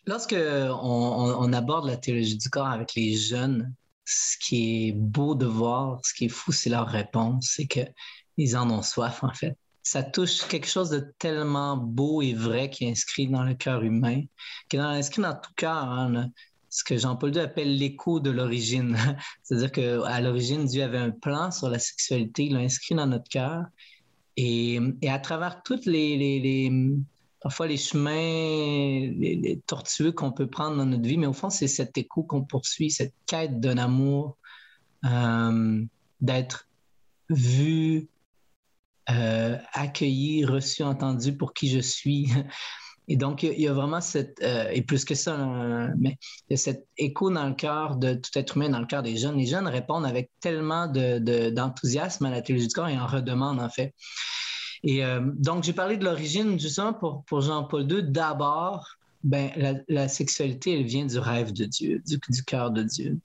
Lorsque 0.05 0.35
on 0.35 1.53
aborde 1.53 1.87
la 1.87 1.97
théologie 1.97 2.37
du 2.37 2.49
corps 2.49 2.67
avec 2.67 2.95
les 2.95 3.15
jeunes, 3.15 3.73
ce 4.05 4.37
qui 4.37 4.87
est 4.87 4.91
beau 4.93 5.35
de 5.35 5.45
voir, 5.45 5.99
ce 6.03 6.13
qui 6.13 6.25
est 6.25 6.29
fou, 6.29 6.51
c'est 6.51 6.69
leur 6.69 6.87
réponse, 6.87 7.53
c'est 7.55 7.67
qu'ils 7.67 8.57
en 8.57 8.69
ont 8.69 8.81
soif, 8.81 9.23
en 9.23 9.33
fait. 9.33 9.57
Ça 9.81 10.01
touche 10.01 10.47
quelque 10.47 10.67
chose 10.67 10.89
de 10.89 11.13
tellement 11.19 11.75
beau 11.75 12.21
et 12.21 12.33
vrai 12.33 12.69
qui 12.69 12.85
est 12.85 12.91
inscrit 12.91 13.27
dans 13.27 13.43
le 13.43 13.53
cœur 13.53 13.83
humain, 13.83 14.21
qui 14.69 14.77
est 14.77 14.79
inscrit 14.79 15.21
dans 15.21 15.33
tout 15.33 15.51
cœur. 15.55 15.89
Hein, 15.89 16.29
ce 16.73 16.83
que 16.83 16.97
Jean-Paul 16.97 17.35
II 17.35 17.41
appelle 17.41 17.77
l'écho 17.77 18.19
de 18.19 18.31
l'origine. 18.31 18.97
C'est-à-dire 19.43 19.71
qu'à 19.71 20.21
l'origine, 20.21 20.65
Dieu 20.65 20.83
avait 20.83 20.97
un 20.97 21.11
plan 21.11 21.51
sur 21.51 21.69
la 21.69 21.77
sexualité, 21.77 22.45
il 22.45 22.53
l'a 22.53 22.61
inscrit 22.61 22.95
dans 22.95 23.05
notre 23.05 23.29
cœur. 23.29 23.65
Et, 24.37 24.79
à 25.07 25.19
travers 25.19 25.61
toutes 25.61 25.85
les, 25.85 26.71
parfois 27.43 27.67
les 27.67 27.77
chemins 27.77 28.13
les, 28.13 29.61
tortueux 29.67 30.13
qu'on 30.13 30.31
peut 30.31 30.47
prendre 30.47 30.77
dans 30.77 30.85
notre 30.85 31.03
vie, 31.03 31.17
mais 31.17 31.27
au 31.27 31.33
fond, 31.33 31.49
c'est 31.49 31.67
cet 31.67 31.97
écho 31.97 32.23
qu'on 32.23 32.45
poursuit, 32.45 32.89
cette 32.89 33.13
quête 33.27 33.59
d'un 33.59 33.77
amour, 33.77 34.37
euh, 35.03 35.83
d'être 36.21 36.69
vu, 37.29 38.07
euh, 39.09 39.57
accueilli, 39.73 40.45
reçu, 40.45 40.83
entendu 40.83 41.35
pour 41.35 41.53
qui 41.53 41.69
je 41.69 41.79
suis. 41.79 42.31
Et 43.09 43.17
donc, 43.17 43.43
il 43.43 43.59
y 43.59 43.67
a 43.67 43.73
vraiment 43.73 43.99
cette, 43.99 44.41
euh, 44.41 44.69
et 44.71 44.81
plus 44.81 45.03
que 45.03 45.13
ça, 45.13 45.35
mais 45.97 46.17
il 46.47 46.51
y 46.51 46.53
a 46.53 46.57
cet 46.57 46.87
écho 46.97 47.29
dans 47.29 47.49
le 47.49 47.53
cœur 47.53 47.97
de 47.97 48.13
tout 48.13 48.31
être 48.35 48.55
humain, 48.55 48.69
dans 48.69 48.79
le 48.79 48.85
cœur 48.85 49.03
des 49.03 49.17
jeunes. 49.17 49.35
Les 49.35 49.45
jeunes 49.45 49.67
répondent 49.67 50.05
avec 50.05 50.31
tellement 50.39 50.87
d'enthousiasme 50.87 52.23
à 52.23 52.29
la 52.29 52.41
théologie 52.41 52.69
du 52.69 52.73
corps 52.73 52.87
et 52.87 52.97
en 52.97 53.05
redemandent, 53.05 53.59
en 53.59 53.67
fait. 53.67 53.93
Et 54.83 55.03
euh, 55.03 55.21
donc, 55.23 55.63
j'ai 55.63 55.73
parlé 55.73 55.97
de 55.97 56.03
l'origine, 56.03 56.59
justement, 56.59 56.93
pour, 56.93 57.23
pour 57.23 57.41
Jean-Paul 57.41 57.89
II. 57.89 58.03
D'abord, 58.03 58.97
ben, 59.23 59.81
la, 59.87 60.07
sexualité, 60.09 60.79
elle 60.79 60.85
vient 60.85 61.05
du 61.05 61.17
rêve 61.17 61.53
de 61.53 61.65
Dieu, 61.65 62.03
du, 62.05 62.43
cœur 62.43 62.71
de 62.71 62.83
Dieu. 62.83 63.17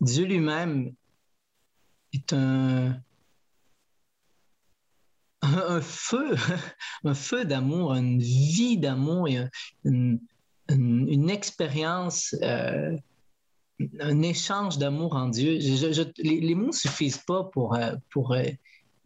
Dieu 0.00 0.24
lui-même 0.24 0.92
est 2.12 2.32
un, 2.32 3.00
feu, 5.80 6.34
un 7.04 7.14
feu 7.14 7.44
d'amour, 7.44 7.94
une 7.94 8.18
vie 8.18 8.76
d'amour 8.76 9.28
et 9.28 9.38
une, 9.84 10.20
expérience, 11.30 12.34
euh, 12.42 12.96
un 14.00 14.22
échange 14.22 14.78
d'amour 14.78 15.14
en 15.14 15.28
Dieu. 15.28 15.58
les, 16.18 16.54
mots 16.56 16.66
ne 16.66 16.72
suffisent 16.72 17.24
pas 17.24 17.44
pour, 17.44 17.76
euh, 17.76 17.94
pour 18.10 18.34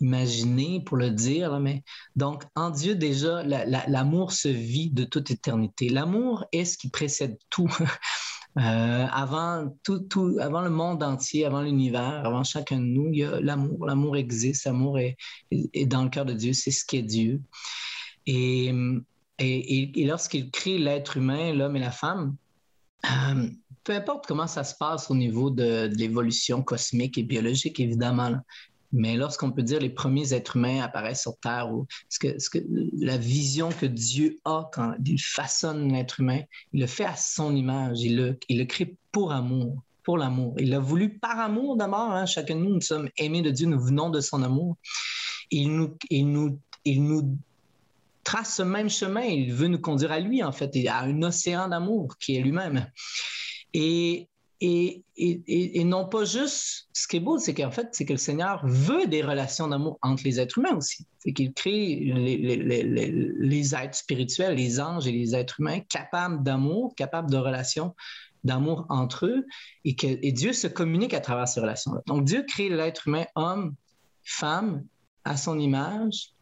imaginer 0.01 0.82
pour 0.84 0.97
le 0.97 1.11
dire, 1.11 1.59
mais 1.61 1.82
donc 2.16 2.42
en 2.55 2.70
Dieu 2.70 2.95
déjà, 2.95 3.42
l'amour 3.42 4.32
se 4.32 4.49
vit 4.49 4.90
de 4.90 5.05
toute 5.05 5.30
éternité. 5.30 5.88
L'amour 5.88 6.45
est 6.53 6.64
ce 6.64 6.78
qui 6.78 6.90
précède 6.90 7.38
tout. 7.51 7.68
Euh, 8.57 9.07
avant 9.11 9.76
tout, 9.82 9.99
tout, 9.99 10.36
avant 10.40 10.62
le 10.62 10.70
monde 10.70 11.03
entier, 11.03 11.45
avant 11.45 11.61
l'univers, 11.61 12.24
avant 12.24 12.45
chacun 12.45 12.78
de 12.78 12.84
nous, 12.84 13.09
il 13.12 13.18
y 13.18 13.24
a 13.24 13.40
l'amour. 13.40 13.84
L'amour 13.84 14.16
existe, 14.16 14.66
l'amour 14.66 15.01
est, 15.01 15.16
dans 15.86 16.05
le 16.05 16.09
cœur 16.09 16.24
de 16.24 16.34
Dieu, 16.34 16.53
c'est 16.53 16.70
ce 16.70 16.84
qu'est 16.84 17.03
Dieu. 17.03 17.42
Et, 18.26 18.72
et, 19.40 20.05
lorsqu'il 20.05 20.53
crée 20.53 20.78
l'être 20.78 21.16
humain, 21.16 21.53
l'homme 21.53 21.74
et 21.74 21.80
la 21.80 21.90
femme, 21.90 22.36
euh, 23.07 23.49
peu 23.82 23.92
importe 23.92 24.26
comment 24.26 24.47
ça 24.47 24.62
se 24.62 24.74
passe 24.76 25.11
au 25.11 25.14
niveau 25.16 25.51
de 25.51 25.90
l'évolution 25.97 26.62
cosmique 26.62 27.18
et 27.18 27.22
biologique, 27.22 27.80
évidemment, 27.80 28.36
mais 28.95 29.16
lorsqu'on 29.16 29.51
peut 29.51 29.64
dire 29.64 29.80
les 29.80 29.90
premiers 29.90 30.32
êtres 30.32 30.57
humains 30.57 30.80
apparaissent 30.80 31.22
sur 31.22 31.36
Terre, 31.38 31.68
ce 32.09 32.18
que, 32.20 32.64
la 32.97 33.18
vision 33.18 33.70
que 33.70 33.86
Dieu 33.86 34.36
a 34.45 34.70
quand 34.72 34.95
il 35.05 35.20
façonne 35.20 35.92
l'être 35.92 36.20
humain, 36.20 36.40
il 36.72 36.80
le 36.80 36.86
fait 36.86 37.05
à 37.05 37.16
son 37.16 37.57
image, 37.57 38.03
il 38.03 38.38
le, 38.49 38.64
crée 38.64 38.97
pour 39.11 39.32
amour, 39.32 39.82
pour 40.05 40.16
l'amour. 40.16 40.55
Il 40.61 40.70
l'a 40.70 40.78
voulu 40.78 41.18
par 41.18 41.40
amour 41.40 41.76
d'abord. 41.76 42.12
Hein. 42.12 42.24
Chacun 42.24 42.55
de 42.55 42.61
nous, 42.61 42.74
nous 42.74 42.80
sommes 42.80 43.11
aimés 43.18 43.42
de 43.42 43.51
Dieu, 43.51 43.66
nous 43.66 43.80
venons 43.80 44.11
de 44.11 44.20
son 44.20 44.45
amour. 44.45 44.76
Il 45.51 45.72
nous 45.74 47.38
trace 48.22 48.57
ce 48.57 48.62
même 48.62 48.88
chemin. 48.88 49.22
Il 49.22 49.53
veut 49.53 49.68
nous 49.68 49.80
conduire 49.80 50.12
à 50.12 50.20
lui, 50.20 50.45
en 50.45 50.53
fait, 50.53 50.72
à 50.86 51.01
un 51.01 51.20
océan 51.22 51.68
d'amour 51.68 52.16
qui 52.18 52.36
est 52.36 52.40
lui-même. 52.40 52.88
Et 53.72 54.28
et, 54.61 55.84
non 55.84 56.07
pas 56.09 56.24
juste, 56.24 56.88
ce 56.92 57.07
qui 57.07 57.16
est 57.16 57.20
beau, 57.20 57.38
c'est 57.38 57.55
qu'en 57.55 57.70
fait, 57.70 57.88
c'est 57.92 58.05
que 58.05 58.12
le 58.12 58.18
Seigneur 58.18 58.61
veut 58.64 59.07
des 59.07 59.22
relations 59.22 59.68
d'amour 59.68 59.98
entre 60.02 60.22
les 60.24 60.40
êtres 60.40 60.59
humains 60.59 60.76
aussi. 60.76 61.07
C'est 61.18 61.32
qu'il 61.32 61.52
crée 61.52 61.96
les, 62.14 63.74
êtres 63.74 63.96
spirituels, 63.96 64.57
les 64.57 64.80
anges 64.80 65.07
et 65.07 65.12
les 65.12 65.34
êtres 65.34 65.61
humains 65.61 65.80
capables 65.80 66.42
d'amour, 66.42 66.94
capables 66.94 67.30
de 67.30 67.36
relations 67.36 67.94
d'amour 68.44 68.86
entre 68.90 69.26
eux, 69.26 69.46
et 69.84 69.96
que 69.96 70.07
et 70.07 70.32
Dieu 70.32 70.52
se 70.52 70.66
communique 70.66 71.14
à 71.14 71.20
travers 71.20 71.48
ces 71.48 71.61
relations-là. 71.61 72.02
Donc 72.07 72.24
Dieu 72.24 72.44
crée 72.46 72.68
l'être 72.68 73.09
humain, 73.09 73.24
homme, 73.34 73.74
femme, 74.22 74.84
à 75.24 75.36
son 75.36 75.59
image, 75.59 76.34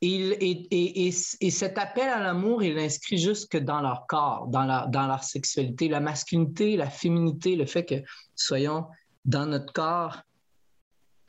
et, 0.00 1.10
cet 1.50 1.78
appel 1.78 2.08
à 2.08 2.20
l'amour, 2.20 2.62
il 2.62 2.74
l'inscrit 2.74 3.18
jusque 3.18 3.56
dans 3.56 3.80
leur 3.80 4.06
corps, 4.06 4.46
dans 4.48 4.64
leur, 4.64 5.24
sexualité, 5.24 5.88
la 5.88 6.00
masculinité, 6.00 6.76
la 6.76 6.90
féminité, 6.90 7.56
le 7.56 7.66
fait 7.66 7.84
que 7.84 7.96
soyons 8.34 8.86
dans 9.24 9.46
notre 9.46 9.72
corps 9.72 10.22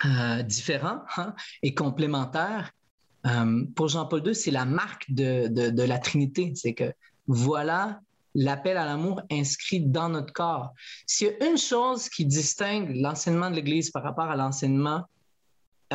euh, 0.06 0.44
différents 0.44 1.02
hein, 1.18 1.34
et 1.64 1.74
complémentaires. 1.74 2.72
Euh, 3.26 3.66
pour 3.76 3.90
Jean-Paul 3.90 4.26
II, 4.26 4.36
c'est 4.36 4.52
la 4.52 4.66
marque 4.66 5.12
de, 5.12 5.48
de 5.48 5.84
la 5.84 5.98
Trinité. 5.98 6.54
C'est 6.56 6.74
que 6.74 6.94
voilà 7.28 8.00
l'appel 8.36 8.78
à 8.78 8.86
l'amour 8.86 9.22
inscrit 9.32 9.82
dans 9.82 10.10
notre 10.10 10.32
corps. 10.32 10.74
S'il 11.08 11.28
y 11.28 11.30
a 11.32 11.50
une 11.50 11.58
chose 11.58 12.08
qui 12.08 12.26
distingue 12.26 12.96
l'enseignement 12.96 13.50
de 13.50 13.56
l'Église 13.56 13.90
par 13.90 14.04
rapport 14.04 14.30
à 14.30 14.36
l'enseignement 14.36 15.06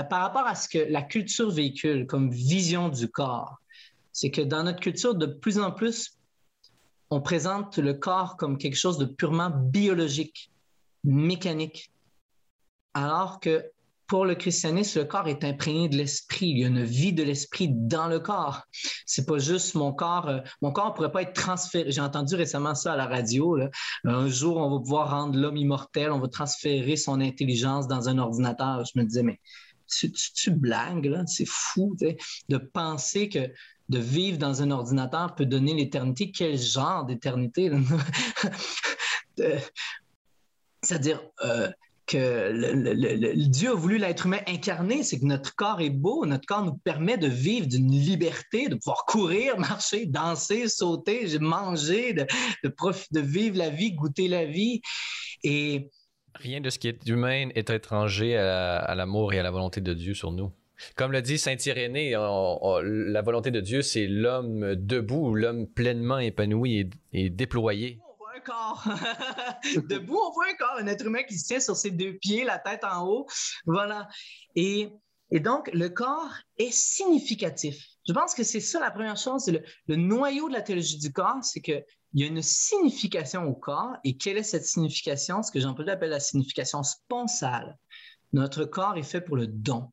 par 0.03 0.23
rapport 0.23 0.47
à 0.47 0.55
ce 0.55 0.69
que 0.69 0.79
la 0.79 1.03
culture 1.03 1.51
véhicule 1.51 2.07
comme 2.07 2.31
vision 2.31 2.89
du 2.89 3.09
corps, 3.09 3.61
c'est 4.13 4.31
que 4.31 4.41
dans 4.41 4.65
notre 4.65 4.81
culture, 4.81 5.15
de 5.15 5.27
plus 5.27 5.59
en 5.59 5.71
plus, 5.71 6.19
on 7.11 7.21
présente 7.21 7.79
le 7.79 7.95
corps 7.95 8.37
comme 8.37 8.59
quelque 8.59 8.77
chose 8.77 8.99
de 8.99 9.05
purement 9.05 9.51
biologique, 9.51 10.51
mécanique, 11.05 11.93
alors 12.95 13.41
que 13.41 13.65
pour 14.07 14.27
le 14.27 14.35
christianisme, 14.35 15.01
le 15.01 15.05
corps 15.07 15.29
est 15.29 15.45
imprégné 15.45 15.89
de 15.89 15.97
l'esprit. 15.97 16.47
Il 16.47 16.59
y 16.59 16.65
a 16.65 16.69
une 16.69 16.85
vie 16.85 17.13
de 17.13 17.23
l'esprit 17.23 17.69
dans 17.71 18.07
le 18.07 18.21
corps. 18.21 18.63
C'est 19.07 19.27
pas 19.27 19.39
juste 19.39 19.75
mon 19.75 19.93
corps. 19.93 20.29
Euh, 20.29 20.41
mon 20.61 20.73
corps 20.73 20.93
pourrait 20.93 21.11
pas 21.11 21.23
être 21.23 21.33
transféré. 21.33 21.91
J'ai 21.91 22.03
entendu 22.03 22.35
récemment 22.35 22.75
ça 22.75 22.93
à 22.93 22.97
la 22.97 23.07
radio. 23.07 23.59
Un 24.05 24.29
jour, 24.29 24.59
on 24.59 24.71
va 24.71 24.79
pouvoir 24.79 25.11
rendre 25.11 25.39
l'homme 25.39 25.57
immortel. 25.57 26.13
On 26.13 26.21
va 26.21 26.29
transférer 26.29 26.97
son 26.97 27.21
intelligence 27.21 27.89
dans 27.89 28.09
un 28.09 28.19
ordinateur. 28.19 28.85
Je 28.85 28.99
me 28.99 29.05
disais, 29.05 29.23
mais 29.23 29.41
tu, 30.35 30.51
blagues, 30.51 31.07
là, 31.07 31.25
c'est 31.27 31.49
fou 31.49 31.97
de 32.49 32.57
penser 32.57 33.29
que 33.29 33.51
de 33.89 33.99
vivre 33.99 34.39
dans 34.39 34.63
un 34.63 34.71
ordinateur 34.71 35.35
peut 35.35 35.47
donner 35.47 35.75
l'éternité. 35.75 36.31
Quel 36.31 36.59
genre 36.59 37.05
d'éternité? 37.05 37.71
C'est-à-dire 40.83 41.23
euh, 41.45 41.71
que 42.07 43.47
Dieu 43.49 43.71
a 43.71 43.75
voulu 43.75 43.99
l'être 43.99 44.27
humain 44.27 44.41
incarné, 44.47 45.03
c'est 45.03 45.19
que 45.19 45.25
notre 45.25 45.55
corps 45.55 45.81
est 45.81 45.91
beau, 45.91 46.27
notre 46.27 46.47
corps 46.47 46.65
nous 46.65 46.77
permet 46.77 47.17
de 47.17 47.29
vivre 47.29 47.67
d'une 47.67 47.91
liberté, 47.91 48.69
de 48.69 48.75
pouvoir 48.77 49.05
courir, 49.07 49.59
marcher, 49.59 50.07
danser, 50.07 50.69
sauter, 50.69 51.39
manger, 51.39 52.13
de, 52.13 52.27
de, 52.63 52.75
de 53.13 53.21
vivre 53.21 53.57
la 53.59 53.71
vie, 53.71 53.93
goûter 53.93 54.29
la 54.29 54.45
vie. 54.45 54.81
Et 55.43 55.91
Rien 56.37 56.61
de 56.61 56.71
ce 56.71 56.79
qui 56.79 56.89
est 56.89 57.07
humain 57.09 57.49
est 57.55 57.71
étranger 57.71 58.37
à, 58.37 58.95
l'amour 58.95 59.33
et 59.33 59.39
à 59.39 59.43
la 59.43 59.51
volonté 59.51 59.81
de 59.81 59.95
Dieu 59.95 60.15
sur 60.15 60.33
nous. 60.33 60.53
Comme 60.97 61.13
le 61.13 61.23
dit 61.23 61.39
Saint 61.39 61.57
Irénée, 61.57 62.11
la 62.13 63.23
volonté 63.23 63.51
de 63.51 63.61
Dieu, 63.61 63.83
c'est 63.83 64.07
l'homme 64.07 64.75
debout, 64.75 65.35
l'homme 65.35 65.67
pleinement 65.67 66.19
épanoui 66.19 66.91
et, 67.13 67.31
déployé. 67.31 68.01
On 68.03 68.17
voit 68.19 68.33
un 68.37 68.41
corps. 68.41 68.85
debout, 69.89 70.19
on 70.19 70.33
voit 70.33 70.47
un 70.51 70.57
corps, 70.57 70.77
un 70.79 70.87
être 70.89 71.07
humain 71.07 71.23
qui 71.23 71.39
se 71.39 71.47
tient 71.47 71.61
sur 71.61 71.77
ses 71.77 71.93
deux 71.93 72.15
pieds, 72.15 72.45
la 72.45 72.59
tête 72.59 72.85
en 72.85 73.07
haut. 73.07 73.27
Voilà. 73.67 74.09
Et, 74.57 74.91
donc, 75.31 75.71
le 75.73 75.89
corps 75.89 76.35
est 76.59 76.73
significatif. 76.73 77.77
Je 78.07 78.13
pense 78.13 78.35
que 78.35 78.43
c'est 78.43 78.61
ça 78.61 78.81
la 78.81 78.91
première 78.91 79.17
chose, 79.17 79.47
le, 79.49 79.63
le 79.87 79.97
noyau 79.97 80.49
de 80.49 80.55
la 80.55 80.61
théologie 80.61 80.99
du 80.99 81.13
corps, 81.13 81.39
c'est 81.43 81.61
que 81.61 81.83
il 82.15 82.21
y 82.21 82.25
a 82.25 82.29
une 82.29 82.43
signification 82.43 83.45
au 83.45 83.55
corps. 83.55 83.97
Et 84.05 84.17
quelle 84.17 84.39
est 84.39 84.45
cette 84.45 84.65
signification? 84.65 85.43
Ce 85.43 85.51
que 85.51 85.61
Jean-Paul 85.61 85.91
appelle 85.91 86.11
la 86.11 86.21
signification 86.21 86.83
sponsale. 86.83 87.77
Notre 88.33 88.65
corps 88.65 88.97
est 88.97 89.03
fait 89.03 89.21
pour 89.21 89.37
le 89.37 89.49
don. 89.49 89.91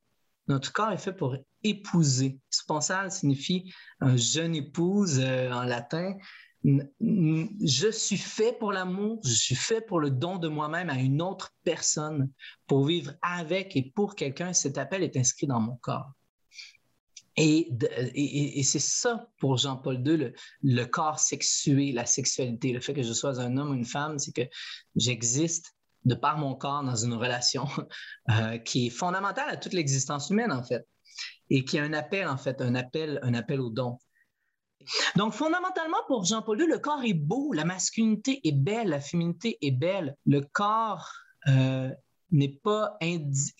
Notre 0.47 0.71
corps 0.71 0.91
est 0.91 0.97
fait 0.97 1.13
pour 1.13 1.35
épouser. 1.63 2.39
Sponsal 2.49 3.11
signifie 3.11 3.73
un 3.99 4.17
jeune 4.17 4.55
épouse 4.55 5.19
euh, 5.19 5.51
en 5.51 5.63
latin. 5.63 6.15
Je 6.63 7.89
suis 7.91 8.17
fait 8.17 8.53
pour 8.59 8.71
l'amour, 8.71 9.19
je 9.25 9.33
suis 9.33 9.55
fait 9.55 9.81
pour 9.81 9.99
le 9.99 10.11
don 10.11 10.37
de 10.37 10.47
moi-même 10.47 10.91
à 10.91 10.99
une 10.99 11.19
autre 11.21 11.55
personne, 11.63 12.29
pour 12.67 12.85
vivre 12.85 13.13
avec 13.23 13.75
et 13.75 13.91
pour 13.95 14.15
quelqu'un. 14.15 14.53
Cet 14.53 14.77
appel 14.77 15.01
est 15.01 15.17
inscrit 15.17 15.47
dans 15.47 15.59
mon 15.59 15.75
corps. 15.77 16.11
Et, 17.37 18.61
c'est 18.63 18.79
ça 18.79 19.29
pour 19.39 19.57
Jean-Paul 19.57 20.05
II, 20.05 20.17
le, 20.17 20.33
le, 20.63 20.85
corps 20.85 21.19
sexué, 21.19 21.91
la 21.91 22.05
sexualité, 22.05 22.73
le 22.73 22.81
fait 22.81 22.93
que 22.93 23.03
je 23.03 23.13
sois 23.13 23.39
un 23.39 23.57
homme 23.57 23.71
ou 23.71 23.73
une 23.73 23.85
femme, 23.85 24.19
c'est 24.19 24.33
que 24.33 24.47
j'existe 24.95 25.73
de 26.05 26.15
par 26.15 26.37
mon 26.37 26.55
corps 26.55 26.83
dans 26.83 26.95
une 26.95 27.13
relation 27.13 27.67
euh, 28.29 28.57
qui 28.57 28.87
est 28.87 28.89
fondamentale 28.89 29.49
à 29.49 29.57
toute 29.57 29.73
l'existence 29.73 30.29
humaine, 30.29 30.51
en 30.51 30.63
fait, 30.63 30.87
et 31.49 31.63
qui 31.63 31.79
a 31.79 31.83
un 31.83 31.93
appel, 31.93 32.27
en 32.27 32.37
fait, 32.37 32.61
un 32.61 32.75
appel, 32.75 33.19
un 33.23 33.33
appel 33.33 33.61
au 33.61 33.69
don. 33.69 33.97
Donc, 35.15 35.33
fondamentalement, 35.33 35.99
pour 36.07 36.25
Jean-Paul 36.25 36.59
II, 36.59 36.67
le 36.67 36.79
corps 36.79 37.03
est 37.03 37.13
beau, 37.13 37.53
la 37.53 37.65
masculinité 37.65 38.45
est 38.47 38.51
belle, 38.51 38.89
la 38.89 38.99
féminité 38.99 39.57
est 39.61 39.71
belle. 39.71 40.15
Le 40.25 40.41
corps 40.41 41.11
euh, 41.47 41.89
n'est 42.31 42.59
pas 42.63 42.97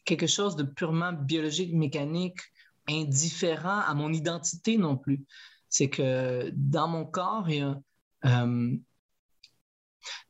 quelque 0.04 0.28
chose 0.28 0.56
de 0.56 0.64
purement 0.64 1.14
biologique, 1.14 1.74
mécanique, 1.74 2.40
indifférent 2.88 3.80
à 3.80 3.94
mon 3.94 4.12
identité 4.12 4.78
non 4.78 4.98
plus. 4.98 5.26
C'est 5.70 5.90
que 5.90 6.52
dans 6.56 6.88
mon 6.88 7.06
corps, 7.06 7.48
euh, 8.26 8.76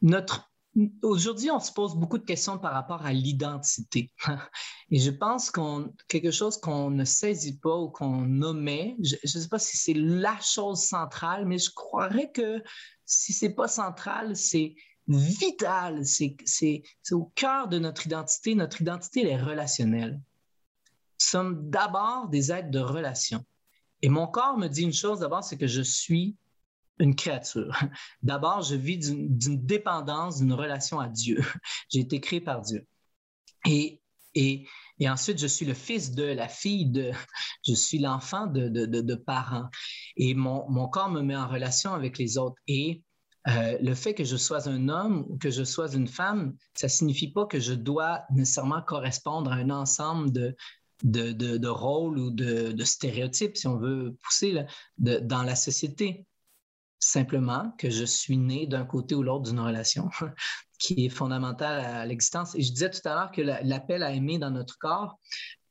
notre 0.01 0.51
Aujourd'hui, 1.01 1.51
on 1.51 1.59
se 1.59 1.73
pose 1.73 1.95
beaucoup 1.95 2.17
de 2.17 2.23
questions 2.23 2.57
par 2.57 2.71
rapport 2.71 3.05
à 3.05 3.11
l'identité. 3.11 4.13
Et 4.89 4.99
je 4.99 5.11
pense 5.11 5.51
qu'on 5.51 5.93
quelque 6.07 6.31
chose 6.31 6.57
qu'on 6.57 6.89
ne 6.89 7.03
saisit 7.03 7.59
pas 7.59 7.75
ou 7.75 7.89
qu'on 7.89 8.41
omet, 8.41 8.95
je 9.03 9.17
ne 9.21 9.41
sais 9.41 9.49
pas 9.49 9.59
si 9.59 9.75
c'est 9.75 9.93
la 9.93 10.39
chose 10.39 10.81
centrale, 10.81 11.45
mais 11.45 11.57
je 11.57 11.71
croirais 11.71 12.31
que 12.31 12.63
si 13.05 13.33
c'est 13.33 13.53
pas 13.53 13.67
central, 13.67 14.37
c'est 14.37 14.75
vital, 15.09 16.05
c'est 16.05 16.83
au 17.11 17.25
cœur 17.35 17.67
de 17.67 17.77
notre 17.77 18.05
identité. 18.05 18.55
Notre 18.55 18.81
identité, 18.81 19.23
elle 19.23 19.27
est 19.27 19.41
relationnelle. 19.41 20.21
Sommes 21.31 21.69
d'abord 21.69 22.27
des 22.27 22.51
êtres 22.51 22.71
de 22.71 22.79
relation. 22.79 23.45
Et 24.01 24.09
mon 24.09 24.27
corps 24.27 24.57
me 24.57 24.67
dit 24.67 24.83
une 24.83 24.91
chose 24.91 25.19
d'abord, 25.19 25.45
c'est 25.45 25.57
que 25.57 25.65
je 25.65 25.81
suis 25.81 26.35
une 26.99 27.15
créature. 27.15 27.73
D'abord, 28.21 28.63
je 28.63 28.75
vis 28.75 28.97
d'une 28.97 29.65
dépendance, 29.65 30.39
d'une 30.39 30.51
relation 30.51 30.99
à 30.99 31.07
Dieu. 31.07 31.39
J'ai 31.89 32.01
été 32.01 32.19
créé 32.19 32.41
par 32.41 32.59
Dieu. 32.59 32.85
Et, 33.65 34.01
et, 34.35 34.67
et, 34.99 35.09
ensuite, 35.09 35.39
je 35.39 35.47
suis 35.47 35.65
le 35.65 35.73
fils 35.73 36.11
de, 36.11 36.23
la 36.23 36.49
fille 36.49 36.87
de, 36.87 37.11
je 37.65 37.75
suis 37.75 37.99
l'enfant 37.99 38.47
de, 38.47 38.67
de, 38.67 38.85
de, 38.85 39.15
parents. 39.15 39.69
Et 40.17 40.33
mon, 40.33 40.69
mon, 40.69 40.89
corps 40.89 41.09
me 41.09 41.21
met 41.21 41.37
en 41.37 41.47
relation 41.47 41.93
avec 41.93 42.17
les 42.17 42.37
autres. 42.37 42.57
Et 42.67 43.03
euh, 43.47 43.77
le 43.81 43.95
fait 43.95 44.13
que 44.15 44.25
je 44.25 44.35
sois 44.35 44.67
un 44.67 44.89
homme 44.89 45.25
ou 45.29 45.37
que 45.37 45.49
je 45.49 45.63
sois 45.63 45.93
une 45.93 46.09
femme, 46.09 46.57
ça 46.73 46.89
signifie 46.89 47.31
pas 47.31 47.45
que 47.45 47.61
je 47.61 47.73
dois 47.73 48.23
nécessairement 48.31 48.81
correspondre 48.81 49.53
à 49.53 49.55
un 49.55 49.69
ensemble 49.69 50.33
de, 50.33 50.57
de, 51.03 51.31
de, 51.31 51.67
rôles 51.67 52.19
ou 52.19 52.31
de, 52.31 52.83
stéréotypes, 52.83 53.57
si 53.57 53.67
on 53.67 53.77
veut 53.77 54.15
pousser, 54.23 54.65
dans 54.97 55.43
la 55.43 55.55
société 55.55 56.25
simplement 57.01 57.73
que 57.77 57.89
je 57.89 58.05
suis 58.05 58.37
né 58.37 58.67
d'un 58.67 58.85
côté 58.85 59.15
ou 59.15 59.23
l'autre 59.23 59.49
d'une 59.49 59.59
relation 59.59 60.09
qui 60.79 61.05
est 61.07 61.09
fondamentale 61.09 61.83
à 61.83 62.05
l'existence. 62.05 62.55
Et 62.55 62.61
je 62.61 62.71
disais 62.71 62.89
tout 62.89 63.01
à 63.05 63.15
l'heure 63.15 63.31
que 63.31 63.41
l'appel 63.41 64.03
à 64.03 64.11
aimer 64.11 64.37
dans 64.37 64.51
notre 64.51 64.77
corps, 64.77 65.19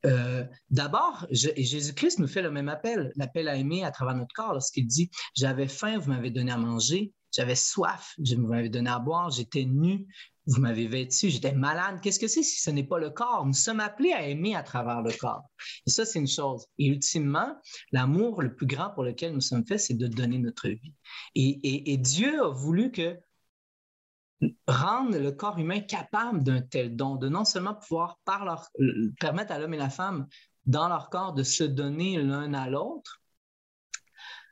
euh, 0.05 0.43
d'abord, 0.69 1.27
Jésus-Christ 1.31 2.19
nous 2.19 2.27
fait 2.27 2.41
le 2.41 2.51
même 2.51 2.69
appel, 2.69 3.11
l'appel 3.15 3.47
à 3.47 3.55
aimer 3.55 3.83
à 3.83 3.91
travers 3.91 4.15
notre 4.15 4.33
corps 4.33 4.53
lorsqu'il 4.53 4.87
dit, 4.87 5.09
j'avais 5.35 5.67
faim, 5.67 5.99
vous 5.99 6.09
m'avez 6.09 6.31
donné 6.31 6.51
à 6.51 6.57
manger, 6.57 7.13
j'avais 7.31 7.55
soif, 7.55 8.15
vous 8.17 8.47
m'avez 8.47 8.69
donné 8.69 8.89
à 8.89 8.99
boire, 8.99 9.29
j'étais 9.29 9.65
nu, 9.65 10.07
vous 10.47 10.59
m'avez 10.59 10.87
vêtu, 10.87 11.29
j'étais 11.29 11.53
malade. 11.53 11.99
Qu'est-ce 12.01 12.19
que 12.19 12.27
c'est 12.27 12.43
si 12.43 12.59
ce 12.59 12.71
n'est 12.71 12.83
pas 12.83 12.97
le 12.97 13.09
corps? 13.09 13.45
Nous 13.45 13.53
sommes 13.53 13.79
appelés 13.79 14.11
à 14.11 14.27
aimer 14.27 14.55
à 14.55 14.63
travers 14.63 15.01
le 15.01 15.11
corps. 15.11 15.43
Et 15.85 15.89
ça, 15.89 16.05
c'est 16.05 16.19
une 16.19 16.27
chose. 16.27 16.65
Et 16.77 16.87
ultimement, 16.87 17.55
l'amour 17.91 18.41
le 18.41 18.55
plus 18.55 18.65
grand 18.65 18.89
pour 18.89 19.03
lequel 19.03 19.33
nous 19.33 19.41
sommes 19.41 19.65
faits, 19.65 19.79
c'est 19.79 19.93
de 19.93 20.07
donner 20.07 20.39
notre 20.39 20.69
vie. 20.69 20.93
Et, 21.35 21.97
Dieu 21.97 22.43
a 22.43 22.49
voulu 22.49 22.91
que 22.91 23.19
rendre 24.67 25.17
le 25.17 25.31
corps 25.31 25.59
humain 25.59 25.81
capable 25.81 26.43
d'un 26.43 26.61
tel 26.61 26.95
don, 26.95 27.15
de 27.15 27.29
non 27.29 27.45
seulement 27.45 27.75
pouvoir 27.75 28.19
par 28.25 28.43
leur, 28.43 28.69
permettre 29.19 29.51
à 29.51 29.59
l'homme 29.59 29.75
et 29.75 29.77
la 29.77 29.91
femme 29.91 30.27
dans 30.65 30.89
leur 30.89 31.11
corps 31.11 31.33
de 31.33 31.43
se 31.43 31.63
donner 31.63 32.17
l'un 32.17 32.53
à 32.53 32.67
l'autre 32.67 33.20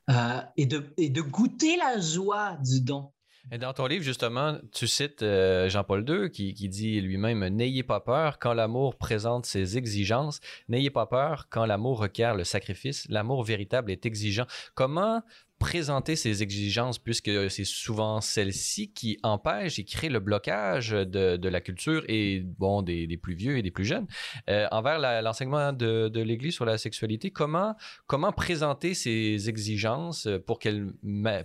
euh, 0.09 0.41
et, 0.57 0.65
de, 0.65 1.21
goûter 1.21 1.77
la 1.77 1.99
joie 1.99 2.57
du 2.63 2.81
don. 2.81 3.11
Et 3.51 3.57
dans 3.57 3.73
ton 3.73 3.87
livre, 3.87 4.03
justement, 4.03 4.57
tu 4.71 4.87
cites 4.87 5.23
euh, 5.23 5.69
Jean-Paul 5.69 6.07
II 6.07 6.29
qui, 6.29 6.53
qui 6.53 6.69
dit 6.69 7.01
lui-même 7.01 7.47
N'ayez 7.47 7.83
pas 7.83 7.99
peur 7.99 8.37
quand 8.37 8.53
l'amour 8.53 8.95
présente 8.95 9.45
ses 9.45 9.77
exigences. 9.77 10.39
N'ayez 10.67 10.91
pas 10.91 11.07
peur 11.07 11.47
quand 11.49 11.65
l'amour 11.65 11.99
requiert 11.99 12.35
le 12.35 12.43
sacrifice. 12.43 13.07
L'amour 13.09 13.43
véritable 13.43 13.91
est 13.91 14.05
exigeant. 14.05 14.45
Comment 14.75 15.23
présenter 15.59 16.15
ces 16.15 16.41
exigences, 16.41 16.97
puisque 16.97 17.51
c'est 17.51 17.65
souvent 17.65 18.21
celles-ci 18.21 18.91
qui 18.91 19.19
empêchent 19.23 19.77
et 19.77 19.83
créent 19.83 20.09
le 20.09 20.19
blocage 20.19 20.91
de, 20.91 21.49
la 21.49 21.61
culture 21.61 22.03
et 22.07 22.39
bon 22.39 22.81
des, 22.81 23.17
plus 23.21 23.35
vieux 23.35 23.57
et 23.57 23.61
des 23.61 23.71
plus 23.71 23.85
jeunes 23.85 24.07
euh, 24.49 24.67
envers 24.71 24.99
l'enseignement 25.21 25.73
de, 25.73 26.19
l'Église 26.19 26.53
sur 26.53 26.65
la 26.65 26.77
sexualité. 26.77 27.31
Comment, 27.31 27.75
comment 28.07 28.31
présenter 28.31 28.93
ces 28.93 29.49
exigences 29.49 30.27
pour, 30.45 30.59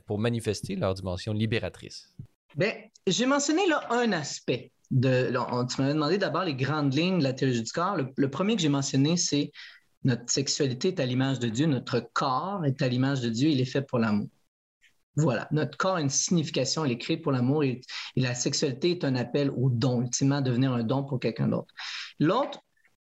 pour 0.07 0.19
manifester 0.19 0.77
leur 0.77 0.95
dimension 0.95 1.33
libératrice? 1.33 2.15
Bien, 2.57 2.73
j'ai 3.07 3.27
mentionné 3.27 3.67
là 3.67 3.87
un 3.91 4.13
aspect. 4.13 4.71
De, 4.91 5.33
tu 5.75 5.81
m'avais 5.81 5.95
demandé 5.95 6.19
d'abord 6.19 6.45
les 6.45 6.55
grandes 6.55 6.95
lignes 6.95 7.19
de 7.19 7.25
la 7.25 7.33
théologie 7.33 7.63
du 7.63 7.73
corps. 7.73 7.97
le 8.17 8.31
premier 8.31 8.55
que 8.55 8.63
j'ai 8.63 8.69
mentionné, 8.69 9.17
c'est 9.17 9.51
notre 10.05 10.31
sexualité 10.31 10.89
est 10.89 11.01
à 11.01 11.07
l'image 11.07 11.39
de 11.39 11.49
Dieu, 11.49 11.67
notre 11.67 12.01
corps 12.01 12.65
est 12.65 12.83
à 12.83 12.89
l'image 12.89 13.21
de 13.21 13.29
Dieu, 13.29 13.49
il 13.49 13.61
est 13.61 13.65
fait 13.65 13.83
pour 13.83 13.99
l'amour. 13.99 14.29
Voilà, 15.17 15.47
notre 15.53 15.77
corps 15.79 15.97
a 15.97 16.01
une 16.01 16.11
signification, 16.11 16.85
il 16.85 16.91
est 16.91 16.99
créé 16.99 17.17
pour 17.17 17.31
l'amour 17.31 17.63
et, 17.63 17.83
la 18.17 18.35
sexualité 18.35 18.91
est 18.91 19.05
un 19.05 19.15
appel 19.15 19.51
au 19.51 19.71
don, 19.71 20.03
ultimement 20.03 20.41
devenir 20.41 20.73
un 20.73 20.83
don 20.83 21.05
pour 21.05 21.21
quelqu'un 21.21 21.49
d'autre. 21.49 21.73
L'autre, 22.19 22.61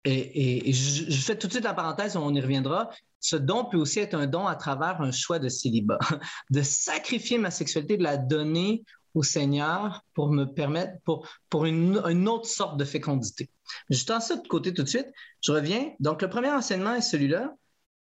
et, 0.04 0.72
je, 0.72 1.10
je, 1.10 1.20
fais 1.22 1.38
tout 1.38 1.46
de 1.46 1.52
suite 1.52 1.64
la 1.64 1.74
parenthèse, 1.74 2.16
on 2.16 2.34
y 2.34 2.40
reviendra, 2.40 2.90
ce 3.20 3.36
don 3.36 3.66
peut 3.66 3.76
aussi 3.76 4.00
être 4.00 4.14
un 4.14 4.26
don 4.26 4.46
à 4.48 4.56
travers 4.56 5.00
un 5.00 5.12
choix 5.12 5.38
de 5.38 5.48
célibat, 5.48 6.00
de 6.50 6.62
sacrifier 6.62 7.38
ma 7.38 7.52
sexualité, 7.52 7.96
de 7.96 8.02
la 8.02 8.16
donner 8.16 8.82
au 9.14 9.22
Seigneur 9.22 10.04
pour 10.14 10.30
me 10.30 10.44
permettre, 10.44 11.00
pour, 11.04 11.28
pour 11.48 11.66
une, 11.66 12.28
autre 12.28 12.48
sorte 12.48 12.78
de 12.78 12.84
fécondité. 12.84 13.50
Je 13.90 14.04
tends 14.04 14.20
ça 14.20 14.36
de 14.36 14.46
côté 14.48 14.72
tout 14.72 14.82
de 14.82 14.88
suite. 14.88 15.08
Je 15.42 15.52
reviens. 15.52 15.92
Donc, 16.00 16.22
le 16.22 16.30
premier 16.30 16.50
enseignement 16.50 16.94
est 16.94 17.02
celui-là. 17.02 17.54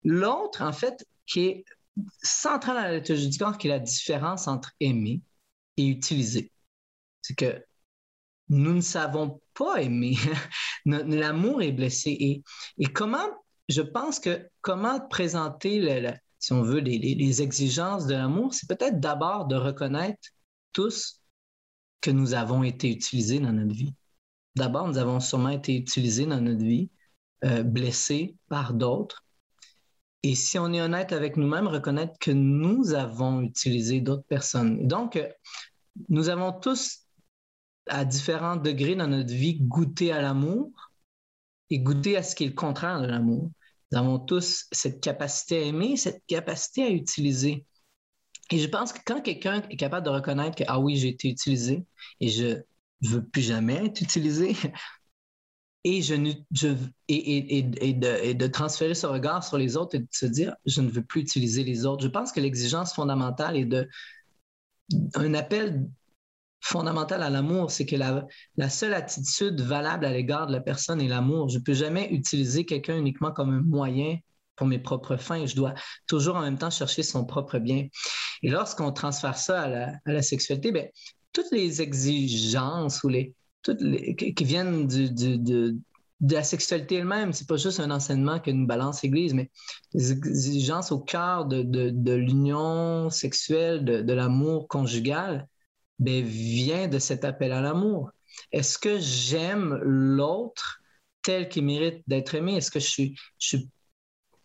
L'autre, 0.03 0.61
en 0.61 0.73
fait, 0.73 1.07
qui 1.25 1.41
est 1.41 1.65
central 2.21 2.77
à 2.77 2.87
la 2.89 2.97
liturgie 2.97 3.29
du 3.29 3.37
corps, 3.37 3.57
qui 3.57 3.67
est 3.67 3.71
la 3.71 3.79
différence 3.79 4.47
entre 4.47 4.71
aimer 4.79 5.21
et 5.77 5.87
utiliser. 5.87 6.51
C'est 7.21 7.35
que 7.35 7.63
nous 8.49 8.73
ne 8.73 8.81
savons 8.81 9.41
pas 9.53 9.81
aimer. 9.81 10.15
L'amour 10.85 11.61
est 11.61 11.71
blessé. 11.71 12.11
Et, 12.11 12.43
et, 12.77 12.85
comment, 12.85 13.27
je 13.69 13.81
pense 13.81 14.19
que 14.19 14.47
comment 14.61 14.99
présenter, 15.07 16.13
si 16.39 16.53
on 16.53 16.61
veut, 16.61 16.79
les 16.79 17.41
exigences 17.41 18.05
de 18.05 18.13
l'amour, 18.13 18.53
c'est 18.53 18.67
peut-être 18.67 18.99
d'abord 18.99 19.45
de 19.45 19.55
reconnaître 19.55 20.29
tous 20.75 21.21
que 22.01 22.11
nous 22.11 22.35
avons 22.35 22.61
été 22.61 22.91
utilisés 22.91 23.39
dans 23.39 23.53
notre 23.53 23.73
vie. 23.73 23.95
D'abord, 24.55 24.87
nous 24.87 24.97
avons 24.97 25.19
sûrement 25.19 25.49
été 25.49 25.75
utilisés 25.75 26.25
dans 26.25 26.41
notre 26.41 26.63
vie, 26.63 26.91
euh, 27.45 27.63
blessés 27.63 28.35
par 28.49 28.73
d'autres. 28.73 29.25
Et 30.21 30.35
si 30.35 30.59
on 30.59 30.73
est 30.73 30.81
honnête 30.81 31.13
avec 31.13 31.37
nous-mêmes, 31.37 31.67
reconnaître 31.67 32.17
que 32.19 32.31
nous 32.31 32.93
avons 32.93 33.41
utilisé 33.41 34.01
d'autres 34.01 34.27
personnes. 34.27 34.87
Donc, 34.87 35.15
euh, 35.15 35.27
nous 36.09 36.29
avons 36.29 36.51
tous, 36.51 37.05
à 37.87 38.03
différents 38.05 38.55
degrés 38.55 38.95
dans 38.95 39.07
notre 39.07 39.33
vie, 39.33 39.59
goûté 39.61 40.11
à 40.11 40.21
l'amour 40.21 40.71
et 41.69 41.79
goûté 41.79 42.17
à 42.17 42.23
ce 42.23 42.35
qui 42.35 42.43
est 42.43 42.49
le 42.49 42.53
contraire 42.53 43.01
de 43.01 43.07
l'amour. 43.07 43.49
Nous 43.91 43.97
avons 43.97 44.19
tous 44.19 44.65
cette 44.71 45.01
capacité 45.01 45.57
à 45.57 45.61
aimer, 45.61 45.95
cette 45.95 46.23
capacité 46.27 46.83
à 46.83 46.89
utiliser. 46.89 47.65
Et 48.51 48.59
je 48.59 48.67
pense 48.67 48.93
que 48.93 48.99
quand 49.05 49.21
quelqu'un 49.21 49.63
est 49.69 49.77
capable 49.77 50.05
de 50.05 50.11
reconnaître 50.11 50.55
que, 50.55 50.63
ah 50.67 50.79
oui, 50.79 50.97
j'ai 50.97 51.09
été 51.09 51.29
utilisé 51.29 51.85
et 52.19 52.29
je 52.29 52.61
ne 53.01 53.09
veux 53.09 53.25
plus 53.25 53.41
jamais 53.41 53.85
être 53.85 54.01
utilisé, 54.01 54.55
et, 55.83 56.01
je, 56.01 56.15
et, 57.07 58.33
de, 58.33 58.47
transférer 58.47 58.95
ce 58.95 59.05
regard 59.07 59.43
sur 59.43 59.57
les 59.57 59.77
autres 59.77 59.95
et 59.95 59.99
de 59.99 60.07
se 60.11 60.25
dire, 60.25 60.55
je 60.65 60.81
ne 60.81 60.89
veux 60.89 61.03
plus 61.03 61.21
utiliser 61.21 61.63
les 61.63 61.85
autres. 61.85 62.03
Je 62.03 62.07
pense 62.07 62.31
que 62.31 62.39
l'exigence 62.39 62.93
fondamentale 62.93 63.55
est 63.55 63.65
de 63.65 63.87
un 65.15 65.33
appel 65.33 65.87
fondamental 66.61 67.21
à 67.21 67.29
l'amour, 67.29 67.69
c'est 67.69 67.85
que 67.85 67.95
la, 67.95 68.69
seule 68.69 68.95
attitude 68.95 69.61
valable 69.61 70.05
à 70.05 70.11
l'égard 70.11 70.47
de 70.47 70.51
la 70.51 70.61
personne 70.61 70.99
est 71.01 71.07
l'amour. 71.07 71.49
Je 71.49 71.59
ne 71.59 71.63
peux 71.63 71.73
jamais 71.73 72.09
utiliser 72.11 72.65
quelqu'un 72.65 72.97
uniquement 72.97 73.31
comme 73.31 73.51
un 73.51 73.61
moyen 73.61 74.17
pour 74.55 74.67
mes 74.67 74.79
propres 74.79 75.17
fins. 75.17 75.45
Je 75.45 75.55
dois 75.55 75.73
toujours 76.07 76.35
en 76.35 76.41
même 76.41 76.57
temps 76.57 76.69
chercher 76.69 77.03
son 77.03 77.25
propre 77.25 77.59
bien. 77.59 77.87
Et 78.41 78.49
lorsqu'on 78.49 78.91
transfère 78.91 79.37
ça 79.37 79.61
à 79.61 79.67
la, 79.67 79.87
à 80.05 80.11
la 80.11 80.21
sexualité, 80.21 80.71
bien, 80.71 80.85
toutes 81.33 81.51
les 81.51 81.81
exigences 81.81 83.03
ou 83.03 83.09
les, 83.09 83.35
toutes 83.61 83.79
qui 83.79 84.43
viennent 84.43 84.87
du, 84.87 85.11
du, 85.11 85.37
de, 85.37 85.75
la 86.21 86.43
sexualité 86.43 86.95
elle-même, 86.95 87.33
c'est 87.33 87.47
pas 87.47 87.57
juste 87.57 87.79
un 87.79 87.91
enseignement 87.91 88.39
que 88.39 88.49
nous 88.51 88.65
balance 88.65 89.03
l'Église, 89.03 89.33
mais 89.33 89.51
les 89.93 90.11
exigences 90.11 90.91
au 90.91 90.99
cœur 90.99 91.45
de, 91.45 91.61
de, 91.61 91.89
de 91.89 92.13
l'union 92.13 93.09
sexuelle, 93.09 93.83
de, 93.83 94.13
l'amour 94.13 94.67
conjugal, 94.67 95.47
ben, 95.99 96.23
vient 96.23 96.87
de 96.87 96.99
cet 96.99 97.25
appel 97.25 97.51
à 97.51 97.61
l'amour. 97.61 98.11
Est-ce 98.51 98.77
que 98.77 98.97
j'aime 98.99 99.77
l'autre 99.81 100.79
tel 101.21 101.49
qu'il 101.49 101.65
mérite 101.65 102.01
d'être 102.07 102.35
aimé? 102.35 102.55
Est-ce 102.55 102.71
que 102.71 102.79
je 102.79 103.15
suis 103.37 103.69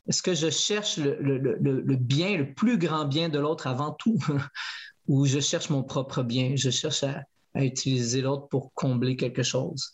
est-ce 0.09 0.23
que 0.23 0.35
je 0.35 0.51
cherche 0.51 0.97
le, 0.97 1.97
bien, 1.97 2.37
le 2.37 2.55
plus 2.55 2.79
grand 2.79 3.05
bien 3.05 3.29
de 3.29 3.39
l'autre 3.39 3.67
avant 3.67 3.93
tout? 3.93 4.19
Ou 5.07 5.27
je 5.27 5.41
cherche 5.41 5.71
mon 5.71 5.83
propre 5.83 6.23
bien? 6.23 6.55
Je 6.57 6.71
cherche 6.71 7.05
à, 7.05 7.25
utiliser 7.55 8.21
l'autre 8.21 8.49
pour 8.49 8.73
combler 8.75 9.17
quelque 9.17 9.43
chose? 9.43 9.93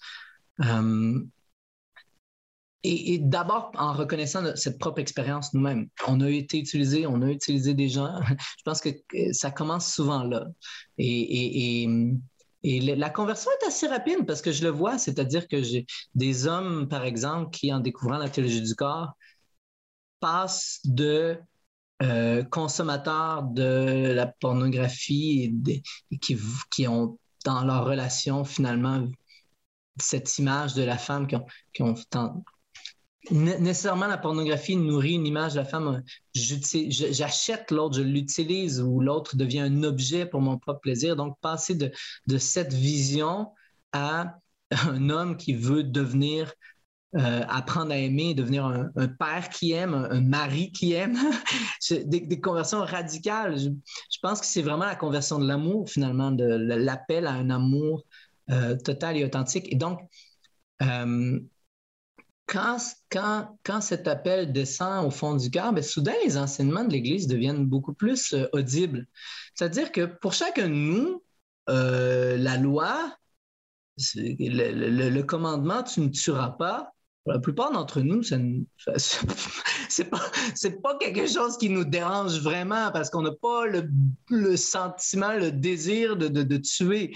Um, 0.59 1.30
et, 2.82 3.18
d'abord 3.18 3.72
en 3.76 3.92
reconnaissant 3.92 4.54
cette 4.54 4.78
propre 4.78 5.00
expérience 5.00 5.52
nous-mêmes. 5.54 5.88
On 6.07 6.20
a 6.20 6.30
été 6.30 6.59
utilisé, 6.59 7.07
on 7.07 7.20
a 7.22 7.30
utilisé 7.30 7.74
des 7.74 7.88
gens. 7.88 8.20
Je 8.59 8.62
pense 8.64 8.80
que 8.80 8.90
ça 9.32 9.50
commence 9.50 9.92
souvent 9.92 10.22
là. 10.22 10.46
Et, 10.98 11.82
et, 11.82 11.88
et 12.62 12.80
la 12.80 13.11
conversion 13.11 13.50
est 13.61 13.66
assez 13.66 13.86
rapide 13.86 14.26
parce 14.26 14.42
que 14.42 14.50
je 14.50 14.64
le 14.64 14.70
vois, 14.70 14.98
c'est-à-dire 14.98 15.46
que 15.46 15.62
j'ai 15.62 15.86
des 16.16 16.48
hommes, 16.48 16.88
par 16.88 17.04
exemple, 17.04 17.50
qui, 17.50 17.72
en 17.72 17.78
découvrant 17.78 18.18
la 18.18 18.28
théologie 18.28 18.62
du 18.62 18.74
corps, 18.74 19.12
passent 20.21 20.81
de 20.85 21.39
euh, 22.03 22.45
consommateurs 22.45 23.45
de 23.45 24.12
la 24.14 24.27
pornographie 24.27 25.55
et, 25.67 26.19
qui, 26.19 26.87
ont 26.89 27.19
dans 27.45 27.64
leur 27.64 27.87
relation 27.87 28.45
finalement 28.45 29.07
cette 29.99 30.39
image 30.39 30.75
de 30.75 30.83
la 30.83 30.99
femme 30.99 31.27
qui 31.27 31.83
ont, 31.83 31.95
nécessairement 33.31 34.07
la 34.07 34.19
pornographie 34.19 34.77
nourrit 34.77 35.14
une 35.14 35.27
image 35.27 35.55
de 35.55 35.61
la 35.61 35.64
femme. 35.64 36.03
J'achète 36.35 37.71
l'autre, 37.71 37.97
je 37.97 38.03
l'utilise 38.03 38.81
ou 38.81 39.01
l'autre 39.01 39.37
devient 39.37 39.61
un 39.61 39.83
objet 39.83 40.27
pour 40.27 40.41
mon 40.41 40.59
propre 40.59 40.81
plaisir. 40.81 41.17
Donc, 41.17 41.39
passer 41.41 41.75
de 41.75 42.39
cette 42.39 42.75
vision 42.75 43.53
à 43.93 44.39
un 44.71 45.11
homme 45.11 45.37
qui 45.37 45.55
veut 45.55 45.83
devenir, 45.83 46.53
euh, 47.14 47.42
apprendre 47.48 47.92
à 47.92 47.96
aimer, 47.96 48.34
devenir 48.34 48.66
un, 48.66 49.09
père 49.09 49.48
qui 49.48 49.72
aime, 49.72 49.94
un, 49.94 50.20
mari 50.20 50.72
qui 50.72 50.92
aime, 50.92 51.16
des, 52.04 52.40
conversions 52.40 52.80
radicales. 52.80 53.59
Je, 53.59 54.18
pense 54.20 54.40
que 54.40 54.46
c'est 54.46 54.61
vraiment 54.61 54.84
la 54.84 54.96
conversion 54.96 55.38
de 55.38 55.46
l'amour, 55.46 55.88
finalement, 55.88 56.32
de 56.32 56.44
l'appel 56.44 57.26
à 57.26 57.32
un 57.32 57.48
amour 57.48 58.04
euh, 58.50 58.76
total 58.76 59.16
et 59.16 59.24
authentique. 59.24 59.72
Et 59.72 59.76
donc, 59.76 60.00
euh, 60.82 61.38
quand, 62.46 62.78
quand, 63.11 63.57
quand 63.64 63.80
cet 63.80 64.09
appel 64.09 64.52
descend 64.52 65.07
au 65.07 65.11
fond 65.11 65.36
du 65.36 65.48
cœur, 65.48 65.72
ben, 65.72 65.82
soudain, 65.82 66.14
les 66.24 66.36
enseignements 66.36 66.84
de 66.84 66.90
l'Église 66.90 67.28
deviennent 67.28 67.66
beaucoup 67.66 67.94
plus 67.94 68.34
audibles. 68.52 69.07
C'est-à-dire 69.54 69.92
que 69.92 70.07
pour 70.07 70.32
chacun 70.32 70.68
de 70.68 70.74
nous, 70.74 71.22
la 71.68 72.57
loi, 72.57 73.16
le, 74.16 75.22
commandement, 75.22 75.82
tu 75.82 76.00
ne 76.00 76.09
tueras 76.09 76.50
pas, 76.50 76.92
la 77.27 77.39
plupart 77.39 77.72
d'entre 77.72 78.01
nous, 78.01 78.22
ce 78.22 78.37
c'est 79.89 80.05
pas, 80.11 80.31
pas 80.83 80.99
quelque 80.99 81.27
chose 81.27 81.59
qui 81.59 81.68
nous 81.68 81.85
dérange 81.85 82.41
vraiment 82.41 82.91
parce 82.93 83.11
qu'on 83.11 83.22
n'a 83.22 83.33
pas 83.33 83.66
le, 83.66 83.89
le, 84.31 84.57
sentiment, 84.57 85.33
le 85.33 85.51
désir 85.51 86.16
de, 86.16 86.29
de, 86.29 86.43
de, 86.43 86.57
tuer, 86.57 87.14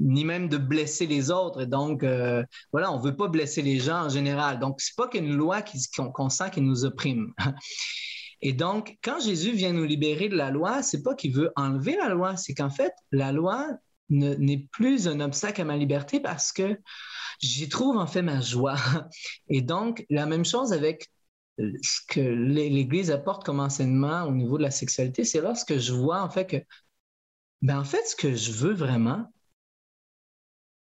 ni 0.00 0.24
même 0.24 0.48
de 0.48 0.56
blesser 0.58 1.06
les 1.06 1.30
autres. 1.30 1.62
Et 1.62 1.66
donc, 1.66 2.02
euh, 2.02 2.42
voilà, 2.72 2.92
on 2.92 2.98
veut 2.98 3.16
pas 3.16 3.28
blesser 3.28 3.62
les 3.62 3.78
gens 3.78 4.06
en 4.06 4.08
général. 4.08 4.58
Donc, 4.58 4.80
c'est 4.80 4.96
pas 4.96 5.08
qu'une 5.08 5.34
loi 5.34 5.62
qu'on 5.96 6.10
qu 6.10 6.30
sent 6.30 6.50
qui 6.52 6.60
nous 6.60 6.84
opprime. 6.84 7.32
Et 8.44 8.52
donc, 8.52 8.98
quand 9.04 9.20
Jésus 9.20 9.52
vient 9.52 9.72
nous 9.72 9.84
libérer 9.84 10.28
de 10.28 10.36
la 10.36 10.50
loi, 10.50 10.82
c'est 10.82 11.04
pas 11.04 11.14
qu'il 11.14 11.32
veut 11.32 11.52
enlever 11.54 11.96
la 11.96 12.08
loi, 12.08 12.36
c'est 12.36 12.54
qu'en 12.54 12.70
fait, 12.70 12.92
la 13.12 13.30
loi 13.30 13.68
n'est 14.12 14.68
plus 14.72 15.08
un 15.08 15.20
obstacle 15.20 15.60
à 15.62 15.64
ma 15.64 15.76
liberté 15.76 16.20
parce 16.20 16.52
que 16.52 16.78
j'y 17.40 17.68
trouve 17.68 17.96
en 17.96 18.06
fait 18.06 18.22
ma 18.22 18.40
joie. 18.40 18.76
Et 19.48 19.62
donc, 19.62 20.06
la 20.10 20.26
même 20.26 20.44
chose 20.44 20.72
avec 20.72 21.08
euh, 21.60 21.72
ce 21.82 22.00
que 22.08 22.20
l'Église 22.20 23.10
apporte 23.10 23.44
comme 23.44 23.60
enseignement 23.60 24.24
au 24.24 24.32
niveau 24.32 24.58
de 24.58 24.62
la 24.62 24.70
sexualité, 24.70 25.24
c'est 25.24 25.40
lorsque 25.40 25.78
je 25.78 25.92
vois 25.92 26.22
en 26.22 26.30
fait 26.30 26.46
que, 26.46 26.56
ben 27.62 27.80
en 27.80 27.84
fait, 27.84 28.04
ce 28.06 28.16
que 28.16 28.34
je 28.34 28.52
veux 28.52 28.74
vraiment, 28.74 29.26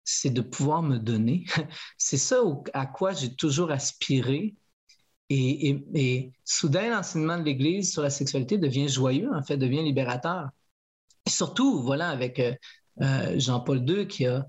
c'est 0.05 0.31
de 0.31 0.41
pouvoir 0.41 0.83
me 0.83 0.99
donner. 0.99 1.45
C'est 1.99 2.19
ça 2.19 2.43
à 2.75 2.87
quoi 2.87 3.13
j'ai 3.13 3.35
toujours 3.35 3.71
aspiré. 3.71 4.55
Et, 5.31 5.71
et, 5.71 5.85
et 5.95 6.33
soudain, 6.45 6.91
l'enseignement 6.91 7.39
de 7.39 7.45
l'Église 7.45 7.93
sur 7.93 8.03
la 8.03 8.11
sexualité 8.11 8.59
devient 8.59 8.89
joyeux, 8.89 9.31
en 9.35 9.43
fait, 9.43 9.57
devient 9.57 9.83
libérateur. 9.83 10.51
Surtout, 11.27 11.83
voilà, 11.83 12.11
avec 12.11 12.39
euh, 12.39 12.55
Jean-Paul 13.01 13.89
II 13.89 14.07
qui 14.07 14.27
a, 14.27 14.47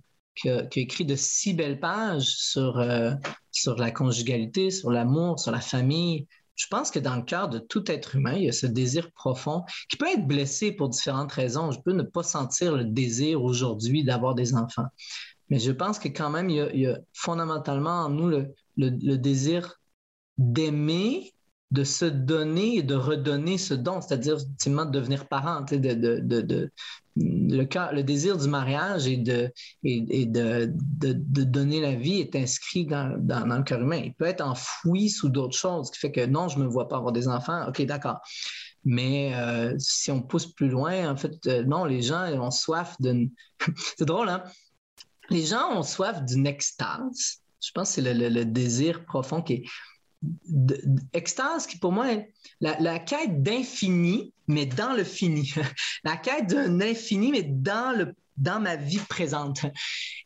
écrit 0.76 1.06
de 1.06 1.16
si 1.16 1.54
belles 1.54 1.80
pages 1.80 2.28
sur, 2.28 2.80
euh, 2.80 3.14
sur 3.52 3.76
la 3.78 3.92
conjugalité, 3.92 4.70
sur 4.70 4.92
l'amour, 4.92 5.40
sur 5.40 5.52
la 5.52 5.62
famille. 5.62 6.28
Je 6.56 6.68
pense 6.68 6.92
que 6.92 7.00
dans 7.00 7.16
le 7.16 7.22
cœur 7.22 7.50
de 7.50 7.60
tout 7.60 7.90
être 7.92 8.16
humain, 8.16 8.34
il 8.34 8.44
y 8.44 8.50
a 8.50 8.54
ce 8.54 8.68
désir 8.68 9.12
profond 9.12 9.64
qui 9.90 9.98
peut 9.98 10.08
être 10.08 10.28
blessé 10.28 10.72
pour 10.72 10.90
différentes 10.90 11.32
raisons. 11.32 11.72
Je 11.72 11.80
peux 11.82 11.94
ne 11.94 12.04
pas 12.04 12.24
sentir 12.24 12.76
le 12.76 12.86
désir 12.86 13.44
aujourd'hui 13.44 14.04
d'avoir 14.04 14.36
des 14.36 14.56
enfants. 14.56 14.88
Mais 15.50 15.60
je 15.60 15.72
pense 15.72 16.00
que 16.00 16.08
quand 16.08 16.30
même, 16.30 16.50
il 16.50 16.80
y 16.80 16.88
a, 16.88 16.98
fondamentalement 17.14 18.06
en 18.06 18.10
nous 18.10 18.30
le, 18.30 19.18
désir 19.18 19.80
d'aimer 20.38 21.32
de 21.72 21.84
se 21.84 22.06
donner 22.06 22.78
et 22.78 22.84
de 22.84 22.96
redonner 22.96 23.58
ce 23.58 23.74
don, 23.74 24.00
c'est-à-dire 24.00 24.38
ultimement 24.38 24.86
de 24.86 24.92
devenir 24.92 25.28
parent, 25.28 25.62
de, 25.62 26.72
le, 27.16 28.02
désir 28.02 28.38
du 28.38 28.48
mariage 28.48 29.08
et, 29.08 29.18
de, 29.18 29.52
donner 31.44 31.80
la 31.80 31.96
vie 31.96 32.20
est 32.20 32.36
inscrit 32.36 32.86
dans, 32.86 33.18
le 33.26 33.64
cœur 33.64 33.82
humain. 33.82 34.02
Il 34.04 34.14
peut 34.14 34.26
être 34.26 34.42
enfoui 34.42 35.10
sous 35.10 35.30
d'autres 35.30 35.58
choses, 35.58 35.88
ce 35.88 35.92
qui 35.92 36.00
fait 36.00 36.12
que 36.12 36.26
non, 36.26 36.48
je 36.48 36.60
ne 36.60 36.64
me 36.64 36.70
vois 36.70 36.88
pas 36.88 36.98
avoir 36.98 37.14
des 37.14 37.28
enfants. 37.28 37.68
OK, 37.68 37.82
d'accord. 37.84 38.20
Mais 38.84 39.34
euh, 39.36 39.74
si 39.80 40.12
on 40.12 40.22
pousse 40.22 40.46
plus 40.46 40.70
loin, 40.70 41.10
en 41.12 41.16
fait, 41.16 41.34
euh, 41.48 41.64
non, 41.64 41.86
les 41.86 42.02
gens 42.02 42.28
ont 42.40 42.52
soif 42.52 42.96
d'une... 43.00 43.32
c'est 43.98 44.06
drôle, 44.06 44.30
hein? 44.30 44.44
Les 45.30 45.44
gens 45.44 45.72
ont 45.76 45.84
soif 45.84 46.24
d'une 46.24 46.46
extase. 46.46 47.42
Je 47.60 47.72
pense 47.74 47.96
que 47.96 48.02
c'est 48.04 48.14
le, 48.14 48.46
désir 48.46 49.06
profond 49.06 49.42
qui 49.42 49.54
est 49.54 49.64
extase 51.14 51.66
qui 51.66 51.80
pour 51.80 51.92
moi 51.92 52.12
est 52.12 52.32
la 52.60 53.00
quête 53.00 53.42
d'infini, 53.42 54.35
mais 54.48 54.66
dans 54.66 54.94
le 54.94 55.04
fini. 55.04 55.54
la 56.04 56.18
quête 56.18 56.48
d'un 56.48 56.82
infini, 56.82 57.32
mais 57.32 57.44
dans 57.44 57.98
le 57.98 58.14
dans 58.38 58.60
ma 58.60 58.76
vie 58.76 59.00
présente 59.00 59.66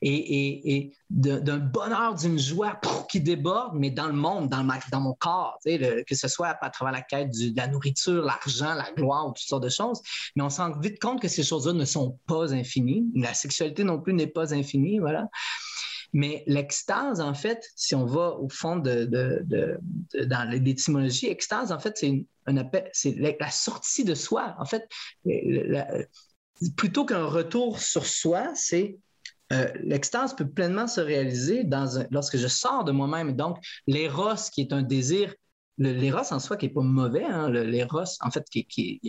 et, 0.02 0.16
et, 0.16 0.76
et 0.76 0.94
d'un 1.10 1.58
bonheur, 1.58 2.16
d'une 2.16 2.40
joie 2.40 2.80
qui 3.10 3.22
déborde, 3.22 3.74
mais 3.76 3.92
dans 3.92 4.08
le 4.08 4.14
monde, 4.14 4.50
dans, 4.50 4.64
ma, 4.64 4.80
dans 4.92 5.02
mon 5.02 5.14
corps, 5.14 5.58
le, 5.66 6.04
que 6.04 6.16
ce 6.16 6.28
soit 6.28 6.58
à 6.62 6.70
travers 6.70 6.94
la 6.94 7.02
quête 7.02 7.30
de 7.32 7.56
la 7.56 7.68
nourriture, 7.68 8.24
l'argent, 8.24 8.74
la 8.74 8.92
gloire, 8.92 9.28
toutes 9.28 9.48
sortes 9.48 9.64
de 9.64 9.70
choses. 9.70 10.02
Mais 10.36 10.44
on 10.44 10.50
se 10.50 10.62
rend 10.62 10.78
vite 10.80 11.00
compte 11.00 11.22
que 11.22 11.28
ces 11.28 11.44
choses-là 11.44 11.74
ne 11.74 11.86
sont 11.86 12.18
pas 12.28 12.54
infinies. 12.54 13.06
La 13.16 13.34
sexualité 13.34 13.84
non 13.84 14.00
plus 14.00 14.14
n'est 14.14 14.28
pas 14.28 14.54
infinie, 14.54 15.00
voilà. 15.00 15.28
Mais 16.14 16.44
l'extase, 16.48 17.22
en 17.22 17.34
fait, 17.34 17.64
si 17.76 17.94
on 17.96 18.06
va 18.06 18.32
au 18.40 18.50
fond 18.50 18.78
de, 18.78 19.06
de, 19.06 19.80
l'étymologie, 20.52 21.28
extase, 21.28 21.72
en 21.72 21.80
fait, 21.80 21.98
c'est 21.98 22.26
un 22.48 22.58
appel, 22.58 22.90
c'est 22.94 23.16
la, 23.16 23.52
sortie 23.52 24.04
de 24.04 24.16
soi. 24.16 24.56
En 24.60 24.66
fait, 24.66 24.90
plutôt 26.76 27.06
qu'un 27.06 27.26
retour 27.26 27.80
sur 27.80 28.06
soi, 28.06 28.52
c'est 28.56 28.98
euh, 29.52 29.72
l'extase 29.84 30.36
peut 30.36 30.48
pleinement 30.48 30.88
se 30.88 31.02
réaliser 31.02 31.64
dans 31.64 32.00
un, 32.00 32.08
lorsque 32.12 32.38
je 32.38 32.48
sors 32.48 32.84
de 32.84 32.92
moi-même. 32.92 33.36
Donc, 33.36 33.58
l'éros, 33.88 34.36
qui 34.52 34.62
est 34.62 34.74
un 34.74 34.84
désir, 34.84 35.34
l'éros 35.78 36.32
en 36.32 36.40
soi 36.40 36.58
qui 36.58 36.68
n'est 36.68 36.74
pas 36.74 36.82
mauvais, 36.82 37.26
hein, 37.26 37.50
l'éros, 37.50 38.04
en 38.22 38.32
fait, 38.32 38.46
qui, 38.50 38.66
qui, 38.66 39.02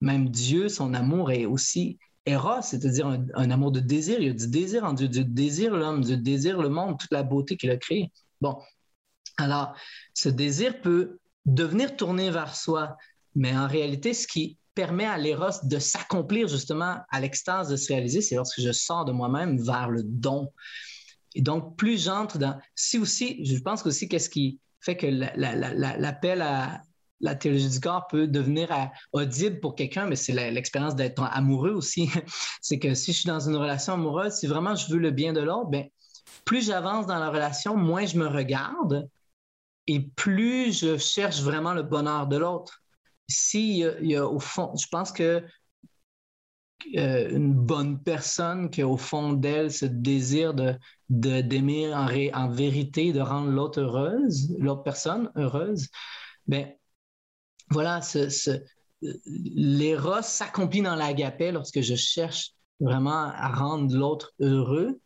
même 0.00 0.28
Dieu, 0.30 0.68
son 0.68 0.94
amour 0.94 1.30
est 1.30 1.46
aussi 1.46 1.98
Eros, 2.26 2.62
c'est-à-dire 2.62 3.06
un, 3.06 3.50
amour 3.50 3.72
de 3.72 3.80
désir. 3.80 4.18
Il 4.20 4.26
y 4.26 4.30
a 4.30 4.34
du 4.34 4.48
désir 4.48 4.84
en 4.84 4.92
Dieu. 4.92 5.08
Dieu 5.08 5.24
désire 5.24 5.74
l'homme, 5.74 6.02
Dieu 6.02 6.16
désire 6.16 6.60
le 6.60 6.68
monde, 6.68 6.98
toute 6.98 7.12
la 7.12 7.22
beauté 7.22 7.56
qu'il 7.56 7.70
a 7.70 7.76
créée. 7.76 8.10
Bon, 8.40 8.58
alors, 9.38 9.74
ce 10.14 10.28
désir 10.28 10.80
peut 10.82 11.18
devenir 11.46 11.96
tourné 11.96 12.30
vers 12.30 12.54
soi, 12.54 12.96
mais 13.34 13.56
en 13.56 13.66
réalité, 13.66 14.12
ce 14.12 14.26
qui 14.26 14.58
permet 14.74 15.06
à 15.06 15.18
l'éros 15.18 15.50
de 15.62 15.78
s'accomplir 15.78 16.46
justement 16.48 16.98
à 17.10 17.20
l'extase 17.20 17.68
de 17.68 17.76
se 17.76 17.92
réaliser, 17.92 18.20
c'est 18.20 18.36
lorsque 18.36 18.60
je 18.60 18.72
sors 18.72 19.04
de 19.04 19.12
moi-même 19.12 19.60
vers 19.62 19.88
le 19.88 20.02
don. 20.02 20.52
Et 21.34 21.42
donc, 21.42 21.76
plus 21.76 22.04
j'entre 22.04 22.38
dans... 22.38 22.58
Si 22.74 22.98
aussi, 22.98 23.44
je 23.44 23.58
pense 23.58 23.84
aussi 23.86 24.08
qu'est-ce 24.08 24.30
qui 24.30 24.58
fait 24.80 24.96
que 24.96 25.06
l'appel 25.06 26.42
à 26.42 26.82
la 27.20 27.34
théologie 27.34 27.68
du 27.68 27.80
corps 27.80 28.06
peut 28.06 28.26
devenir 28.26 28.68
audible 29.12 29.60
pour 29.60 29.74
quelqu'un, 29.74 30.06
mais 30.06 30.16
c'est 30.16 30.32
l'expérience 30.50 30.96
d'être 30.96 31.22
amoureux 31.22 31.72
aussi. 31.72 32.10
c'est 32.60 32.78
que 32.78 32.94
si 32.94 33.12
je 33.12 33.18
suis 33.18 33.28
dans 33.28 33.40
une 33.48 33.56
relation 33.56 33.94
amoureuse, 33.94 34.34
si 34.34 34.46
vraiment 34.46 34.74
je 34.74 34.90
veux 34.92 34.98
le 34.98 35.10
bien 35.10 35.32
de 35.32 35.40
l'autre, 35.40 35.70
ben, 35.70 35.86
plus 36.44 36.64
j'avance 36.66 37.06
dans 37.06 37.18
la 37.18 37.30
relation, 37.30 37.76
moins 37.76 38.06
je 38.06 38.18
me 38.18 38.26
regarde 38.26 39.08
et 39.86 40.00
plus 40.00 40.78
je 40.78 40.96
cherche 40.96 41.42
vraiment 41.42 41.74
le 41.74 41.82
bonheur 41.82 42.26
de 42.26 42.36
l'autre. 42.36 42.82
Si 43.28 43.80
il 43.80 44.06
y, 44.06 44.16
a, 44.16 44.26
au 44.26 44.40
fond, 44.40 44.74
je 44.76 44.86
pense 44.88 45.12
que 45.12 45.44
euh, 46.96 47.28
une 47.30 47.52
bonne 47.52 48.02
personne 48.02 48.70
qui 48.70 48.82
au 48.82 48.96
fond 48.96 49.34
d'elle 49.34 49.70
ce 49.70 49.84
désir 49.84 50.54
de 50.54 50.74
d'aimer 51.08 51.92
en, 51.92 52.06
en, 52.06 52.48
vérité, 52.48 53.12
de 53.12 53.20
rendre 53.20 53.50
l'autre 53.50 53.80
heureuse, 53.80 54.54
l'autre 54.58 54.82
personne 54.82 55.30
heureuse, 55.36 55.88
ben 56.46 56.72
voilà, 57.70 58.02
ce, 58.02 58.60
l'éros 59.26 60.22
s'accomplit 60.22 60.82
dans 60.82 60.96
l'agapé 60.96 61.52
lorsque 61.52 61.80
je 61.80 61.94
cherche 61.94 62.52
vraiment 62.80 63.30
à 63.34 63.48
rendre 63.48 63.94
l'autre 63.94 64.32
heureux. 64.40 65.00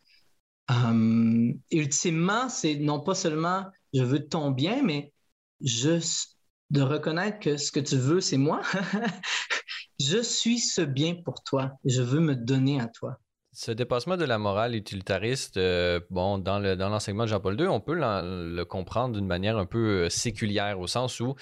Euh, 0.71 1.53
ultimement, 1.71 2.49
c'est 2.49 2.75
non 2.75 2.99
pas 2.99 3.15
seulement 3.15 3.65
je 3.93 4.03
veux 4.03 4.27
ton 4.27 4.51
bien, 4.51 4.83
mais 4.83 5.13
juste 5.61 6.37
de 6.71 6.81
reconnaître 6.81 7.39
que 7.39 7.57
ce 7.57 7.71
que 7.71 7.79
tu 7.79 7.95
veux, 7.95 8.19
c'est 8.19 8.37
moi. 8.37 8.61
je 9.99 10.21
suis 10.21 10.59
ce 10.59 10.81
bien 10.81 11.15
pour 11.23 11.43
toi. 11.43 11.71
Je 11.85 12.01
veux 12.01 12.19
me 12.19 12.35
donner 12.35 12.81
à 12.81 12.87
toi. 12.87 13.17
Ce 13.53 13.71
dépassement 13.71 14.17
de 14.17 14.25
la 14.25 14.37
morale 14.37 14.75
utilitariste, 14.75 15.55
euh, 15.55 16.01
bon, 16.09 16.39
dans 16.39 16.59
l'enseignement 16.59 17.23
de 17.23 17.29
Jean-Paul 17.29 17.57
II, 17.57 17.67
on 17.67 17.79
peut 17.79 17.95
le 17.95 18.63
comprendre 18.63 19.15
d'une 19.15 19.27
manière 19.27 19.57
un 19.57 19.65
peu 19.65 20.05
euh, 20.05 20.09
séculière, 20.09 20.79
au 20.81 20.87
sens 20.87 21.21
où 21.21 21.35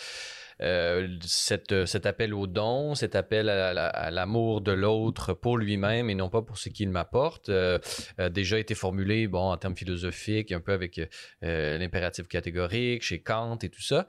euh, 0.62 1.18
cet 1.26 2.06
appel 2.06 2.34
au 2.34 2.48
don, 2.48 2.96
cet 2.96 3.16
appel 3.16 3.50
à, 3.50 4.12
l'amour 4.12 4.62
de 4.62 4.72
l'autre 4.72 5.34
pour 5.34 5.58
lui-même 5.58 6.10
et 6.10 6.16
non 6.16 6.30
pas 6.30 6.42
pour 6.42 6.58
ce 6.58 6.70
qu'il 6.70 6.90
m'apporte, 6.90 7.50
euh, 7.50 7.80
a 8.18 8.30
déjà 8.30 8.60
été 8.60 8.76
formulé 8.76 9.28
bon, 9.28 9.52
en 9.52 9.58
termes 9.58 9.76
philosophiques, 9.76 10.52
un 10.52 10.60
peu 10.60 10.74
avec 10.74 11.00
euh, 11.44 11.78
l'impératif 11.78 12.28
catégorique 12.28 13.04
chez 13.04 13.22
Kant 13.22 13.58
et 13.62 13.70
tout 13.70 13.82
ça. 13.82 14.08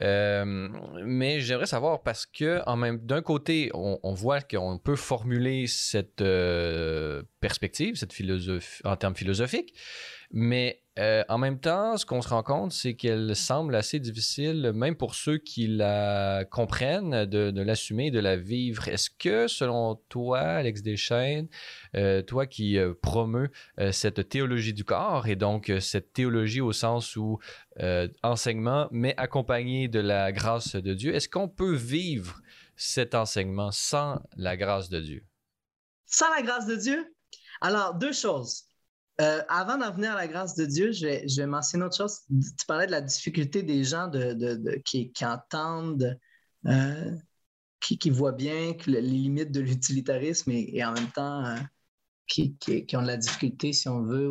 mais 0.00 1.40
j'aimerais 1.40 1.66
savoir 1.66 2.02
parce 2.02 2.26
que 2.26 2.62
d'un 3.06 3.22
côté, 3.22 3.70
on, 3.74 3.98
on 4.02 4.14
voit 4.14 4.40
qu'on 4.40 4.78
peut 4.78 4.96
formuler 4.96 5.66
cette 5.66 6.22
perspective, 7.40 7.96
cette 7.96 8.12
philosophie 8.12 8.80
en 8.84 8.96
termes 8.96 9.16
philosophiques, 9.16 9.74
mais 10.30 10.82
euh, 10.98 11.24
en 11.28 11.36
même 11.36 11.60
temps, 11.60 11.96
ce 11.96 12.06
qu'on 12.06 12.22
se 12.22 12.28
rend 12.28 12.42
compte, 12.42 12.72
c'est 12.72 12.94
qu'elle 12.94 13.36
semble 13.36 13.74
assez 13.74 14.00
difficile, 14.00 14.72
même 14.74 14.96
pour 14.96 15.14
ceux 15.14 15.36
qui 15.36 15.66
la 15.66 16.44
comprennent, 16.50 17.26
de, 17.26 17.60
l'assumer, 17.60 18.10
de 18.10 18.18
la 18.18 18.36
vivre. 18.36 18.88
Est-ce 18.88 19.10
que, 19.10 19.46
selon 19.46 19.96
toi, 20.08 20.40
Alex 20.40 20.82
Deschaines, 20.82 21.48
euh, 21.96 22.22
toi 22.22 22.46
qui 22.46 22.78
euh, 22.78 22.94
promeus 23.00 23.50
cette 23.92 24.28
théologie 24.28 24.72
du 24.72 24.84
corps, 24.84 25.26
et 25.26 25.36
donc 25.36 25.72
cette 25.80 26.12
théologie 26.12 26.60
au 26.60 26.72
sens 26.72 27.16
où 27.16 27.38
enseignement, 28.22 28.88
mais 28.90 29.14
accompagné 29.18 29.88
de 29.88 30.00
la 30.00 30.32
grâce 30.32 30.76
de 30.76 30.94
Dieu, 30.94 31.14
est-ce 31.14 31.28
qu'on 31.28 31.48
peut 31.48 31.74
vivre 31.74 32.40
cet 32.76 33.14
enseignement 33.14 33.70
sans 33.70 34.20
la 34.36 34.56
grâce 34.56 34.88
de 34.88 35.00
Dieu? 35.00 35.24
Sans 36.06 36.30
la 36.34 36.42
grâce 36.42 36.66
de 36.66 36.76
Dieu? 36.76 37.14
Alors, 37.60 37.94
deux 37.94 38.12
choses. 38.12 38.65
Euh, 39.20 39.42
avant 39.48 39.78
d'en 39.78 39.92
venir 39.92 40.12
à 40.12 40.16
la 40.16 40.28
grâce 40.28 40.54
de 40.56 40.66
Dieu, 40.66 40.92
je 40.92 41.06
vais, 41.40 41.46
mentionner 41.46 41.84
autre 41.84 41.96
chose. 41.96 42.20
Tu 42.28 42.66
parlais 42.66 42.86
de 42.86 42.90
la 42.90 43.00
difficulté 43.00 43.62
des 43.62 43.82
gens 43.82 44.10
qui, 44.84 45.12
entendent, 45.22 46.18
euh, 46.66 47.16
qui, 47.80 48.10
voient 48.10 48.32
bien 48.32 48.74
les 48.86 49.00
limites 49.00 49.52
de 49.52 49.60
l'utilitarisme 49.60 50.50
et, 50.50 50.84
en 50.84 50.92
même 50.92 51.10
temps 51.12 51.44
euh, 51.46 51.56
qui, 52.26 52.56
ont 52.94 53.02
de 53.02 53.06
la 53.06 53.16
difficulté, 53.16 53.72
si 53.72 53.88
on 53.88 54.02
veut, 54.02 54.30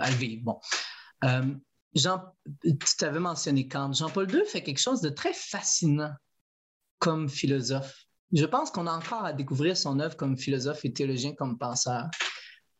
à 0.00 0.10
le 0.10 0.16
vivre. 0.16 0.42
Bon. 0.44 0.60
Jean, 1.94 2.22
tu 2.62 2.96
t'avais 2.98 3.20
mentionné 3.20 3.68
Kant. 3.68 3.94
Jean-Paul 3.94 4.30
II 4.30 4.44
fait 4.44 4.62
quelque 4.62 4.80
chose 4.80 5.00
de 5.00 5.08
très 5.08 5.32
fascinant 5.32 6.12
comme 6.98 7.30
philosophe. 7.30 8.04
Je 8.32 8.44
pense 8.44 8.70
qu'on 8.70 8.86
a 8.86 8.92
encore 8.92 9.24
à 9.24 9.32
découvrir 9.32 9.78
son 9.78 9.98
œuvre 9.98 10.14
comme 10.14 10.36
philosophe 10.36 10.84
et 10.84 10.92
théologien, 10.92 11.34
comme 11.34 11.56
penseur. 11.56 12.10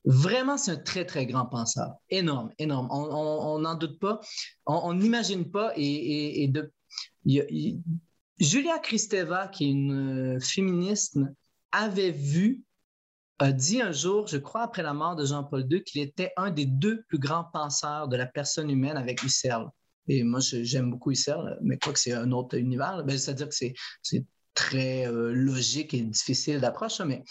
Vraiment, 0.06 0.56
c'est 0.56 0.70
un 0.70 0.76
très, 0.76 1.04
très 1.04 1.26
grand 1.26 1.46
penseur. 1.46 1.96
Énorme, 2.10 2.52
énorme. 2.58 2.88
On 2.92 3.58
n'en 3.58 3.74
doute 3.74 3.98
pas. 3.98 4.20
On 4.64 4.94
n'imagine 4.94 5.50
pas. 5.50 5.72
Et, 5.76 6.50
Julia 8.38 8.78
Kristeva, 8.78 9.48
qui 9.48 9.64
est 9.64 9.70
une 9.70 10.36
euh, 10.36 10.40
féministe, 10.40 11.18
avait 11.72 12.12
vu, 12.12 12.62
a 13.38 13.50
dit 13.50 13.80
un 13.80 13.92
jour, 13.92 14.26
je 14.28 14.36
crois 14.36 14.62
après 14.62 14.82
la 14.82 14.92
mort 14.92 15.16
de 15.16 15.24
Jean-Paul 15.24 15.66
II, 15.70 15.82
qu'il 15.82 16.02
était 16.02 16.32
un 16.36 16.50
des 16.50 16.66
deux 16.66 17.02
plus 17.08 17.18
grands 17.18 17.46
penseurs 17.52 18.08
de 18.08 18.16
la 18.16 18.26
personne 18.26 18.70
humaine 18.70 18.96
avec 18.96 19.22
Husserl. 19.22 19.70
Et 20.06 20.22
moi, 20.22 20.40
j'aime 20.40 20.90
beaucoup 20.90 21.10
Husserl, 21.10 21.58
mais 21.62 21.78
quoi 21.78 21.92
que 21.92 21.98
c'est 21.98 22.12
un 22.12 22.30
autre 22.30 22.56
univers. 22.56 23.02
Ben, 23.04 23.18
c'est-à-dire 23.18 23.48
que 23.48 23.54
c'est 23.54 23.74
très 24.54 25.08
euh, 25.08 25.32
logique 25.32 25.94
et 25.94 26.02
difficile 26.02 26.60
d'approche, 26.60 27.00
mais, 27.00 27.24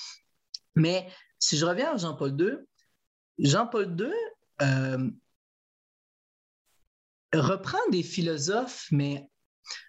mais 0.76 1.08
si 1.40 1.58
je 1.58 1.66
reviens 1.66 1.94
à 1.94 1.98
Jean-Paul 1.98 2.40
II, 2.40 2.58
Jean-Paul 3.40 3.96
II 4.00 4.12
euh, 4.62 5.10
reprend 7.34 7.80
des 7.92 8.04
philosophes, 8.04 8.88
mais 8.92 9.30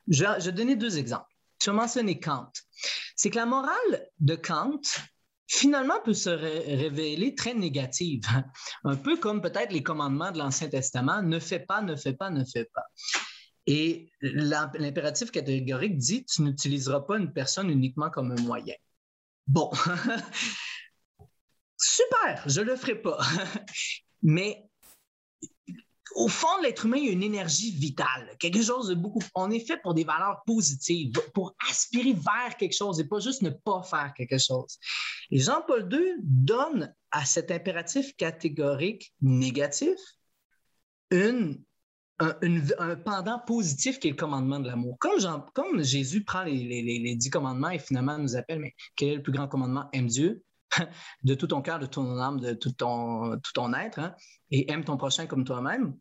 je, 0.09 0.25
vais 0.25 0.53
donner 0.53 0.77
deux 0.77 0.99
exemples. 0.99 1.33
Je 1.63 1.71
vais 1.71 1.77
mentionner 1.77 2.21
Kant. 2.21 2.51
C'est 3.15 3.31
que 3.31 3.37
la 3.37 3.47
morale 3.47 4.09
de 4.21 4.35
Kant, 4.35 4.81
finalement, 5.47 6.01
peut 6.05 6.15
se 6.15 6.31
révéler 6.31 7.35
très 7.35 7.55
négative. 7.55 8.23
Un 8.85 8.97
peu 8.97 9.17
comme 9.17 9.41
peut-être 9.41 9.73
les 9.73 9.83
commandements 9.83 10.33
de 10.33 10.39
l'Ancien 10.39 10.69
Testament, 10.69 11.23
ne 11.23 11.39
fais 11.39 11.61
pas, 11.61 11.83
ne 11.83 11.97
fais 11.97 12.13
pas, 12.13 12.31
ne 12.31 12.45
fais 12.45 12.69
pas. 12.75 12.85
Et 13.67 14.13
l'impératif 14.21 15.31
catégorique 15.31 15.99
dit, 15.99 16.25
tu 16.25 16.43
n'utiliseras 16.43 17.01
pas 17.01 17.19
une 17.19 17.33
personne 17.33 17.71
uniquement 17.71 18.11
comme 18.11 18.31
un 18.31 18.41
moyen. 18.43 18.75
Bon, 19.49 19.71
Super, 21.77 22.43
je 22.47 22.61
le 22.61 22.77
ferai 22.77 23.01
pas. 23.01 23.19
Mais 24.23 24.67
au 26.17 26.29
fond 26.29 26.49
l'être 26.63 26.87
humain, 26.87 26.97
il 26.97 27.11
a 27.11 27.13
une 27.13 27.23
énergie 27.23 27.71
vitale, 27.73 28.35
quelque 28.39 28.63
chose 28.63 28.89
de 28.89 28.95
beaucoup. 28.95 29.21
On 29.35 29.51
est 29.51 29.61
fait 29.61 29.77
pour 29.83 29.93
des 29.93 30.05
valeurs 30.05 30.43
positives, 30.47 31.13
pour 31.35 31.55
aspirer 31.69 32.15
vers 32.15 32.57
quelque 32.57 32.77
chose 32.77 32.99
et 32.99 33.05
pas 33.05 33.21
juste 33.21 33.43
ne 33.43 33.51
pas 33.51 33.83
faire 33.83 34.13
quelque 34.17 34.39
chose. 34.39 34.79
Et 35.31 35.39
Jean-Paul 35.39 35.89
II 35.93 36.15
donne 36.23 36.95
à 37.11 37.25
cet 37.25 37.51
impératif 37.51 38.17
catégorique 38.17 39.13
négatif 39.21 39.99
une, 41.11 41.63
un, 42.19 42.97
pendant 42.97 43.39
positif 43.41 43.99
qui 43.99 44.09
est 44.09 44.13
le 44.13 44.17
commandement 44.17 44.59
de 44.59 44.69
l'amour. 44.69 44.99
Comme, 44.99 45.83
Jésus 45.83 46.25
prend 46.25 46.45
les, 46.45 47.15
dix 47.17 47.31
commandements 47.31 47.71
et 47.71 47.79
finalement 47.79 48.19
nous 48.19 48.37
appelle, 48.37 48.61
mais 48.61 48.75
quel 48.97 49.09
est 49.09 49.17
le 49.17 49.23
plus 49.23 49.33
grand 49.33 49.49
commandement? 49.49 49.89
Aime 49.93 50.07
Dieu, 50.07 50.43
de 51.23 51.35
tout 51.35 51.47
ton 51.47 51.63
cœur, 51.63 51.79
de 51.79 51.87
ton 51.87 52.19
âme, 52.19 52.41
de 52.41 52.53
tout 52.53 52.73
ton, 52.73 53.39
tout 53.41 53.53
ton 53.55 53.73
être, 53.75 53.99
hein, 53.99 54.15
et 54.51 54.71
aime 54.71 54.85
ton 54.85 54.97
prochain 54.97 55.27
comme 55.27 55.45
toi-même. 55.45 55.97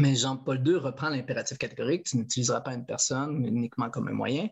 Mais 0.00 0.16
Jean-Paul 0.16 0.66
II 0.66 0.76
reprend 0.76 1.08
l'impératif 1.08 1.58
catégorique, 1.58 2.04
tu 2.04 2.16
n'utiliseras 2.16 2.60
pas 2.60 2.74
une 2.74 2.84
personne 2.84 3.44
uniquement 3.44 3.90
comme 3.90 4.08
un 4.08 4.12
moyen. 4.12 4.48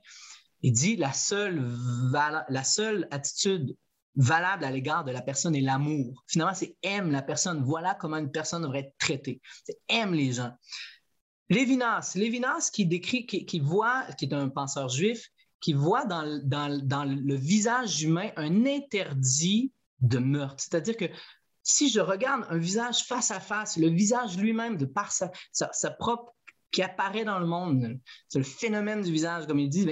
Il 0.61 0.73
dit 0.73 0.97
la 0.97 1.13
seule, 1.13 1.69
la 2.13 2.65
seule 2.65 3.09
attitude 3.11 3.77
valable 4.17 4.65
à 4.65 4.71
l'égard 4.71 5.05
de 5.05 5.11
la 5.11 5.23
personne 5.23 5.55
est 5.57 5.61
l'amour. 5.61 6.23
Finalement, 6.29 6.55
c'est 6.55 6.77
aime 6.83 7.11
la 7.11 7.23
personne. 7.23 7.63
Voilà 7.65 7.95
comment 7.95 8.19
une 8.19 8.31
personne 8.31 8.63
devrait 8.63 8.81
être 8.81 8.97
traitée. 8.99 9.41
C'est 9.65 9.79
aime 9.89 10.15
les 10.15 10.33
gens. 10.33 10.53
Lévinas, 11.49 12.13
Lévinas 12.15 12.71
qui 12.73 12.87
décrit, 12.87 13.27
qui 13.27 13.61
voit, 13.61 14.05
qui 14.19 14.27
est 14.27 14.35
un 14.35 14.49
penseur 14.49 14.89
juif, 14.89 15.29
qui 15.63 15.73
voit 15.73 16.05
dans, 16.05 16.23
le 16.25 17.35
visage 17.35 18.03
humain 18.03 18.31
un 18.37 18.67
interdit 18.67 19.73
de 20.01 20.19
meurtre. 20.19 20.57
C'est-à-dire 20.59 20.97
que 20.97 21.07
si 21.63 21.89
je 21.89 22.01
regarde 22.01 22.45
un 22.51 22.59
visage 22.59 23.05
face 23.05 23.31
à 23.31 23.39
face, 23.41 23.77
le 23.77 23.89
visage 23.89 24.37
lui-même, 24.37 24.77
de 24.77 24.85
par 24.85 25.13
sa, 25.13 25.31
propre 25.99 26.35
qui 26.73 26.83
apparaît 26.83 27.25
dans 27.25 27.39
le 27.39 27.47
monde, 27.47 28.01
c'est 28.29 28.39
le 28.39 28.45
phénomène 28.45 29.03
du 29.03 29.13
visage, 29.13 29.47
comme 29.47 29.61
il 29.61 29.69
dit, 29.69 29.89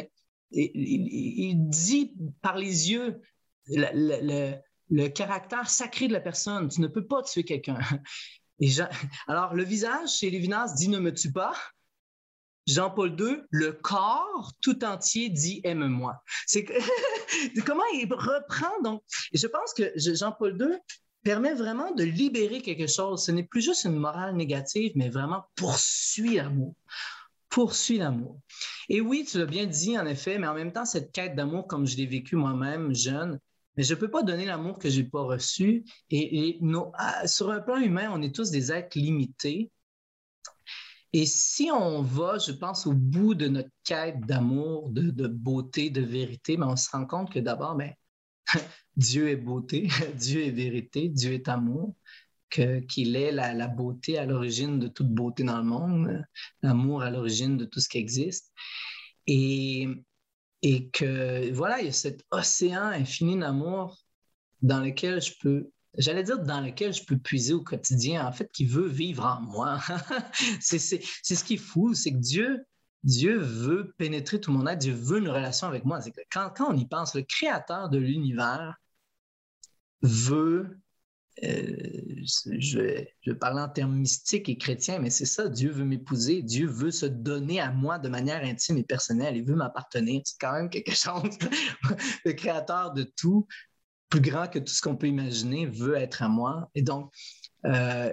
il, 0.51 1.69
dit 1.69 2.13
par 2.43 2.57
les 2.57 2.91
yeux 2.91 3.23
le, 3.69 5.09
caractère 5.09 5.71
sacré 5.71 6.09
de 6.09 6.13
la 6.13 6.21
personne. 6.21 6.69
Tu 6.69 6.81
ne 6.81 6.89
peux 6.89 7.07
pas 7.07 7.23
tuer 7.23 7.45
quelqu'un. 7.45 7.79
alors, 9.29 9.55
le 9.55 9.63
visage 9.63 10.17
chez 10.17 10.31
Lévinas 10.31 10.75
dit 10.75 10.89
ne 10.89 10.99
me 10.99 11.15
tue 11.15 11.33
pas. 11.33 11.53
Jean-Paul 12.71 13.17
II, 13.19 13.39
le 13.51 13.73
corps 13.73 14.53
tout 14.61 14.85
entier 14.85 15.29
dit 15.29 15.61
aime-moi. 15.65 16.23
C'est 16.47 16.65
comment 17.67 17.85
il 17.95 18.07
reprend 18.13 18.81
donc. 18.83 19.03
je 19.33 19.47
pense 19.47 19.75
que 19.75 19.93
Jean-Paul 19.97 20.57
II 20.61 20.79
permet 21.23 21.55
vraiment 21.55 21.93
de 21.93 22.05
libérer 22.05 22.61
quelque 22.61 22.87
chose. 22.87 23.25
Ce 23.25 23.33
n'est 23.33 23.45
plus 23.45 23.63
juste 23.63 23.85
une 23.85 23.97
morale 23.97 24.37
négative, 24.37 24.93
mais 24.95 25.09
vraiment 25.09 25.45
poursuit 25.57 26.37
l'amour. 26.37 26.75
Poursuit 27.49 27.99
l'amour. 27.99 28.41
Et 28.89 29.01
oui, 29.01 29.27
tu 29.29 29.39
l'as 29.39 29.47
bien 29.47 29.67
dit, 29.67 29.99
en 29.99 30.07
effet, 30.07 30.39
mais 30.39 30.47
en 30.47 30.55
même 30.55 30.73
temps, 30.73 30.85
cette 30.85 31.13
quête 31.13 31.35
d'amour, 31.35 31.67
comme 31.67 31.87
je 31.87 31.97
l'ai 31.97 32.07
vécu 32.07 32.37
moi-même 32.37 32.95
jeune, 32.95 33.39
mais 33.77 33.83
je 33.83 33.95
ne 33.95 33.99
peux 33.99 34.11
pas 34.11 34.23
donner 34.23 34.47
l'amour 34.47 34.79
que 34.79 34.89
je 34.89 35.01
n'ai 35.01 35.09
pas 35.09 35.23
reçu. 35.23 35.85
Et, 36.11 36.59
ah, 36.95 37.27
sur 37.27 37.51
un 37.51 37.61
plan 37.61 37.77
humain, 37.77 38.11
on 38.13 38.23
est 38.23 38.35
tous 38.35 38.51
des 38.51 38.73
êtres 38.73 38.99
limités. 38.99 39.71
Et 41.13 41.27
si 41.27 41.71
on 41.73 42.03
va, 42.03 42.39
je 42.39 42.53
pense, 42.53 42.87
au 42.87 42.93
bout 42.93 43.35
de 43.35 43.49
notre 43.49 43.71
quête 43.85 44.21
d'amour, 44.21 44.91
de, 44.91 45.27
beauté, 45.27 45.91
de 45.91 46.03
vérité, 46.03 46.57
mais 46.57 46.67
ben, 46.67 46.73
on 46.73 46.77
se 46.77 46.91
rend 46.91 47.07
compte 47.07 47.33
que 47.33 47.41
d'abord, 47.41 47.75
ben, 47.75 47.93
Dieu 48.97 49.29
est 49.29 49.37
beauté, 49.37 49.89
Dieu 50.17 50.45
est 50.45 50.51
vérité, 50.51 51.09
Dieu 51.09 51.33
est 51.33 51.49
amour, 51.49 51.97
qu'il 52.51 53.17
est 53.17 53.33
la, 53.33 53.69
beauté 53.69 54.19
à 54.19 54.27
l'origine 54.27 54.79
de 54.79 54.89
toute 54.89 55.09
beauté 55.09 55.43
dans 55.45 55.59
le 55.59 55.65
monde, 55.65 56.25
l'amour 56.63 57.03
à 57.03 57.11
l'origine 57.11 57.57
de 57.57 57.65
tout 57.65 57.81
ce 57.81 57.89
qui 57.89 57.99
existe. 57.99 58.53
Et, 59.27 59.89
et 60.63 60.89
que, 60.91 61.51
voilà, 61.53 61.81
il 61.81 61.87
y 61.87 61.89
a 61.89 61.93
cet 61.93 62.25
océan 62.31 62.87
infini 62.87 63.39
d'amour 63.39 63.99
dans 64.63 64.81
lequel 64.81 65.21
je 65.21 65.33
peux 65.41 65.71
j'allais 65.99 66.23
dire 66.23 66.39
dans 66.39 66.61
lequel 66.61 66.93
je 66.93 67.05
peux 67.05 67.19
puiser 67.19 67.53
au 67.53 67.63
quotidien, 67.63 68.27
en 68.27 68.33
fait, 68.33 68.51
qui 68.53 68.65
veut 68.65 68.89
vivre 68.89 69.25
en 69.25 69.41
moi. 69.41 69.81
c'est 70.61 70.79
ce 70.79 71.45
qui 71.45 71.55
est 71.55 71.57
fou, 71.57 71.95
c'est 71.95 72.13
que 72.13 72.19
Dieu, 72.19 72.67
Dieu 73.03 73.39
veut 73.39 73.93
pénétrer 73.99 74.41
tout 74.41 74.53
mon 74.53 74.67
être, 74.67 74.79
Dieu 74.79 74.95
veut 74.95 75.19
une 75.19 75.29
relation 75.29 75.67
avec 75.67 75.85
moi. 75.85 76.01
quand, 76.31 76.51
quand 76.57 76.73
on 76.73 76.77
y 76.77 76.87
pense, 76.87 77.15
le 77.15 77.23
créateur 77.23 77.89
de 77.89 77.99
l'univers 77.99 78.77
veut, 80.03 80.79
euh, 81.43 81.77
je, 82.59 83.07
je, 83.23 83.33
parler 83.33 83.61
en 83.63 83.69
termes 83.69 83.97
mystiques 83.97 84.49
et 84.49 84.59
chrétiens, 84.59 84.99
mais 84.99 85.11
c'est 85.11 85.27
ça, 85.27 85.49
Dieu 85.49 85.71
veut 85.71 85.85
m'épouser, 85.85 86.43
Dieu 86.43 86.67
veut 86.67 86.91
se 86.91 87.07
donner 87.07 87.61
à 87.61 87.71
moi 87.71 87.99
de 87.99 88.09
manière 88.09 88.45
intime 88.45 88.79
et 88.79 88.85
personnelle, 88.85 89.37
il 89.37 89.45
veut 89.45 89.55
m'appartenir. 89.55 90.21
C'est 90.25 90.39
quand 90.39 90.53
même 90.53 90.71
quelque 90.71 90.91
chose. 90.95 91.39
le 92.25 92.33
créateur 92.33 92.93
de 92.93 93.03
tout 93.03 93.47
plus 94.11 94.21
grand 94.21 94.49
que 94.49 94.59
tout 94.59 94.73
ce 94.73 94.83
qu'on 94.83 94.97
peut 94.97 95.07
imaginer, 95.07 95.67
veut 95.67 95.97
être 95.97 96.23
à 96.23 96.29
moi. 96.29 96.69
Et 96.75 96.83
donc, 96.83 97.15
euh, 97.65 98.13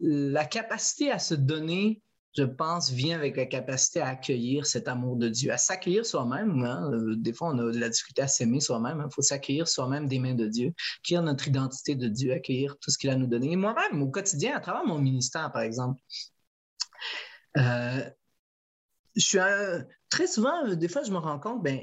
la 0.00 0.44
capacité 0.44 1.10
à 1.10 1.18
se 1.18 1.34
donner, 1.34 2.00
je 2.36 2.44
pense, 2.44 2.90
vient 2.90 3.16
avec 3.16 3.36
la 3.36 3.46
capacité 3.46 4.00
à 4.00 4.08
accueillir 4.08 4.66
cet 4.66 4.86
amour 4.86 5.16
de 5.16 5.28
Dieu, 5.28 5.52
à 5.52 5.58
s'accueillir 5.58 6.06
soi-même. 6.06 6.64
Hein. 6.64 6.90
Euh, 6.92 7.16
des 7.16 7.32
fois, 7.32 7.48
on 7.48 7.58
a 7.58 7.72
de 7.72 7.78
la 7.78 7.88
difficulté 7.88 8.22
à 8.22 8.28
s'aimer 8.28 8.60
soi-même. 8.60 8.98
Il 8.98 9.02
hein. 9.02 9.08
faut 9.12 9.22
s'accueillir 9.22 9.66
soi-même 9.66 10.06
des 10.06 10.20
mains 10.20 10.34
de 10.34 10.46
Dieu, 10.46 10.72
accueillir 11.02 11.22
notre 11.22 11.48
identité 11.48 11.96
de 11.96 12.08
Dieu, 12.08 12.32
accueillir 12.32 12.78
tout 12.78 12.90
ce 12.90 12.98
qu'il 12.98 13.10
a 13.10 13.16
nous 13.16 13.26
donné. 13.26 13.50
Et 13.50 13.56
moi-même, 13.56 14.00
au 14.00 14.08
quotidien, 14.08 14.56
à 14.56 14.60
travers 14.60 14.86
mon 14.86 14.98
ministère, 14.98 15.50
par 15.50 15.62
exemple, 15.62 16.00
euh, 17.56 18.04
je 19.16 19.24
suis 19.24 19.38
très 20.08 20.28
souvent, 20.28 20.74
des 20.74 20.88
fois, 20.88 21.02
je 21.02 21.10
me 21.10 21.18
rends 21.18 21.40
compte, 21.40 21.62
ben, 21.62 21.80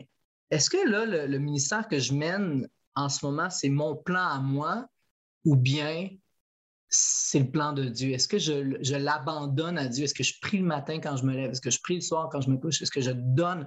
est-ce 0.49 0.69
que 0.69 0.89
là, 0.89 1.05
le 1.05 1.37
ministère 1.39 1.87
que 1.87 1.97
je 1.97 2.13
mène 2.13 2.67
en 2.95 3.09
ce 3.09 3.25
moment, 3.25 3.49
c'est 3.49 3.69
mon 3.69 3.95
plan 3.95 4.25
à 4.25 4.39
moi 4.39 4.87
ou 5.45 5.55
bien 5.55 6.09
c'est 6.89 7.39
le 7.39 7.49
plan 7.49 7.73
de 7.73 7.85
Dieu? 7.85 8.11
Est-ce 8.11 8.27
que 8.27 8.37
je, 8.37 8.95
l'abandonne 8.95 9.77
à 9.77 9.87
Dieu? 9.87 10.03
Est-ce 10.03 10.13
que 10.13 10.23
je 10.23 10.33
prie 10.41 10.57
le 10.57 10.65
matin 10.65 10.99
quand 10.99 11.15
je 11.15 11.25
me 11.25 11.33
lève? 11.33 11.51
Est-ce 11.51 11.61
que 11.61 11.71
je 11.71 11.79
prie 11.81 11.95
le 11.95 12.01
soir 12.01 12.29
quand 12.31 12.41
je 12.41 12.49
me 12.49 12.57
couche? 12.57 12.81
Est-ce 12.81 12.91
que 12.91 13.01
je 13.01 13.11
donne? 13.11 13.65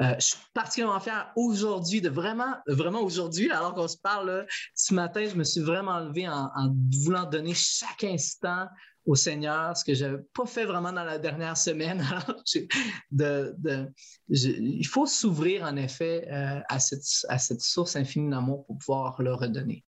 Euh, 0.00 0.14
je 0.18 0.26
suis 0.26 0.36
particulièrement 0.52 1.00
fier 1.00 1.32
aujourd'hui 1.36 2.00
de 2.02 2.10
vraiment, 2.10 2.54
vraiment 2.66 3.00
aujourd'hui, 3.00 3.50
alors 3.50 3.72
qu'on 3.72 3.88
se 3.88 3.96
parle, 3.96 4.46
ce 4.74 4.92
matin, 4.92 5.26
je 5.26 5.36
me 5.36 5.44
suis 5.44 5.62
vraiment 5.62 6.00
levé 6.00 6.28
en, 6.28 6.50
en 6.54 6.74
voulant 7.02 7.24
donner 7.24 7.54
chaque 7.54 8.04
instant 8.04 8.66
au 9.06 9.14
Seigneur, 9.14 9.76
ce 9.76 9.84
que 9.84 9.94
je 9.94 10.04
n'avais 10.04 10.22
pas 10.34 10.46
fait 10.46 10.64
vraiment 10.64 10.92
dans 10.92 11.04
la 11.04 11.18
dernière 11.18 11.56
semaine. 11.56 12.04
il 14.28 14.86
faut 14.86 15.06
s'ouvrir 15.06 15.62
en 15.62 15.76
effet 15.76 16.26
euh, 16.28 16.60
à, 16.68 16.80
cette, 16.80 17.60
source 17.60 17.94
infinie 17.94 18.30
d'amour 18.30 18.66
pour 18.66 18.78
pouvoir 18.78 19.22
le 19.22 19.32
redonner. 19.32 19.84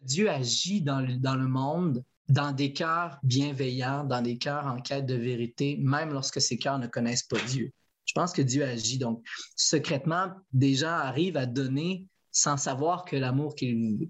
Dieu 0.00 0.30
agit 0.30 0.80
dans 0.80 1.00
le, 1.00 1.16
dans 1.16 1.34
le 1.34 1.48
monde 1.48 2.04
dans 2.28 2.52
des 2.52 2.72
cœurs 2.72 3.18
bienveillants, 3.24 4.04
dans 4.04 4.22
des 4.22 4.38
cœurs 4.38 4.66
en 4.66 4.80
quête 4.80 5.06
de 5.06 5.16
vérité, 5.16 5.76
même 5.80 6.12
lorsque 6.12 6.40
ces 6.40 6.56
cœurs 6.56 6.78
ne 6.78 6.86
connaissent 6.86 7.24
pas 7.24 7.40
Dieu. 7.48 7.72
Je 8.04 8.12
pense 8.14 8.32
que 8.32 8.42
Dieu 8.42 8.64
agit. 8.64 8.98
Donc, 8.98 9.24
secrètement, 9.56 10.28
des 10.52 10.74
gens 10.74 10.88
arrivent 10.88 11.36
à 11.36 11.46
donner 11.46 12.06
sans 12.30 12.56
savoir 12.56 13.04
que 13.04 13.16
l'amour 13.16 13.54
qu'ils 13.54 14.08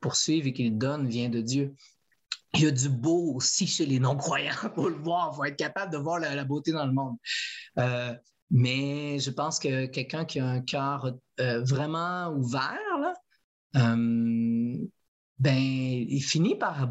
poursuivent 0.00 0.46
et 0.46 0.52
qu'ils 0.52 0.78
donnent 0.78 1.08
vient 1.08 1.30
de 1.30 1.40
Dieu 1.40 1.74
il 2.56 2.64
y 2.64 2.66
a 2.66 2.70
du 2.70 2.88
beau 2.88 3.34
aussi 3.34 3.66
chez 3.66 3.86
les 3.86 3.98
non-croyants 3.98 4.52
pour 4.74 4.88
le 4.88 4.96
voir. 4.96 5.30
Il 5.32 5.36
faut 5.36 5.44
être 5.44 5.56
capable 5.56 5.92
de 5.92 5.98
voir 5.98 6.18
la, 6.18 6.44
beauté 6.44 6.72
dans 6.72 6.86
le 6.86 6.92
monde. 6.92 7.16
Euh, 7.78 8.14
mais 8.50 9.18
je 9.18 9.30
pense 9.30 9.58
que 9.58 9.86
quelqu'un 9.86 10.24
qui 10.24 10.38
a 10.38 10.46
un 10.46 10.60
cœur 10.60 11.12
euh, 11.40 11.62
vraiment 11.64 12.28
ouvert, 12.30 12.78
euh, 13.76 14.76
ben, 15.38 15.58
il 15.58 16.22
finit 16.22 16.56
par 16.56 16.88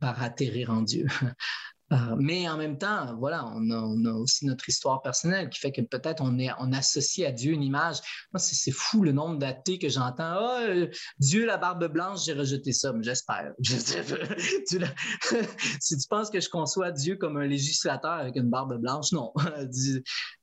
atterrir 0.00 0.70
en 0.70 0.82
Dieu. 0.82 1.06
Euh, 1.92 2.16
mais 2.18 2.48
en 2.48 2.56
même 2.56 2.78
temps, 2.78 3.14
voilà, 3.16 3.44
on 3.54 3.70
a, 3.70 4.12
aussi 4.12 4.44
notre 4.44 4.68
histoire 4.68 5.02
personnelle 5.02 5.48
qui 5.48 5.60
fait 5.60 5.70
que 5.70 5.82
peut-être 5.82 6.20
on, 6.20 6.36
est, 6.38 6.50
on 6.58 6.72
associe 6.72 7.28
à 7.28 7.30
Dieu 7.30 7.52
une 7.52 7.62
image. 7.62 7.98
C'est 8.36 8.72
fou 8.72 9.02
le 9.02 9.12
nombre 9.12 9.38
d'athées 9.38 9.78
que 9.78 9.88
j'entends. 9.88 10.36
Oh, 10.40 10.86
Dieu, 11.20 11.46
la 11.46 11.58
barbe 11.58 11.86
blanche, 11.86 12.24
j'ai 12.24 12.32
rejeté 12.32 12.72
ça, 12.72 12.92
mais 12.92 13.04
j'espère. 13.04 13.52
si 15.80 15.96
tu 15.96 16.08
penses 16.08 16.30
que 16.30 16.40
je 16.40 16.48
conçois 16.48 16.90
Dieu 16.90 17.16
comme 17.16 17.36
un 17.36 17.46
législateur 17.46 18.12
avec 18.12 18.34
une 18.36 18.50
barbe 18.50 18.80
blanche, 18.80 19.12
non. 19.12 19.32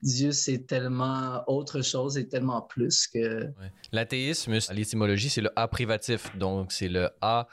Dieu, 0.01 0.31
c'est 0.31 0.65
tellement 0.65 1.43
autre 1.47 1.81
chose 1.81 2.17
et 2.17 2.27
tellement 2.27 2.61
plus 2.61 3.07
que. 3.07 3.49
L'athéisme, 3.91 4.57
l'étymologie, 4.71 5.29
c'est 5.29 5.41
le 5.41 5.51
A 5.57 5.67
privatif. 5.67 6.35
Donc, 6.37 6.71
c'est 6.71 6.87
le 6.87 7.09
A. 7.21 7.47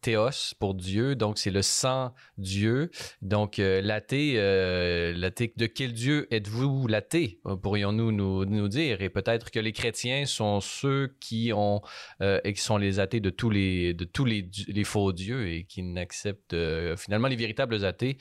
Théos 0.00 0.54
pour 0.58 0.74
Dieu, 0.74 1.14
donc 1.14 1.38
c'est 1.38 1.50
le 1.50 1.62
sang 1.62 2.14
Dieu. 2.36 2.90
Donc 3.22 3.58
euh, 3.58 3.80
l'athée, 3.80 4.34
euh, 4.36 5.12
l'athée, 5.16 5.52
de 5.56 5.66
quel 5.66 5.92
Dieu 5.92 6.26
êtes-vous 6.30 6.86
l'athée, 6.86 7.40
euh, 7.46 7.56
pourrions-nous 7.56 8.12
nous, 8.12 8.68
dire? 8.68 9.02
Et 9.02 9.08
peut-être 9.08 9.50
que 9.50 9.58
les 9.58 9.72
chrétiens 9.72 10.26
sont 10.26 10.60
ceux 10.60 11.16
qui 11.20 11.52
ont 11.52 11.80
et 12.20 12.52
qui 12.52 12.60
sont 12.60 12.76
les 12.76 13.00
athées 13.00 13.20
de 13.20 13.30
tous 13.30 13.50
les 13.50 13.94
de 13.94 14.04
tous 14.04 14.24
les, 14.24 14.44
faux 14.84 15.12
dieux 15.12 15.48
et 15.48 15.64
qui 15.64 15.82
n'acceptent 15.82 16.56
finalement 16.96 17.28
les 17.28 17.36
véritables 17.36 17.84
athées 17.84 18.18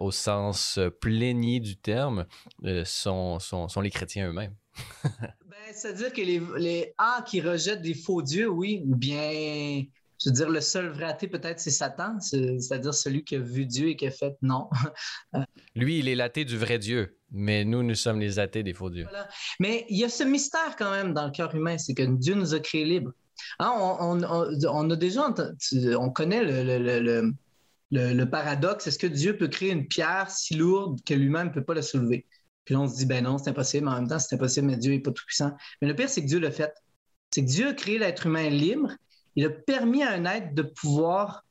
au 0.00 0.10
sens 0.10 0.80
plénier 1.00 1.60
du 1.60 1.76
terme 1.76 2.26
sont, 2.84 3.38
sont, 3.38 3.68
sont 3.68 3.80
les 3.80 3.90
chrétiens 3.90 4.28
eux-mêmes. 4.28 4.54
ben, 5.04 5.56
c'est-à-dire 5.72 6.12
que 6.12 6.20
les, 6.20 6.40
les 6.56 6.94
A 6.98 7.24
qui 7.26 7.40
rejettent 7.40 7.82
des 7.82 7.94
faux 7.94 8.22
dieux, 8.22 8.48
oui, 8.48 8.82
ou 8.86 8.96
bien 8.96 9.84
je 10.20 10.28
veux 10.28 10.34
dire, 10.34 10.48
le 10.48 10.60
seul 10.60 10.88
vrai 10.88 11.04
athée, 11.04 11.28
peut-être, 11.28 11.60
c'est 11.60 11.70
Satan, 11.70 12.18
c'est-à-dire 12.20 12.92
celui 12.92 13.24
qui 13.24 13.36
a 13.36 13.38
vu 13.38 13.66
Dieu 13.66 13.88
et 13.88 13.96
qui 13.96 14.06
a 14.06 14.10
fait 14.10 14.36
non. 14.42 14.68
Lui, 15.76 16.00
il 16.00 16.08
est 16.08 16.16
l'athée 16.16 16.44
du 16.44 16.56
vrai 16.56 16.78
Dieu, 16.78 17.16
mais 17.30 17.64
nous, 17.64 17.82
nous 17.82 17.94
sommes 17.94 18.18
les 18.18 18.38
athées 18.38 18.62
des 18.62 18.74
faux 18.74 18.90
dieux. 18.90 19.06
Mais 19.60 19.86
il 19.88 19.98
y 19.98 20.04
a 20.04 20.08
ce 20.08 20.24
mystère 20.24 20.74
quand 20.76 20.90
même 20.90 21.14
dans 21.14 21.26
le 21.26 21.30
cœur 21.30 21.54
humain, 21.54 21.78
c'est 21.78 21.94
que 21.94 22.02
Dieu 22.02 22.34
nous 22.34 22.54
a 22.54 22.60
créés 22.60 22.84
libres. 22.84 23.12
Hein, 23.60 23.72
on, 23.78 24.90
a 24.90 24.96
déjà, 24.96 25.32
on 25.98 26.10
connaît 26.10 26.42
le, 26.42 27.32
le, 27.90 28.24
paradoxe. 28.24 28.88
Est-ce 28.88 28.98
que 28.98 29.06
Dieu 29.06 29.36
peut 29.36 29.46
créer 29.46 29.70
une 29.70 29.86
pierre 29.86 30.30
si 30.30 30.54
lourde 30.54 30.98
que 31.06 31.14
lui-même 31.14 31.48
ne 31.48 31.52
peut 31.52 31.64
pas 31.64 31.74
la 31.74 31.82
soulever? 31.82 32.26
Puis 32.64 32.74
là, 32.74 32.80
on 32.80 32.88
se 32.88 32.96
dit, 32.96 33.06
ben 33.06 33.22
non, 33.22 33.38
c'est 33.38 33.50
impossible. 33.50 33.86
Mais 33.86 33.92
en 33.92 33.94
même 34.00 34.08
temps, 34.08 34.18
c'est 34.18 34.34
impossible, 34.34 34.66
mais 34.66 34.76
Dieu 34.76 34.92
n'est 34.92 35.00
pas 35.00 35.12
tout-puissant. 35.12 35.52
Mais 35.80 35.86
le 35.86 35.94
pire, 35.94 36.08
c'est 36.08 36.22
que 36.22 36.26
Dieu 36.26 36.40
l'a 36.40 36.50
fait. 36.50 36.74
C'est 37.30 37.44
que 37.44 37.48
Dieu 37.48 37.68
a 37.68 37.74
créé 37.74 37.98
l'être 37.98 38.26
humain 38.26 38.50
libre 38.50 38.90
il 39.36 39.46
a 39.46 39.50
permis 39.50 40.02
à 40.02 40.12
un 40.12 40.24
être 40.24 40.54
de 40.54 40.62
pouvoir 40.62 41.44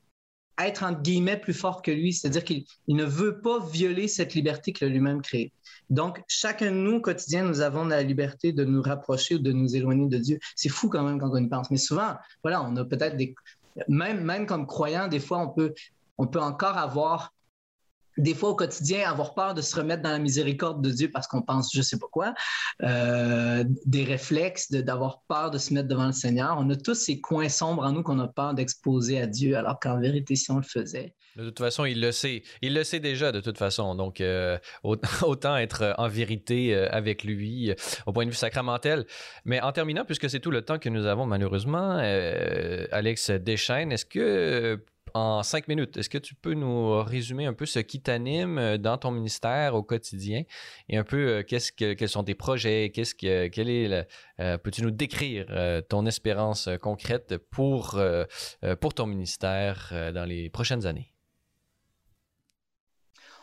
être, 0.60 0.84
entre 0.84 1.02
guillemets, 1.02 1.38
plus 1.38 1.54
fort 1.54 1.82
que 1.82 1.92
lui. 1.92 2.14
C'est-à-dire 2.14 2.44
qu'il 2.44 2.66
ne 2.88 3.04
veut 3.04 3.42
pas 3.42 3.60
violer 3.60 4.08
cette 4.08 4.34
liberté 4.34 4.74
qu'il 4.74 4.88
a 4.88 4.90
lui-même 4.90 5.22
créée. 5.22 5.52
Donc, 5.90 6.22
chacun 6.28 6.72
de 6.72 6.78
nous, 6.78 6.96
au 6.96 7.02
quotidien, 7.02 7.44
nous 7.44 7.62
avons 7.62 7.86
la 7.86 8.02
liberté 8.02 8.52
de 8.52 8.66
nous 8.66 8.82
rapprocher 8.82 9.36
ou 9.36 9.40
de 9.40 9.52
nous 9.52 9.76
éloigner 9.76 10.08
de 10.08 10.18
Dieu. 10.18 10.40
C'est 10.56 10.70
fou 10.70 10.90
quand 10.90 11.04
même 11.04 11.20
quand 11.20 11.30
on 11.32 11.38
y 11.38 11.48
pense. 11.48 11.70
Mais 11.72 11.78
souvent, 11.78 12.16
voilà, 12.44 12.64
on 12.64 12.76
a 12.76 12.86
peut-être 12.86 13.16
des... 13.16 13.36
Même, 13.88 14.24
même 14.24 14.48
comme 14.48 14.66
croyant, 14.66 15.08
des 15.08 15.20
fois, 15.20 15.38
on 15.38 15.50
peut, 15.50 15.74
on 16.18 16.26
peut 16.26 16.42
encore 16.42 16.78
avoir 16.78 17.34
des 18.18 18.34
fois 18.34 18.50
au 18.50 18.56
quotidien, 18.56 19.10
avoir 19.10 19.34
peur 19.34 19.54
de 19.54 19.62
se 19.62 19.76
remettre 19.76 20.02
dans 20.02 20.12
la 20.12 20.20
miséricorde 20.20 20.84
de 20.84 20.90
Dieu 20.90 21.10
parce 21.12 21.28
qu'on 21.28 21.42
pense 21.42 21.72
je 21.74 21.82
sais 21.82 21.98
pas 21.98 22.08
quoi, 22.12 22.34
euh, 22.84 23.64
des 23.86 24.04
réflexes 24.04 24.72
d'avoir 24.72 25.22
peur 25.28 25.52
de 25.52 25.58
se 25.58 25.74
mettre 25.74 25.88
devant 25.88 26.08
le 26.08 26.12
Seigneur. 26.12 26.56
On 26.60 26.70
a 26.70 26.76
tous 26.76 26.96
ces 26.96 27.22
coins 27.22 27.50
sombres 27.50 27.84
en 27.84 27.92
nous 27.92 28.04
qu'on 28.04 28.20
a 28.20 28.28
peur 28.28 28.54
d'exposer 28.54 29.22
à 29.22 29.28
Dieu, 29.28 29.58
alors 29.58 29.80
qu'en 29.80 30.00
vérité, 30.00 30.36
si 30.36 30.52
on 30.52 30.58
le 30.58 30.64
faisait. 30.64 31.14
De 31.36 31.44
toute 31.46 31.60
façon, 31.60 31.86
il 31.86 32.02
le 32.02 32.12
sait. 32.12 32.42
Il 32.62 32.74
le 32.74 32.84
sait 32.84 33.00
déjà 33.00 33.32
de 33.32 33.40
toute 33.40 33.58
façon. 33.58 33.94
Donc, 33.94 34.22
euh, 34.22 34.58
autant 34.84 35.58
être 35.58 35.94
en 35.98 36.08
vérité 36.08 36.74
euh, 36.74 36.88
avec 36.92 37.24
lui 37.24 37.74
au 38.08 38.12
point 38.12 38.26
de 38.26 38.32
vue 38.32 38.36
sacramentel. 38.36 39.06
Mais 39.46 39.62
en 39.62 39.72
terminant, 39.72 40.06
puisque 40.06 40.30
c'est 40.30 40.40
tout 40.40 40.52
le 40.52 40.64
temps 40.64 40.80
que 40.80 40.90
nous 40.90 41.06
avons 41.06 41.26
malheureusement, 41.28 41.98
Alex 42.92 43.30
Deschaines, 43.32 43.92
est-ce 43.92 44.06
que 44.06 44.84
en 45.14 45.44
cinq 45.44 45.68
minutes, 45.68 45.98
est-ce 45.98 46.10
que 46.10 46.18
tu 46.18 46.36
peux 46.36 46.54
nous 46.54 47.04
résumer 47.04 47.46
un 47.46 47.54
peu 47.54 47.66
ce 47.66 47.80
qui 47.80 48.02
t'anime 48.02 48.58
euh, 48.58 48.78
dans 48.78 48.98
ton 48.98 49.12
ministère 49.12 49.76
au 49.76 49.84
quotidien 49.84 50.44
et 50.90 50.98
un 50.98 51.04
peu 51.04 51.42
euh, 51.42 51.44
quels 51.44 52.10
sont 52.10 52.24
tes 52.24 52.36
projets, 52.36 52.92
qu'est-ce 52.94 53.16
que, 53.16 53.48
quel 53.48 53.70
est 53.70 54.08
euh, 54.40 54.58
peux-tu 54.58 54.82
nous 54.84 54.92
décrire 54.92 55.46
ton 55.90 56.06
espérance 56.06 56.70
concrète 56.82 57.38
pour, 57.50 58.00
pour 58.80 58.94
ton 58.94 59.06
ministère 59.06 60.12
dans 60.14 60.26
les 60.26 60.50
prochaines 60.50 60.86
années? 60.86 61.14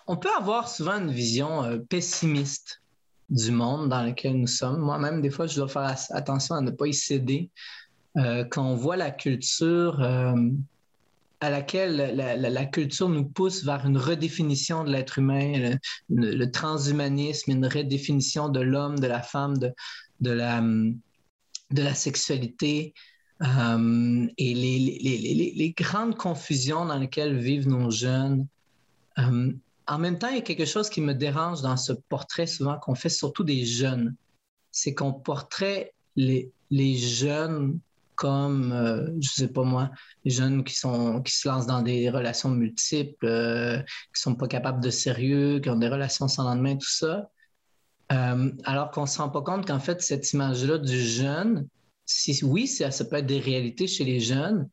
On 0.07 0.17
peut 0.17 0.33
avoir 0.37 0.69
souvent 0.69 0.99
une 0.99 1.11
vision 1.11 1.81
pessimiste 1.89 2.83
du 3.31 3.51
monde 3.51 3.89
dans 3.89 4.03
lequel 4.03 4.39
nous 4.39 4.47
sommes. 4.47 4.81
Moi-même, 4.81 5.21
des 5.21 5.31
fois, 5.31 5.47
je 5.47 5.57
dois 5.57 5.69
faire 5.69 5.97
attention 6.11 6.55
à 6.55 6.61
ne 6.61 6.71
pas 6.71 6.87
y 6.87 6.95
céder. 6.95 7.51
quand 8.15 8.65
on 8.65 8.77
voit 8.77 8.97
la 8.97 9.11
culture 9.11 10.01
à 11.41 11.51
laquelle 11.51 12.14
la, 12.16 12.66
culture 12.66 13.09
nous 13.09 13.24
pousse 13.24 13.64
vers 13.64 13.85
une 13.87 13.99
redéfinition 13.99 14.85
de 14.85 14.91
l'être 14.91 15.18
humain, 15.18 15.76
le, 16.09 16.51
transhumanisme, 16.51 17.51
une 17.51 17.66
redéfinition 17.66 18.49
de 18.49 18.61
l'homme, 18.61 18.99
de 18.99 19.07
la 19.07 19.20
femme, 19.20 19.59
de, 19.59 19.72
de, 20.20 20.30
la, 20.30 20.61
de 20.61 21.82
la 21.82 21.95
sexualité 21.95 22.95
euh, 23.43 24.26
et 24.39 24.55
les, 24.55 25.53
les, 25.55 25.70
grandes 25.72 26.16
confusions 26.16 26.87
dans 26.87 26.99
lesquelles 26.99 27.37
vivent 27.37 27.68
nos 27.68 27.91
jeunes. 27.91 28.47
Euh, 29.18 29.53
en 29.87 29.99
même 29.99 30.18
temps, 30.18 30.28
il 30.28 30.37
y 30.37 30.39
a 30.39 30.43
quelque 30.43 30.64
chose 30.64 30.89
qui 30.89 31.01
me 31.01 31.14
dérange 31.14 31.61
dans 31.61 31.76
ce 31.76 31.93
portrait 31.93 32.47
souvent 32.47 32.78
qu'on 32.78 32.95
fait, 32.95 33.09
surtout 33.09 33.45
des 33.45 33.66
jeunes. 33.66 34.14
C'est 34.70 34.95
qu'on 34.95 35.12
portrait 35.12 35.93
les, 36.16 36.53
les 36.70 36.97
jeunes 36.97 37.80
comme, 38.15 38.73
euh, 38.73 39.09
je 39.21 39.31
sais 39.31 39.49
pas 39.49 39.62
moi, 39.62 39.91
les 40.25 40.31
jeunes 40.31 40.65
qui, 40.65 40.75
sont, 40.75 41.23
qui 41.23 41.33
se 41.33 41.49
lancent 41.49 41.67
dans 41.67 41.83
des 41.83 42.11
relations 42.11 42.51
multiples, 42.51 43.27
euh, 43.27 43.79
qui 44.15 44.21
sont 44.21 44.35
pas 44.35 44.49
capables 44.49 44.83
de 44.83 44.91
sérieux, 44.91 45.61
qui 45.61 45.71
ont 45.71 45.79
des 45.79 45.89
relations 45.89 46.29
sans 46.29 46.45
lendemain, 46.45 46.77
tout 46.77 46.91
ça. 46.91 47.31
Euh, 48.12 48.53
alors 48.65 48.91
qu'on 48.91 49.07
se 49.07 49.19
rend 49.19 49.31
pas 49.31 49.43
compte 49.43 49.67
qu'en 49.67 49.81
fait, 49.81 50.03
cette 50.03 50.33
image-là 50.33 50.79
du 50.79 51.01
jeune, 51.01 51.67
si, 52.07 52.39
oui, 52.45 52.67
ça, 52.67 52.91
ça, 52.91 53.05
peut 53.05 53.17
être 53.17 53.27
des 53.27 53.41
réalités 53.41 53.87
chez 53.87 54.05
les 54.05 54.21
jeunes, 54.21 54.69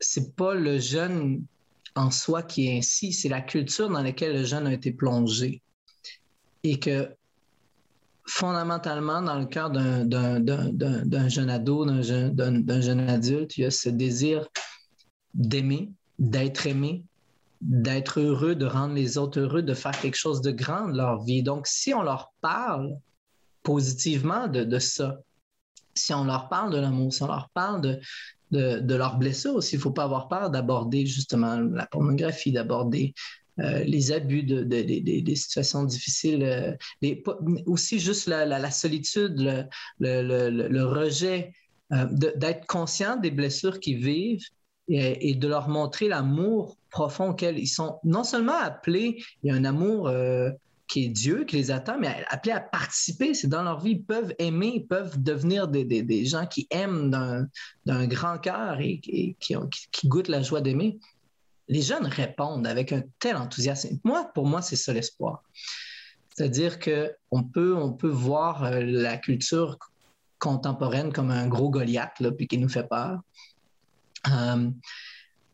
c'est 0.00 0.34
pas 0.36 0.54
le 0.54 0.78
jeune 0.78 1.44
en 1.94 2.10
soi 2.10 2.42
qui 2.42 2.66
est 2.66 2.78
ainsi, 2.78 3.12
c'est 3.12 3.28
la 3.28 3.42
culture 3.42 3.90
dans 3.90 4.02
laquelle 4.02 4.32
le 4.32 4.44
jeune 4.44 4.66
a 4.66 4.72
été 4.72 4.90
plongé. 4.90 5.62
Et 6.62 6.78
que 6.78 7.14
fondamentalement, 8.26 9.22
dans 9.22 9.38
le 9.38 9.46
cœur 9.46 9.70
d'un 9.70 11.28
jeune 11.28 11.50
ado, 11.50 11.84
d'un 11.84 12.80
jeune, 12.80 13.08
adulte, 13.08 13.56
il 13.56 13.62
y 13.62 13.64
a 13.64 13.70
ce 13.70 13.88
désir 13.88 14.48
d'aimer, 15.34 15.92
d'être 16.18 16.66
aimé, 16.66 17.04
d'être 17.60 18.20
heureux, 18.20 18.54
de 18.54 18.66
rendre 18.66 18.94
les 18.94 19.18
autres 19.18 19.40
heureux, 19.40 19.62
de 19.62 19.74
faire 19.74 19.98
quelque 19.98 20.16
chose 20.16 20.40
de 20.40 20.50
grand 20.50 20.88
de 20.88 20.96
leur 20.96 21.22
vie. 21.22 21.42
Donc, 21.42 21.66
si 21.66 21.92
on 21.94 22.02
leur 22.02 22.32
parle 22.40 22.96
positivement 23.62 24.48
de, 24.48 24.78
ça, 24.78 25.18
si 25.94 26.12
on 26.12 26.24
leur 26.24 26.48
parle 26.48 26.72
de 26.72 26.78
l'amour, 26.78 27.12
si 27.12 27.22
on 27.22 27.26
leur 27.26 27.48
parle 27.54 27.80
de, 27.80 28.00
de, 28.50 28.94
leurs 28.94 29.16
blessures 29.16 29.54
aussi, 29.54 29.74
il 29.74 29.78
ne 29.78 29.82
faut 29.82 29.90
pas 29.90 30.04
avoir 30.04 30.28
peur 30.28 30.50
d'aborder 30.50 31.06
justement 31.06 31.56
la 31.56 31.86
pornographie, 31.86 32.52
d'aborder 32.52 33.14
euh, 33.60 33.84
les 33.84 34.10
abus, 34.10 34.42
de, 34.42 34.64
des 34.64 35.36
situations 35.36 35.84
difficiles, 35.84 36.42
euh, 36.42 37.14
aussi 37.66 38.00
juste 38.00 38.26
la, 38.26 38.70
solitude, 38.72 39.68
le, 40.00 40.82
rejet, 40.82 41.52
euh, 41.92 42.06
d'être 42.10 42.66
conscient 42.66 43.16
des 43.16 43.30
blessures 43.30 43.78
qu'ils 43.78 43.98
vivent 43.98 44.42
et, 44.88 45.34
de 45.36 45.48
leur 45.48 45.68
montrer 45.68 46.08
l'amour 46.08 46.76
profond 46.90 47.30
auquel 47.30 47.58
ils 47.58 47.68
sont 47.68 48.00
non 48.02 48.24
seulement 48.24 48.58
appelés, 48.58 49.22
il 49.42 49.48
y 49.48 49.50
a 49.50 49.54
un 49.54 49.64
amour 49.64 50.10
qui 50.88 51.06
est 51.06 51.08
Dieu 51.08 51.44
qui 51.44 51.56
les 51.56 51.70
attend, 51.70 51.98
mais 51.98 52.24
appelés 52.28 52.52
à 52.52 52.60
participer, 52.60 53.34
c'est 53.34 53.48
dans 53.48 53.62
leur 53.62 53.80
vie, 53.80 53.92
ils 53.92 54.04
peuvent 54.04 54.34
aimer, 54.38 54.72
ils 54.74 54.86
peuvent 54.86 55.22
devenir 55.22 55.68
des, 55.68 56.24
gens 56.26 56.46
qui 56.46 56.66
aiment 56.70 57.48
d'un 57.86 58.06
grand 58.06 58.38
cœur 58.38 58.78
et, 58.80 58.98
qui, 58.98 59.36
qui 59.92 60.08
goûtent 60.08 60.28
la 60.28 60.42
joie 60.42 60.60
d'aimer 60.60 60.98
les 61.68 61.82
jeunes 61.82 62.06
répondent 62.06 62.66
avec 62.66 62.92
un 62.92 63.02
tel 63.18 63.36
enthousiasme. 63.36 63.98
Moi, 64.04 64.30
pour 64.34 64.46
moi, 64.46 64.62
c'est 64.62 64.76
ça 64.76 64.92
l'espoir. 64.92 65.42
C'est-à-dire 66.34 66.78
qu'on 66.78 67.42
peut, 67.44 67.74
on 67.76 67.92
peut 67.92 68.08
voir 68.08 68.64
euh, 68.64 68.80
la 68.80 69.16
culture 69.16 69.78
contemporaine 70.38 71.12
comme 71.12 71.30
un 71.30 71.46
gros 71.46 71.70
Goliath, 71.70 72.20
là, 72.20 72.32
puis 72.32 72.48
qui 72.48 72.58
nous 72.58 72.68
fait 72.68 72.88
peur. 72.88 73.20
Euh, 74.28 74.70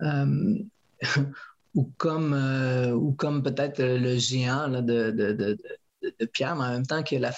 euh, 0.02 0.58
ou 1.74 1.84
comme, 1.96 3.42
peut-être 3.44 3.80
le 3.80 4.16
géant 4.16 4.68
de, 4.68 5.56
Pierre, 6.32 6.56
mais 6.56 6.64
en 6.64 6.70
même 6.70 6.86
temps 6.86 7.02
que 7.02 7.14
la, 7.14 7.32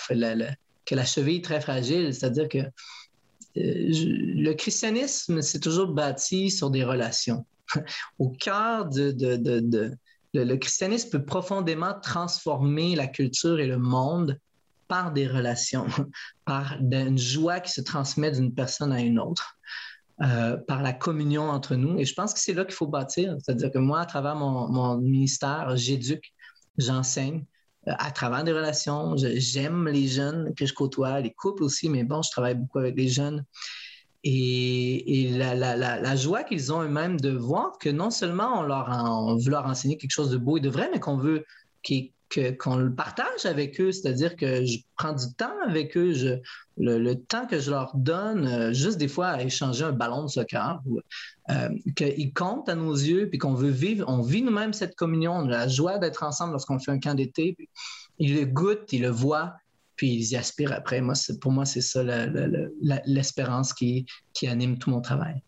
la 0.90 1.04
cheville 1.04 1.42
très 1.42 1.60
fragile. 1.60 2.14
C'est-à-dire 2.14 2.48
que 2.48 2.58
le 3.54 4.52
christianisme, 4.54 5.42
c'est 5.42 5.60
toujours 5.60 5.88
bâti 5.88 6.50
sur 6.50 6.70
des 6.70 6.84
relations. 6.84 7.44
au 8.18 8.30
cœur 8.30 8.86
de, 8.86 9.14
le, 10.34 10.56
christianisme 10.56 11.10
peut 11.10 11.24
profondément 11.24 11.94
transformer 12.00 12.94
la 12.94 13.06
culture 13.06 13.60
et 13.60 13.66
le 13.66 13.78
monde 13.78 14.38
par 14.88 15.12
des 15.12 15.26
relations, 15.26 15.86
par 16.44 16.76
une 16.80 17.18
joie 17.18 17.60
qui 17.60 17.72
se 17.72 17.80
transmet 17.80 18.30
d'une 18.30 18.54
personne 18.54 18.92
à 18.92 19.00
une 19.00 19.18
autre, 19.18 19.56
euh, 20.22 20.56
par 20.56 20.82
la 20.82 20.92
communion 20.92 21.48
entre 21.48 21.74
nous. 21.74 21.98
Et 21.98 22.04
je 22.04 22.14
pense 22.14 22.34
que 22.34 22.40
c'est 22.40 22.52
là 22.52 22.64
qu'il 22.64 22.74
faut 22.74 22.86
bâtir. 22.86 23.36
C'est-à-dire 23.40 23.70
que 23.70 23.78
moi, 23.78 24.00
à 24.00 24.06
travers 24.06 24.36
mon, 24.36 24.98
ministère, 24.98 25.76
j'éduque, 25.76 26.32
j'enseigne 26.78 27.44
euh, 27.88 27.92
à 27.98 28.10
travers 28.10 28.44
des 28.44 28.52
relations. 28.52 29.16
J'aime 29.16 29.88
les 29.88 30.06
jeunes 30.06 30.54
que 30.54 30.66
je 30.66 30.74
côtoie, 30.74 31.20
les 31.20 31.32
couples 31.32 31.62
aussi, 31.64 31.88
mais 31.88 32.04
bon, 32.04 32.22
je 32.22 32.30
travaille 32.30 32.54
beaucoup 32.54 32.78
avec 32.78 32.96
les 32.96 33.08
jeunes. 33.08 33.44
Et, 34.24 35.30
la, 35.36 36.16
joie 36.16 36.44
qu'ils 36.44 36.72
ont 36.72 36.82
eux-mêmes 36.82 37.20
de 37.20 37.30
voir 37.30 37.78
que 37.78 37.88
non 37.88 38.10
seulement 38.10 38.60
on 38.60 38.62
leur 38.62 38.88
on 38.88 39.36
veut 39.36 39.50
leur 39.50 39.66
enseigner 39.66 39.96
quelque 39.96 40.12
chose 40.12 40.30
de 40.30 40.36
beau 40.36 40.58
et 40.58 40.60
de 40.60 40.68
vrai, 40.68 40.88
mais 40.92 41.00
qu'on 41.00 41.16
veut 41.16 41.44
qu'on 42.58 42.76
le 42.76 42.94
partage 42.94 43.44
avec 43.44 43.80
eux, 43.80 43.92
c'est-à-dire 43.92 44.36
que 44.36 44.64
je 44.64 44.78
prends 44.96 45.12
du 45.12 45.32
temps 45.36 45.52
avec 45.66 45.96
eux, 45.96 46.40
le, 46.78 47.14
temps 47.14 47.46
que 47.46 47.58
je 47.58 47.70
leur 47.70 47.92
donne, 47.94 48.46
euh, 48.46 48.72
juste 48.72 48.98
des 48.98 49.08
fois 49.08 49.28
à 49.28 49.42
échanger 49.42 49.84
un 49.84 49.92
ballon 49.92 50.22
de 50.22 50.28
soccer, 50.28 50.80
euh, 51.50 51.68
qu'ils 51.94 52.32
comptent 52.32 52.68
à 52.68 52.74
nos 52.74 52.94
yeux, 52.94 53.28
puis 53.28 53.38
qu'on 53.38 53.54
veut 53.54 53.70
vivre, 53.70 54.06
on 54.08 54.22
vit 54.22 54.42
nous-mêmes 54.42 54.72
cette 54.72 54.94
communion, 54.94 55.32
on 55.32 55.46
a 55.46 55.50
la 55.50 55.68
joie 55.68 55.98
d'être 55.98 56.22
ensemble 56.22 56.52
lorsqu'on 56.52 56.78
fait 56.78 56.92
un 56.92 57.00
camp 57.00 57.14
d'été, 57.14 57.56
ils 58.18 58.34
le 58.34 58.46
goûtent, 58.46 58.92
ils 58.92 59.02
le 59.02 59.10
voient, 59.10 59.54
puis 59.96 60.12
ils 60.14 60.32
y 60.32 60.36
aspirent 60.36 60.72
après. 60.72 61.00
Moi, 61.00 61.14
pour 61.40 61.52
moi, 61.52 61.64
c'est 61.64 61.80
ça 61.80 62.02
l'espérance 63.06 63.72
qui, 63.72 64.06
anime 64.46 64.78
tout 64.78 64.90
mon 64.90 65.00
travail. 65.00 65.42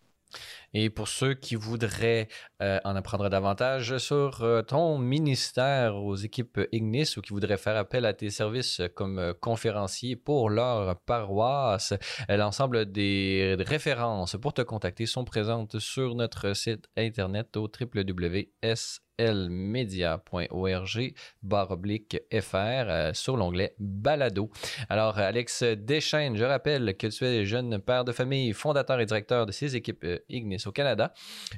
Et 0.73 0.89
pour 0.89 1.07
ceux 1.07 1.33
qui 1.35 1.55
voudraient 1.55 2.27
euh, 2.61 2.79
en 2.83 2.97
apprendre 2.97 3.29
davantage 3.29 3.97
sur 3.97 4.43
euh, 4.43 4.61
ton 4.61 4.97
ministère 4.97 5.95
aux 5.95 6.15
équipes 6.15 6.59
Ignis 6.73 7.13
ou 7.15 7.21
qui 7.21 7.31
voudraient 7.31 7.57
faire 7.57 7.77
appel 7.77 8.05
à 8.05 8.13
tes 8.13 8.29
services 8.29 8.81
comme 8.93 9.17
euh, 9.17 9.33
conférencier 9.33 10.17
pour 10.17 10.49
leur 10.49 10.99
paroisse, 11.01 11.93
l'ensemble 12.27 12.91
des 12.91 13.55
références 13.59 14.35
pour 14.41 14.53
te 14.53 14.63
contacter 14.63 15.05
sont 15.05 15.23
présentes 15.23 15.79
sur 15.79 16.13
notre 16.13 16.53
site 16.53 16.89
internet 16.97 17.55
au 17.55 17.69
www.s 17.69 19.04
lmedia.org 19.19 21.13
barre 21.43 21.71
oblique 21.71 22.19
FR 22.31 22.55
euh, 22.55 23.13
sur 23.13 23.37
l'onglet 23.37 23.75
Balado. 23.79 24.49
Alors, 24.89 25.17
Alex 25.17 25.63
Deschaines, 25.63 26.35
je 26.35 26.43
rappelle 26.43 26.95
que 26.97 27.07
tu 27.07 27.25
es 27.25 27.45
jeune 27.45 27.79
père 27.79 28.03
de 28.03 28.11
famille, 28.11 28.53
fondateur 28.53 28.99
et 28.99 29.05
directeur 29.05 29.45
de 29.45 29.51
ces 29.51 29.75
équipes 29.75 30.03
euh, 30.03 30.19
Ignis 30.29 30.63
au 30.65 30.71
Canada, 30.71 31.13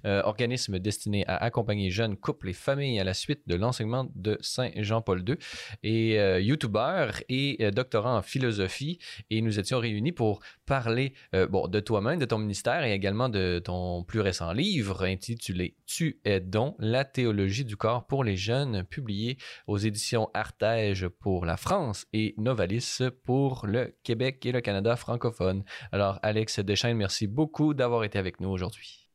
euh, 0.05 0.21
organisme 0.23 0.79
destiné 0.79 1.25
à 1.27 1.37
accompagner 1.37 1.89
jeunes 1.89 2.17
couples 2.17 2.49
et 2.49 2.53
familles 2.53 2.99
à 2.99 3.03
la 3.03 3.13
suite 3.13 3.47
de 3.47 3.55
l'enseignement 3.55 4.07
de 4.15 4.37
Saint 4.41 4.69
Jean-Paul 4.75 5.23
II, 5.27 5.35
et 5.83 6.17
YouTuber 6.41 7.09
et 7.29 7.71
doctorant 7.71 8.17
en 8.17 8.21
philosophie. 8.21 8.99
Et 9.29 9.41
nous 9.41 9.59
étions 9.59 9.79
réunis 9.79 10.11
pour 10.11 10.41
parler 10.65 11.13
bon, 11.49 11.67
de 11.67 11.79
toi-même, 11.79 12.19
de 12.19 12.25
ton 12.25 12.37
ministère 12.37 12.83
et 12.83 12.93
également 12.93 13.29
de 13.29 13.59
ton 13.63 14.03
plus 14.03 14.21
récent 14.21 14.51
livre 14.53 15.03
intitulé 15.03 15.75
Tu 15.85 16.19
es 16.23 16.39
donc 16.39 16.75
la 16.79 17.05
théologie 17.05 17.46
du 17.47 17.77
corps 17.77 18.05
pour 18.05 18.23
les 18.23 18.35
jeunes, 18.35 18.83
publié 18.83 19.37
aux 19.67 19.77
éditions 19.77 20.29
Artege 20.33 21.07
pour 21.07 21.45
la 21.45 21.57
France 21.57 22.05
et 22.13 22.35
Novalis 22.37 22.99
pour 23.23 23.65
le 23.65 23.95
Québec 24.03 24.45
et 24.45 24.51
le 24.51 24.61
Canada 24.61 24.95
francophone. 24.95 25.63
Alors, 25.91 26.19
Alex 26.23 26.59
Deschaines, 26.59 26.97
merci 26.97 27.27
beaucoup 27.27 27.73
d'avoir 27.73 28.03
été 28.03 28.19
avec 28.19 28.39
nous 28.39 28.49
aujourd'hui. 28.49 29.09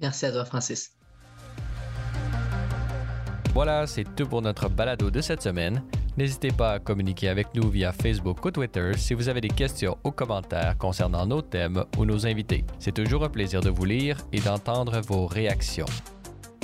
Merci 0.00 0.26
à 0.26 0.32
toi, 0.32 0.44
Francis. 0.44 0.96
Voilà, 3.54 3.86
c'est 3.86 4.16
tout 4.16 4.26
pour 4.26 4.42
notre 4.42 4.68
balado 4.68 5.10
de 5.10 5.20
cette 5.20 5.42
semaine. 5.42 5.84
N'hésitez 6.16 6.50
pas 6.50 6.72
à 6.72 6.78
communiquer 6.78 7.28
avec 7.28 7.54
nous 7.54 7.68
via 7.70 7.92
Facebook 7.92 8.44
ou 8.44 8.50
Twitter 8.50 8.92
si 8.96 9.14
vous 9.14 9.28
avez 9.28 9.40
des 9.40 9.48
questions 9.48 9.96
ou 10.04 10.10
commentaires 10.10 10.76
concernant 10.78 11.26
nos 11.26 11.42
thèmes 11.42 11.84
ou 11.96 12.04
nos 12.04 12.26
invités. 12.26 12.64
C'est 12.78 12.94
toujours 12.94 13.24
un 13.24 13.28
plaisir 13.28 13.60
de 13.60 13.70
vous 13.70 13.84
lire 13.84 14.18
et 14.32 14.40
d'entendre 14.40 15.00
vos 15.00 15.26
réactions. 15.26 15.86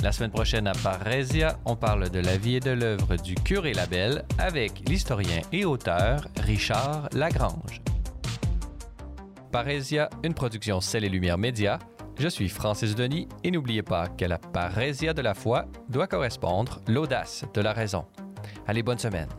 La 0.01 0.11
semaine 0.11 0.31
prochaine 0.31 0.65
à 0.65 0.71
Parésia, 0.71 1.59
on 1.63 1.75
parle 1.75 2.09
de 2.09 2.19
la 2.19 2.35
vie 2.35 2.55
et 2.55 2.59
de 2.59 2.71
l'œuvre 2.71 3.17
du 3.17 3.35
curé 3.35 3.71
Labelle 3.73 4.25
avec 4.39 4.89
l'historien 4.89 5.41
et 5.51 5.63
auteur 5.63 6.27
Richard 6.39 7.07
Lagrange. 7.13 7.81
Parésia, 9.51 10.09
une 10.23 10.33
production 10.33 10.81
Celle 10.81 11.03
et 11.03 11.09
Lumière 11.09 11.37
Média. 11.37 11.77
Je 12.17 12.27
suis 12.27 12.49
Francis 12.49 12.95
Denis 12.95 13.27
et 13.43 13.51
n'oubliez 13.51 13.83
pas 13.83 14.07
que 14.07 14.25
la 14.25 14.39
parésia 14.39 15.13
de 15.13 15.21
la 15.21 15.35
foi 15.35 15.65
doit 15.87 16.07
correspondre 16.07 16.81
l'audace 16.87 17.45
de 17.53 17.61
la 17.61 17.71
raison. 17.71 18.05
Allez, 18.65 18.81
bonne 18.81 18.99
semaine. 18.99 19.29